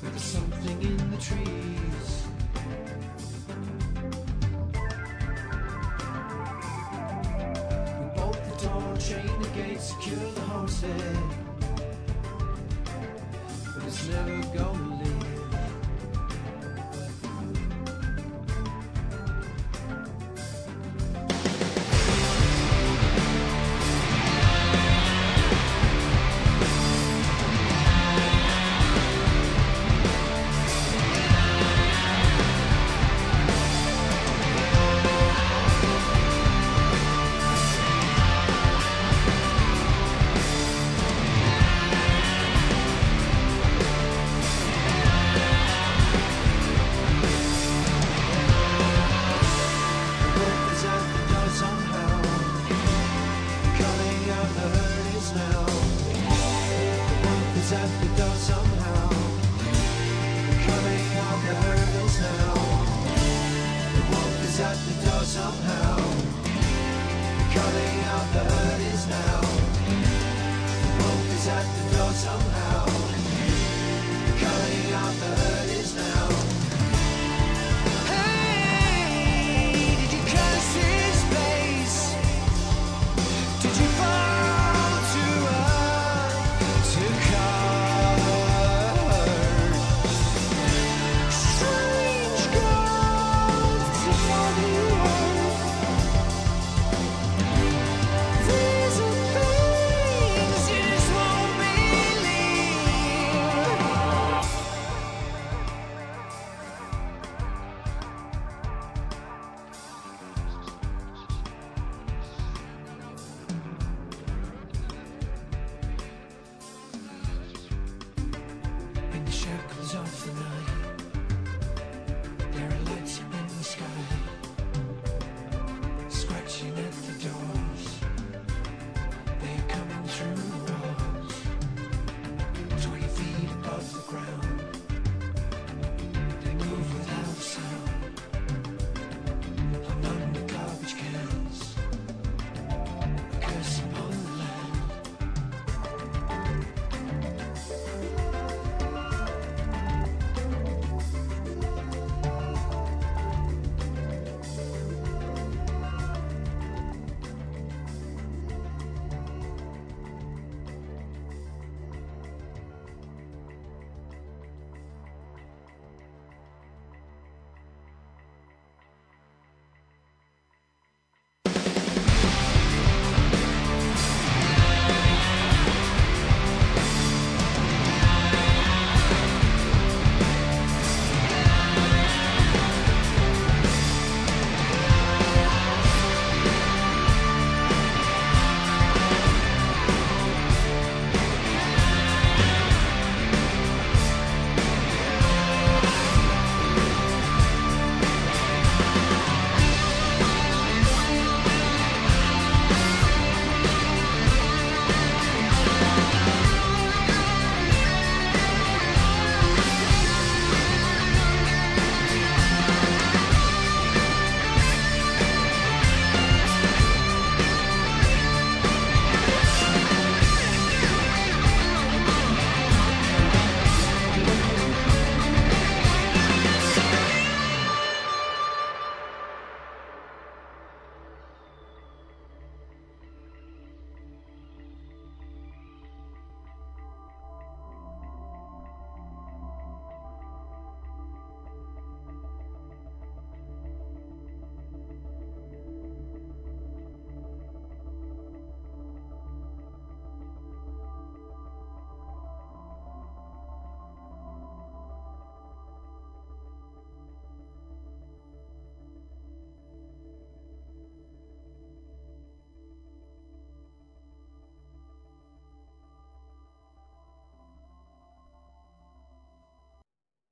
But 0.00 0.10
there's 0.10 0.22
something 0.22 0.80
in 0.80 1.10
the 1.10 1.16
trees. 1.16 2.08
We 7.98 8.06
bolt 8.14 8.38
the 8.48 8.64
door, 8.64 8.96
chain 8.98 9.42
the 9.42 9.48
gate, 9.48 9.80
secure 9.80 10.32
the 10.34 10.40
homestead. 10.42 11.18
But 13.74 13.84
it's 13.84 14.06
never 14.06 14.40
gonna 14.56 14.97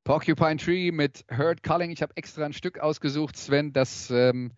Porcupine 0.06 0.56
Tree 0.56 0.92
mit 0.92 1.24
Hurt 1.36 1.64
Culling. 1.64 1.90
Ich 1.90 2.00
habe 2.00 2.16
extra 2.16 2.44
ein 2.44 2.52
Stück 2.52 2.78
ausgesucht, 2.78 3.36
Sven, 3.36 3.72
das 3.72 4.08
ähm, 4.08 4.52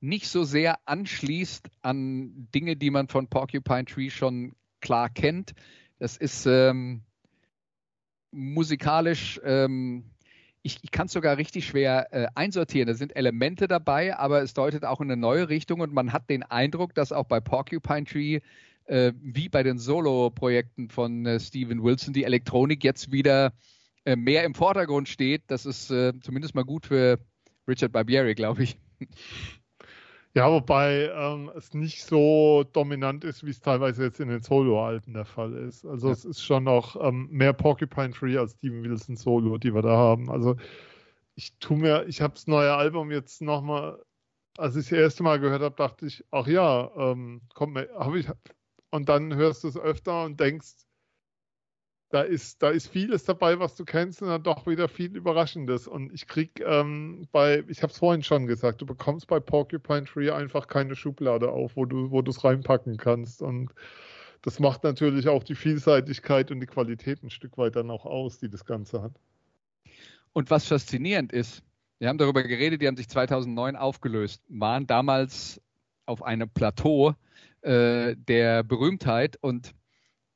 nicht 0.00 0.26
so 0.26 0.42
sehr 0.42 0.80
anschließt 0.86 1.70
an 1.82 2.48
Dinge, 2.52 2.74
die 2.74 2.90
man 2.90 3.06
von 3.06 3.28
Porcupine 3.28 3.84
Tree 3.84 4.10
schon 4.10 4.56
klar 4.80 5.08
kennt. 5.08 5.54
Das 6.00 6.16
ist 6.16 6.46
ähm, 6.46 7.02
musikalisch, 8.32 9.40
ähm, 9.44 10.02
ich, 10.62 10.80
ich 10.82 10.90
kann 10.90 11.06
es 11.06 11.12
sogar 11.12 11.36
richtig 11.36 11.68
schwer 11.68 12.08
äh, 12.10 12.26
einsortieren. 12.34 12.88
Da 12.88 12.94
sind 12.94 13.14
Elemente 13.14 13.68
dabei, 13.68 14.16
aber 14.16 14.42
es 14.42 14.52
deutet 14.52 14.84
auch 14.84 15.00
in 15.00 15.12
eine 15.12 15.20
neue 15.20 15.48
Richtung 15.48 15.78
und 15.78 15.94
man 15.94 16.12
hat 16.12 16.28
den 16.28 16.42
Eindruck, 16.42 16.92
dass 16.96 17.12
auch 17.12 17.26
bei 17.26 17.38
Porcupine 17.38 18.04
Tree 18.04 18.40
äh, 18.86 19.12
wie 19.22 19.48
bei 19.48 19.62
den 19.62 19.78
Solo-Projekten 19.78 20.88
von 20.90 21.24
äh, 21.24 21.38
Steven 21.38 21.84
Wilson 21.84 22.14
die 22.14 22.24
Elektronik 22.24 22.82
jetzt 22.82 23.12
wieder 23.12 23.52
mehr 24.16 24.44
im 24.44 24.54
Vordergrund 24.54 25.08
steht. 25.08 25.42
Das 25.48 25.66
ist 25.66 25.90
äh, 25.90 26.12
zumindest 26.20 26.54
mal 26.54 26.64
gut 26.64 26.86
für 26.86 27.18
Richard 27.66 27.92
Barbieri, 27.92 28.34
glaube 28.34 28.62
ich. 28.64 28.78
Ja, 30.34 30.50
wobei 30.50 31.10
ähm, 31.14 31.50
es 31.56 31.74
nicht 31.74 32.04
so 32.04 32.64
dominant 32.72 33.24
ist, 33.24 33.44
wie 33.44 33.50
es 33.50 33.60
teilweise 33.60 34.04
jetzt 34.04 34.20
in 34.20 34.28
den 34.28 34.42
Solo-Alben 34.42 35.14
der 35.14 35.24
Fall 35.24 35.52
ist. 35.54 35.84
Also 35.84 36.08
Ja. 36.08 36.12
es 36.12 36.24
ist 36.24 36.42
schon 36.44 36.64
noch 36.64 36.96
ähm, 37.02 37.28
mehr 37.30 37.52
Porcupine 37.52 38.10
Tree 38.12 38.36
als 38.36 38.52
Steven 38.52 38.82
Wilson 38.84 39.16
Solo, 39.16 39.58
die 39.58 39.74
wir 39.74 39.82
da 39.82 39.96
haben. 39.96 40.30
Also 40.30 40.56
ich 41.34 41.58
tue 41.58 41.78
mir, 41.78 42.06
ich 42.06 42.20
habe 42.20 42.34
das 42.34 42.46
neue 42.46 42.74
Album 42.74 43.10
jetzt 43.10 43.40
nochmal, 43.42 44.02
als 44.58 44.76
ich 44.76 44.88
das 44.88 44.98
erste 44.98 45.22
Mal 45.22 45.40
gehört 45.40 45.62
habe, 45.62 45.74
dachte 45.76 46.06
ich, 46.06 46.24
ach 46.30 46.46
ja, 46.46 46.90
ähm, 46.96 47.42
komm, 47.54 47.76
habe 47.76 48.18
ich, 48.20 48.28
und 48.90 49.08
dann 49.08 49.34
hörst 49.34 49.64
du 49.64 49.68
es 49.68 49.76
öfter 49.76 50.24
und 50.24 50.38
denkst, 50.40 50.74
da 52.10 52.22
ist, 52.22 52.62
da 52.62 52.70
ist 52.70 52.88
vieles 52.88 53.24
dabei, 53.24 53.58
was 53.58 53.74
du 53.76 53.84
kennst, 53.84 54.22
und 54.22 54.28
dann 54.28 54.42
doch 54.42 54.66
wieder 54.66 54.88
viel 54.88 55.14
Überraschendes. 55.14 55.86
Und 55.86 56.12
ich 56.12 56.26
krieg 56.26 56.62
ähm, 56.64 57.28
bei, 57.32 57.64
ich 57.68 57.82
habe 57.82 57.92
es 57.92 57.98
vorhin 57.98 58.22
schon 58.22 58.46
gesagt, 58.46 58.80
du 58.80 58.86
bekommst 58.86 59.26
bei 59.26 59.40
Porcupine 59.40 60.04
Tree 60.04 60.30
einfach 60.30 60.68
keine 60.68 60.96
Schublade 60.96 61.50
auf, 61.50 61.76
wo 61.76 61.84
du, 61.84 62.10
wo 62.10 62.22
du 62.22 62.30
es 62.30 62.44
reinpacken 62.44 62.96
kannst. 62.96 63.42
Und 63.42 63.70
das 64.42 64.58
macht 64.58 64.84
natürlich 64.84 65.28
auch 65.28 65.44
die 65.44 65.54
Vielseitigkeit 65.54 66.50
und 66.50 66.60
die 66.60 66.66
Qualität 66.66 67.22
ein 67.22 67.30
Stück 67.30 67.58
weit 67.58 67.76
dann 67.76 67.90
auch 67.90 68.06
aus, 68.06 68.38
die 68.38 68.48
das 68.48 68.64
Ganze 68.64 69.02
hat. 69.02 69.12
Und 70.32 70.50
was 70.50 70.66
faszinierend 70.66 71.32
ist, 71.32 71.62
wir 71.98 72.08
haben 72.08 72.18
darüber 72.18 72.42
geredet, 72.42 72.80
die 72.80 72.86
haben 72.86 72.96
sich 72.96 73.08
2009 73.08 73.76
aufgelöst, 73.76 74.42
waren 74.48 74.86
damals 74.86 75.60
auf 76.06 76.22
einem 76.22 76.48
Plateau 76.48 77.14
äh, 77.60 78.14
der 78.16 78.62
Berühmtheit 78.62 79.36
und 79.40 79.74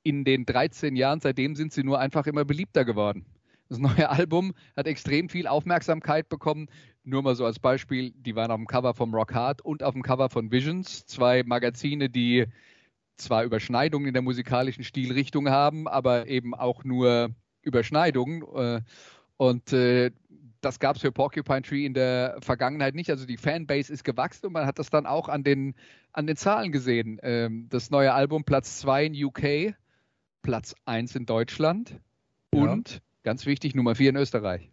in 0.03 0.25
den 0.25 0.47
13 0.47 0.97
Jahren 0.97 1.21
seitdem 1.21 1.55
sind 1.55 1.73
sie 1.73 1.85
nur 1.85 1.99
einfach 1.99 2.27
immer 2.27 2.45
beliebter 2.45 2.85
geworden. 2.85 3.25
Das 3.69 3.79
neue 3.79 4.11
Album 4.11 4.53
hat 4.77 4.87
extrem 4.87 5.29
viel 5.29 5.47
Aufmerksamkeit 5.47 6.29
bekommen. 6.29 6.69
Nur 7.05 7.23
mal 7.23 7.35
so 7.35 7.47
als 7.47 7.59
Beispiel, 7.59 8.11
die 8.11 8.37
waren 8.37 8.51
auf 8.51 8.59
dem 8.59 8.67
Cover 8.67 8.95
vom 8.95 9.15
Rock 9.15 9.35
Hard 9.35 9.65
und 9.65 9.83
auf 9.83 9.95
dem 9.95 10.03
Cover 10.03 10.29
von 10.29 10.53
Visions, 10.53 11.07
zwei 11.07 11.43
Magazine, 11.43 12.11
die 12.11 12.47
zwar 13.17 13.45
Überschneidungen 13.45 14.09
in 14.09 14.13
der 14.13 14.23
musikalischen 14.23 14.85
Stilrichtung 14.85 15.49
haben, 15.49 15.89
aber 15.89 16.27
eben 16.27 16.55
auch 16.55 16.85
nur 16.85 17.31
Überschneidungen. 17.63 18.43
Äh, 18.55 18.81
und 19.37 19.73
äh, 19.73 20.11
das 20.61 20.79
gab 20.79 20.97
es 20.97 21.03
für 21.03 21.13
Porcupine 21.13 21.63
Tree 21.63 21.85
in 21.85 21.95
der 21.95 22.37
Vergangenheit 22.41 22.95
nicht. 22.95 23.11
Also 23.11 23.27
die 23.27 23.37
Fanbase 23.37 23.93
ist 23.93 24.05
gewachsen 24.05 24.47
und 24.47 24.53
man 24.53 24.67
hat 24.67 24.79
das 24.79 24.91
dann 24.91 25.07
auch 25.07 25.29
an 25.29 25.45
den, 25.45 25.75
an 26.13 26.27
den 26.27 26.37
Zahlen 26.37 26.73
gesehen. 26.73 27.19
Ähm, 27.23 27.69
das 27.69 27.91
neue 27.91 28.13
Album 28.13 28.45
Platz 28.45 28.79
2 28.79 29.07
in 29.07 29.25
UK, 29.25 29.75
Platz 30.43 30.75
1 30.85 31.17
in 31.17 31.27
Deutschland 31.27 32.01
Ja. 32.55 32.61
und 32.73 33.01
ganz 33.23 33.47
wichtig 33.47 33.75
Nummer 33.75 33.95
4 33.95 34.11
in 34.11 34.17
Österreich. 34.17 34.71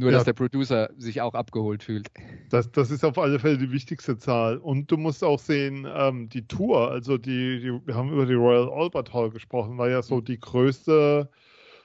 Nur, 0.00 0.10
Ja. 0.12 0.18
dass 0.18 0.24
der 0.26 0.32
Producer 0.32 0.90
sich 0.96 1.20
auch 1.22 1.34
abgeholt 1.34 1.82
fühlt. 1.82 2.08
Das, 2.50 2.70
das 2.70 2.92
ist 2.92 3.04
auf 3.04 3.18
alle 3.18 3.40
Fälle 3.40 3.58
die 3.58 3.72
wichtigste 3.72 4.16
Zahl. 4.16 4.58
Und 4.58 4.92
du 4.92 4.96
musst 4.96 5.24
auch 5.24 5.40
sehen, 5.40 5.88
ähm, 5.92 6.28
die 6.28 6.46
Tour, 6.46 6.90
also 6.92 7.18
die, 7.18 7.58
die, 7.60 7.80
wir 7.84 7.94
haben 7.96 8.12
über 8.12 8.24
die 8.24 8.34
Royal 8.34 8.68
Albert 8.70 9.12
Hall 9.12 9.30
gesprochen, 9.30 9.76
war 9.76 9.88
ja 9.90 10.00
so 10.02 10.20
die 10.20 10.38
größte, 10.38 11.28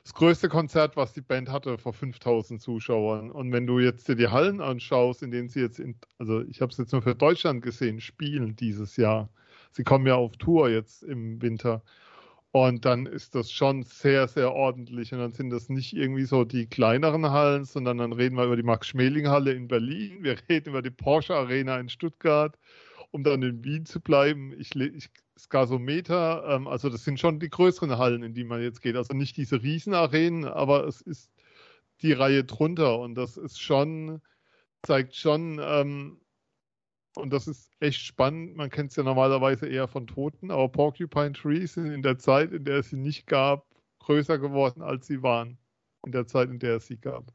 das 0.04 0.14
größte 0.14 0.48
Konzert, 0.48 0.96
was 0.96 1.14
die 1.14 1.22
Band 1.22 1.50
hatte 1.50 1.80
vor 1.80 1.94
5000 1.94 2.62
Zuschauern. 2.62 3.32
Und 3.32 3.52
wenn 3.52 3.66
du 3.66 3.80
jetzt 3.80 4.08
dir 4.08 4.16
die 4.16 4.28
Hallen 4.28 4.62
anschaust, 4.62 5.24
in 5.24 5.32
denen 5.32 5.50
sie 5.50 5.62
jetzt, 5.62 5.80
in, 5.80 5.96
also 6.20 6.42
ich 6.42 6.62
habe 6.62 6.72
es 6.72 6.78
jetzt 6.78 6.92
nur 6.92 7.02
für 7.02 7.16
Deutschland 7.16 7.64
gesehen, 7.64 8.00
spielen 8.00 8.56
dieses 8.56 8.96
Jahr. 8.96 9.30
Sie 9.72 9.84
kommen 9.84 10.06
ja 10.06 10.16
auf 10.16 10.38
Tour 10.38 10.70
jetzt 10.70 11.02
im 11.02 11.42
Winter. 11.42 11.82
Und 12.56 12.86
dann 12.86 13.08
ist 13.08 13.34
das 13.34 13.52
schon 13.52 13.82
sehr, 13.82 14.28
sehr 14.28 14.54
ordentlich. 14.54 15.12
Und 15.12 15.18
dann 15.18 15.34
sind 15.34 15.50
das 15.50 15.70
nicht 15.70 15.92
irgendwie 15.94 16.26
so 16.26 16.44
die 16.46 16.68
kleineren 16.68 17.32
Hallen, 17.32 17.66
sondern 17.66 17.98
dann 17.98 18.14
reden 18.14 18.38
wir 18.38 18.46
über 18.46 18.56
die 18.56 18.62
Max-Schmeling-Halle 18.62 19.54
in 19.54 19.68
Berlin, 19.68 20.20
wir 20.22 20.36
reden 20.50 20.70
über 20.70 20.84
die 20.84 20.92
Porsche 20.92 21.34
Arena 21.34 21.80
in 21.80 21.90
Stuttgart, 21.90 22.56
um 23.10 23.24
dann 23.24 23.42
in 23.42 23.64
Wien 23.64 23.88
zu 23.88 24.00
bleiben. 24.00 24.54
Ich, 24.60 24.76
ich 24.76 25.10
Skasometer, 25.36 26.46
ähm, 26.48 26.68
also 26.68 26.90
das 26.90 27.04
sind 27.04 27.20
schon 27.20 27.40
die 27.40 27.50
größeren 27.50 27.98
Hallen, 27.98 28.22
in 28.22 28.36
die 28.36 28.44
man 28.44 28.62
jetzt 28.62 28.84
geht. 28.84 28.98
Also 28.98 29.16
nicht 29.16 29.36
diese 29.36 29.64
Riesenarenen, 29.64 30.46
aber 30.46 30.86
es 30.86 31.02
ist 31.02 31.32
die 32.04 32.14
Reihe 32.14 32.44
drunter. 32.44 33.00
Und 33.00 33.16
das 33.16 33.36
ist 33.36 33.60
schon, 33.60 34.22
zeigt 34.84 35.16
schon, 35.16 35.60
ähm, 35.60 36.20
und 37.16 37.32
das 37.32 37.48
ist 37.48 37.72
echt 37.80 38.02
spannend. 38.02 38.56
Man 38.56 38.70
kennt 38.70 38.92
es 38.92 38.96
ja 38.96 39.04
normalerweise 39.04 39.68
eher 39.68 39.88
von 39.88 40.08
Toten, 40.08 40.52
aber 40.52 40.68
Porcupine 40.70 41.34
Trees 41.34 41.74
sind 41.74 41.92
in 41.92 42.02
der 42.02 42.18
Zeit, 42.18 42.52
in 42.52 42.66
der 42.66 42.78
es 42.80 42.90
sie 42.90 42.98
nicht 42.98 43.28
gab, 43.28 43.66
größer 44.00 44.38
geworden, 44.40 44.82
als 44.82 45.08
sie 45.08 45.22
waren. 45.24 45.58
In 46.06 46.12
der 46.12 46.26
Zeit, 46.28 46.50
in 46.50 46.60
der 46.60 46.78
es 46.78 46.88
sie 46.88 46.98
gab. 46.98 47.32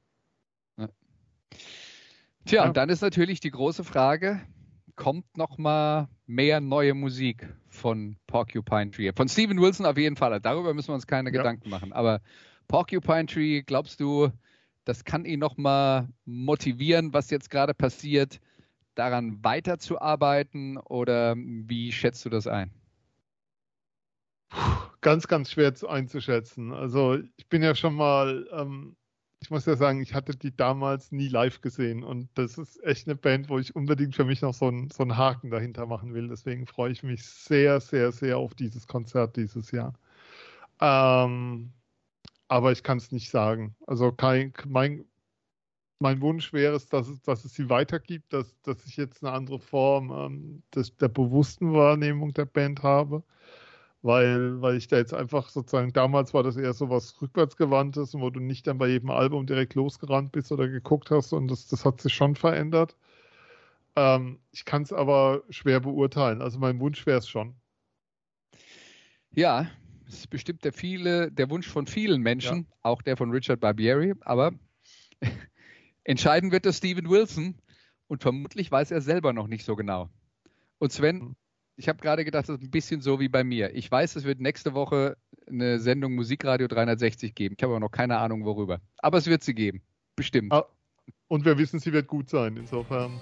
Tja, 2.44 2.62
Ja. 2.62 2.66
und 2.68 2.76
dann 2.76 2.88
ist 2.88 3.00
natürlich 3.02 3.40
die 3.40 3.50
große 3.50 3.84
Frage, 3.84 4.40
kommt 4.96 5.36
noch 5.36 5.59
mal 5.59 6.09
mehr 6.26 6.60
neue 6.60 6.94
Musik 6.94 7.48
von 7.68 8.16
Porcupine 8.26 8.90
Tree? 8.90 9.12
Von 9.14 9.28
Steven 9.28 9.60
Wilson 9.60 9.86
auf 9.86 9.96
jeden 9.96 10.16
Fall. 10.16 10.40
Darüber 10.40 10.74
müssen 10.74 10.88
wir 10.88 10.94
uns 10.94 11.06
keine 11.06 11.30
Ja. 11.30 11.38
Gedanken 11.38 11.68
machen. 11.70 11.92
Aber 11.92 12.20
Porcupine 12.66 13.26
Tree, 13.26 13.62
glaubst 13.62 14.00
du, 14.00 14.30
das 14.84 15.05
kann 15.05 15.24
ihn 15.24 15.40
noch 15.40 15.56
mal 15.56 16.09
motivieren, 16.24 17.12
was 17.12 17.30
jetzt 17.30 17.50
gerade 17.50 17.74
passiert, 17.74 18.40
daran 18.98 19.42
weiterzuarbeiten? 19.44 20.76
Oder 20.78 21.36
wie 21.36 21.92
schätzt 21.92 22.24
du 22.24 22.30
das 22.30 22.46
ein? 22.46 22.72
Ganz, 25.00 25.28
ganz 25.28 25.52
schwer 25.52 25.74
zu 25.74 25.88
einzuschätzen. 25.88 26.72
Also 26.72 27.18
ich 27.36 27.48
bin 27.48 27.62
ja 27.62 27.74
schon 27.74 27.94
mal, 27.94 28.48
ähm, 28.52 28.96
ich 29.40 29.50
muss 29.50 29.66
ja 29.66 29.76
sagen, 29.76 30.02
ich 30.02 30.14
hatte 30.14 30.36
die 30.36 30.56
damals 30.56 31.12
nie 31.12 31.28
live 31.28 31.60
gesehen 31.60 32.02
und 32.02 32.28
das 32.34 32.58
ist 32.58 32.82
echt 32.82 33.06
eine 33.06 33.14
Band, 33.14 33.48
wo 33.48 33.58
ich 33.58 33.76
unbedingt 33.76 34.16
für 34.16 34.24
mich 34.24 34.42
noch 34.42 34.54
so 34.54 34.66
einen, 34.66 34.90
so 34.90 35.04
einen 35.04 35.16
Haken 35.16 35.50
dahinter 35.50 35.86
machen 35.86 36.14
will. 36.14 36.28
Deswegen 36.28 36.66
freue 36.66 36.90
ich 36.90 37.02
mich 37.02 37.24
sehr, 37.24 37.80
sehr, 37.80 38.10
sehr 38.10 38.38
auf 38.38 38.54
dieses 38.54 38.86
Konzert 38.88 39.36
dieses 39.36 39.70
Jahr. 39.70 39.94
Ähm, 40.80 41.72
aber 42.48 42.72
ich 42.72 42.82
kann 42.82 42.98
es 42.98 43.12
nicht 43.12 43.30
sagen. 43.30 43.76
Also 43.86 44.10
kein, 44.12 44.52
mein, 44.66 45.04
mein 45.98 46.20
Wunsch 46.20 46.52
wäre 46.52 46.76
es, 46.76 46.88
dass 46.88 47.08
es, 47.08 47.22
dass 47.22 47.44
es 47.44 47.54
sie 47.54 47.68
weitergibt, 47.70 48.32
dass, 48.32 48.60
dass 48.62 48.84
ich 48.86 48.96
jetzt 48.96 49.24
eine 49.24 49.32
andere 49.32 49.58
Form 49.58 50.12
ähm, 50.12 50.62
des, 50.74 50.96
der 50.96 51.08
bewussten 51.08 51.72
Wahrnehmung 51.72 52.32
der 52.34 52.46
Band 52.46 52.82
habe 52.82 53.22
weil, 54.02 54.60
weil 54.62 54.76
ich 54.76 54.88
da 54.88 54.96
jetzt 54.96 55.14
einfach 55.14 55.48
sozusagen, 55.48 55.92
damals 55.92 56.32
war 56.34 56.42
das 56.42 56.56
eher 56.56 56.72
so 56.72 56.88
was 56.88 57.20
rückwärtsgewandtes, 57.20 58.14
wo 58.14 58.30
du 58.30 58.40
nicht 58.40 58.66
dann 58.66 58.78
bei 58.78 58.88
jedem 58.88 59.10
Album 59.10 59.46
direkt 59.46 59.74
losgerannt 59.74 60.32
bist 60.32 60.52
oder 60.52 60.68
geguckt 60.68 61.10
hast 61.10 61.32
und 61.32 61.48
das, 61.48 61.66
das 61.66 61.84
hat 61.84 62.00
sich 62.00 62.14
schon 62.14 62.36
verändert. 62.36 62.96
Ähm, 63.96 64.38
ich 64.52 64.64
kann 64.64 64.82
es 64.82 64.92
aber 64.92 65.42
schwer 65.50 65.80
beurteilen. 65.80 66.42
Also 66.42 66.58
mein 66.58 66.78
Wunsch 66.78 67.04
wäre 67.06 67.18
es 67.18 67.28
schon. 67.28 67.54
Ja, 69.34 69.68
es 70.06 70.20
ist 70.20 70.30
bestimmt 70.30 70.64
der, 70.64 70.72
viele, 70.72 71.30
der 71.32 71.50
Wunsch 71.50 71.68
von 71.68 71.86
vielen 71.86 72.22
Menschen, 72.22 72.66
auch 72.82 73.02
der 73.02 73.16
von 73.16 73.30
Richard 73.30 73.60
Barbieri, 73.60 74.14
aber 74.20 74.52
entscheiden 76.04 76.52
wird 76.52 76.66
das 76.66 76.78
Steven 76.78 77.08
Wilson 77.08 77.56
und 78.06 78.22
vermutlich 78.22 78.70
weiß 78.70 78.90
er 78.90 79.00
selber 79.00 79.32
noch 79.32 79.46
nicht 79.46 79.64
so 79.64 79.76
genau. 79.76 80.10
Und 80.78 80.92
Sven, 80.92 81.36
ich 81.76 81.88
habe 81.88 82.00
gerade 82.00 82.24
gedacht, 82.24 82.48
das 82.48 82.56
ist 82.56 82.64
ein 82.64 82.70
bisschen 82.70 83.00
so 83.00 83.20
wie 83.20 83.28
bei 83.28 83.44
mir. 83.44 83.74
Ich 83.74 83.90
weiß, 83.90 84.16
es 84.16 84.24
wird 84.24 84.40
nächste 84.40 84.74
Woche 84.74 85.16
eine 85.46 85.78
Sendung 85.78 86.14
Musikradio 86.14 86.66
360 86.66 87.34
geben. 87.34 87.54
Ich 87.56 87.62
habe 87.62 87.72
aber 87.72 87.80
noch 87.80 87.90
keine 87.90 88.18
Ahnung, 88.18 88.44
worüber. 88.44 88.80
Aber 88.98 89.18
es 89.18 89.26
wird 89.26 89.44
sie 89.44 89.54
geben. 89.54 89.82
Bestimmt. 90.16 90.52
Ah. 90.52 90.66
Und 91.28 91.44
wir 91.44 91.56
wissen, 91.56 91.78
sie 91.78 91.92
wird 91.92 92.08
gut 92.08 92.28
sein. 92.28 92.56
Insofern. 92.56 93.20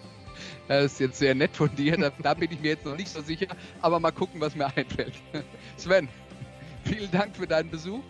Das 0.68 0.92
ist 0.92 1.00
jetzt 1.00 1.18
sehr 1.18 1.34
nett 1.34 1.54
von 1.54 1.74
dir. 1.76 1.96
Da, 1.96 2.10
da 2.10 2.34
bin 2.34 2.50
ich 2.50 2.60
mir 2.60 2.68
jetzt 2.68 2.84
noch 2.84 2.96
nicht 2.96 3.08
so 3.08 3.20
sicher. 3.20 3.46
Aber 3.82 4.00
mal 4.00 4.10
gucken, 4.10 4.40
was 4.40 4.54
mir 4.54 4.66
einfällt. 4.74 5.14
Sven, 5.76 6.08
vielen 6.84 7.10
Dank 7.10 7.36
für 7.36 7.46
deinen 7.46 7.70
Besuch. 7.70 8.02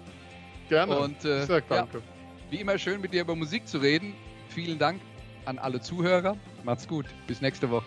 Gerne. 0.69 0.99
Und, 0.99 1.25
äh, 1.25 1.41
ich 1.41 1.47
sag 1.47 1.69
ja. 1.71 1.77
danke. 1.77 2.03
Wie 2.51 2.61
immer 2.61 2.79
schön 2.79 3.01
mit 3.01 3.13
dir 3.13 3.23
über 3.23 3.35
Musik 3.35 3.67
zu 3.67 3.79
reden. 3.79 4.15
Vielen 4.57 4.79
Dank 4.79 5.01
an 5.45 5.59
alle 5.59 5.81
Zuhörer. 5.83 6.39
Macht's 6.65 6.89
gut. 6.89 7.05
Bis 7.27 7.43
nächste 7.43 7.69
Woche. 7.69 7.85